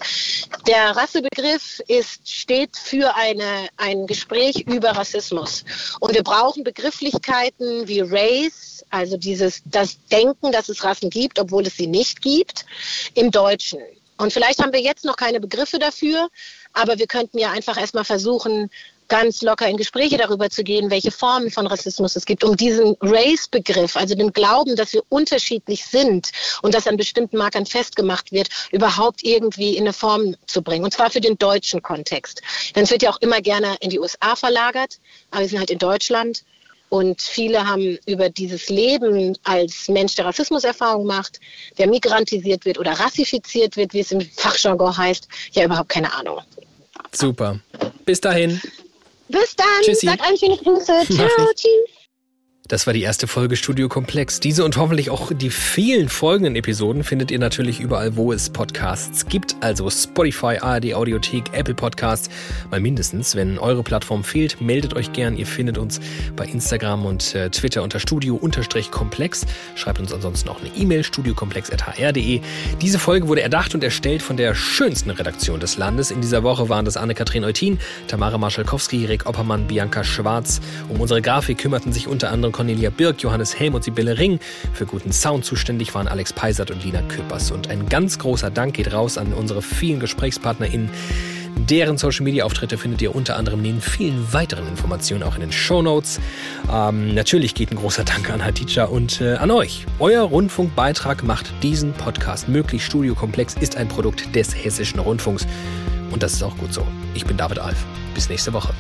Der 0.67 0.95
Rassebegriff 0.95 1.81
ist, 1.88 2.29
steht 2.29 2.75
für 2.75 3.15
eine, 3.15 3.69
ein 3.77 4.05
Gespräch 4.05 4.65
über 4.67 4.91
Rassismus. 4.91 5.63
Und 5.99 6.13
wir 6.13 6.23
brauchen 6.23 6.63
Begrifflichkeiten 6.63 7.88
wie 7.88 8.01
Race, 8.01 8.86
also 8.89 9.17
dieses, 9.17 9.61
das 9.65 9.97
Denken, 10.11 10.51
dass 10.51 10.69
es 10.69 10.83
Rassen 10.83 11.09
gibt, 11.09 11.39
obwohl 11.39 11.65
es 11.65 11.77
sie 11.77 11.88
nicht 11.88 12.21
gibt, 12.21 12.65
im 13.13 13.31
Deutschen. 13.31 13.79
Und 14.17 14.31
vielleicht 14.31 14.61
haben 14.61 14.71
wir 14.71 14.81
jetzt 14.81 15.03
noch 15.03 15.17
keine 15.17 15.39
Begriffe 15.39 15.77
dafür, 15.79 16.29
aber 16.73 16.97
wir 16.97 17.07
könnten 17.07 17.38
ja 17.38 17.51
einfach 17.51 17.77
erstmal 17.77 18.05
versuchen, 18.05 18.69
ganz 19.08 19.41
locker 19.41 19.68
in 19.68 19.78
Gespräche 19.78 20.18
darüber 20.18 20.49
zu 20.49 20.64
gehen, 20.64 20.89
welche 20.89 21.12
Formen 21.12 21.51
von 21.51 21.68
Rassismus 21.68 22.16
es 22.16 22.26
gibt, 22.26 22.43
um 22.43 22.56
diesen 22.56 22.95
Race-Begriff, 23.01 23.95
also 23.95 24.16
den 24.16 24.34
Glauben, 24.34 24.76
dass 24.76 24.93
wir 24.93 25.03
unterschiedlich 25.10 25.86
sind 25.86 26.32
und 26.62 26.74
das 26.74 26.88
an 26.88 26.97
bestimmten 26.97 27.38
Markern 27.38 27.66
festgemacht 27.66 28.32
wird, 28.32 28.49
überhaupt 28.72 29.24
irgendwie 29.24 29.76
in 29.76 29.84
eine 29.84 29.93
Form 29.93 30.36
zu 30.47 30.62
bringen. 30.62 30.84
Und 30.84 30.93
zwar 30.93 31.10
für 31.10 31.22
den 31.22 31.38
deutschen 31.38 31.82
Kontext. 31.82 32.41
Denn 32.76 32.84
es 32.84 32.91
wird 32.91 33.03
ja 33.03 33.10
auch 33.10 33.22
immer 33.22 33.41
gerne 33.41 33.76
in 33.80 33.89
die 33.89 33.99
USA 33.99 34.36
verlagert, 34.36 34.99
aber 35.32 35.41
wir 35.41 35.49
sind 35.49 35.60
halt 35.60 35.72
in 35.72 35.80
Deutschland. 35.80 36.43
Und 36.89 37.22
viele 37.22 37.68
haben 37.68 37.97
über 38.06 38.30
dieses 38.30 38.70
Leben 38.70 39.36
als 39.43 39.88
Mensch, 39.89 40.16
der 40.16 40.26
Rassismuserfahrung 40.26 41.06
macht, 41.06 41.39
der 41.78 41.88
migrantisiert 41.88 42.64
wird 42.64 42.78
oder 42.78 42.91
rassifiziert 42.91 43.76
wird, 43.76 43.93
wie 43.93 44.01
es 44.01 44.12
im 44.12 44.22
Fachjargon 44.22 44.95
heißt, 44.95 45.28
ja 45.53 45.66
überhaupt 45.66 45.89
keine 45.89 46.14
Ahnung. 46.14 46.41
Super. 47.12 47.60
Bis 48.06 48.22
dahin. 48.22 48.62
Bis 49.28 49.55
dann. 49.55 49.67
Tschüssi. 49.82 50.07
Sag 50.07 50.21
allen 50.21 50.38
schöne 50.38 50.57
Grüße. 50.57 51.05
Ciao. 51.11 51.53
Tschüss. 51.55 51.69
Das 52.68 52.88
war 52.88 52.95
die 52.95 53.03
erste 53.03 53.28
Folge 53.28 53.57
Studio 53.57 53.88
Komplex. 53.88 54.39
Diese 54.39 54.66
und 54.66 54.76
hoffentlich 54.78 55.11
auch 55.11 55.32
die 55.32 55.51
vielen 55.51 56.09
folgenden 56.09 56.55
Episoden 56.55 57.03
findet 57.03 57.30
ihr 57.30 57.38
natürlich 57.38 57.80
überall, 57.80 58.16
wo 58.16 58.34
es 58.34 58.49
Podcasts 58.49 59.28
gibt. 59.28 59.55
Also 59.59 59.88
Spotify, 59.91 60.57
ARD 60.59 60.95
Audiothek, 60.95 61.53
Apple 61.53 61.76
Podcasts. 61.76 62.28
Mal 62.72 62.80
mindestens. 62.80 63.36
Wenn 63.36 63.59
eure 63.59 63.84
Plattform 63.84 64.24
fehlt, 64.24 64.61
meldet 64.61 64.95
euch 64.95 65.13
gern. 65.13 65.38
Ihr 65.38 65.45
findet 65.45 65.78
uns 65.78 65.99
bei 66.36 66.45
Instagram 66.45 67.05
und 67.05 67.36
äh, 67.36 67.51
Twitter 67.51 67.84
unter 67.84 67.99
Studio-Komplex. 67.99 69.45
Schreibt 69.76 69.99
uns 69.99 70.11
ansonsten 70.11 70.49
auch 70.49 70.59
eine 70.59 70.70
E-Mail, 70.76 71.03
studiokomplex.hr.de. 71.03 72.41
Diese 72.82 72.97
Folge 72.97 73.28
wurde 73.28 73.43
erdacht 73.43 73.76
und 73.76 73.84
erstellt 73.84 74.24
von 74.24 74.38
der 74.38 74.55
schönsten 74.55 75.11
Redaktion 75.11 75.59
des 75.59 75.78
Landes. 75.78 76.09
In 76.09 76.20
dieser 76.20 76.41
Woche 76.41 76.68
waren 76.68 76.86
das 76.86 76.97
Anne-Kathrin 76.97 77.43
Eutin, 77.43 77.78
Tamara 78.07 78.39
Marschalkowski, 78.39 79.05
Rick 79.05 79.28
Oppermann, 79.28 79.68
Bianca 79.68 80.03
Schwarz. 80.03 80.61
Um 80.89 80.99
unsere 80.99 81.22
Grafik 81.22 81.59
kümmerten 81.59 81.93
sich 81.93 82.07
unter 82.07 82.32
anderem 82.32 82.55
Cornelia 82.56 82.89
Birk, 82.89 83.22
Johannes 83.22 83.60
Helm 83.60 83.74
und 83.74 83.84
Sibylle 83.84 84.18
Ring. 84.18 84.39
Für 84.72 84.86
guten 84.86 85.12
Sound 85.12 85.43
zuständig 85.43 85.93
waren 85.93 86.08
Alex 86.08 86.32
Peisert 86.32 86.72
und 86.72 86.86
Lina 86.86 87.01
Köpers. 87.01 87.51
Und 87.51 87.70
ein 87.70 87.89
ganz 87.89 88.18
großer 88.18 88.49
Dank 88.49 88.76
geht 88.76 88.93
raus 88.93 89.18
an 89.18 89.34
unsere 89.34 89.62
vielen 89.62 89.99
GesprächspartnerInnen. 89.99 90.89
Deren 91.70 91.97
Social 91.97 92.24
Media 92.24 92.45
Auftritte 92.45 92.78
findet 92.78 93.01
ihr 93.01 93.14
unter 93.14 93.36
anderem 93.36 93.62
neben 93.62 93.82
vielen 93.82 94.32
weiteren 94.32 94.68
Informationen 94.70 95.24
auch 95.24 95.36
in 95.36 95.41
den 95.41 95.51
Show 95.51 95.82
Notes. 95.82 96.22
Ähm, 96.72 97.14
natürlich 97.14 97.56
geht 97.56 97.72
ein 97.72 97.76
großer 97.76 98.06
Dank 98.06 98.30
an 98.30 98.43
Hatice 98.43 98.88
und 98.89 99.20
äh, 99.20 99.34
an 99.34 99.51
euch. 99.51 99.86
Euer 99.99 100.24
Rundfunkbeitrag 100.24 101.24
macht 101.24 101.51
diesen 101.62 101.91
Podcast 101.91 102.47
möglich. 102.47 102.86
Studio 102.86 103.16
Komplex 103.16 103.56
ist 103.56 103.76
ein 103.76 103.89
Produkt 103.89 104.34
des 104.34 104.56
Hessischen 104.56 104.99
Rundfunks. 104.99 105.45
Und 106.10 106.24
das 106.24 106.32
ist 106.32 106.43
auch 106.43 106.56
gut 106.58 106.74
so. 106.74 106.88
Ich 107.16 107.26
bin 107.26 107.36
David 107.36 107.60
Alf. 107.60 107.84
Bis 108.14 108.30
nächste 108.30 108.53
Woche. 108.53 108.74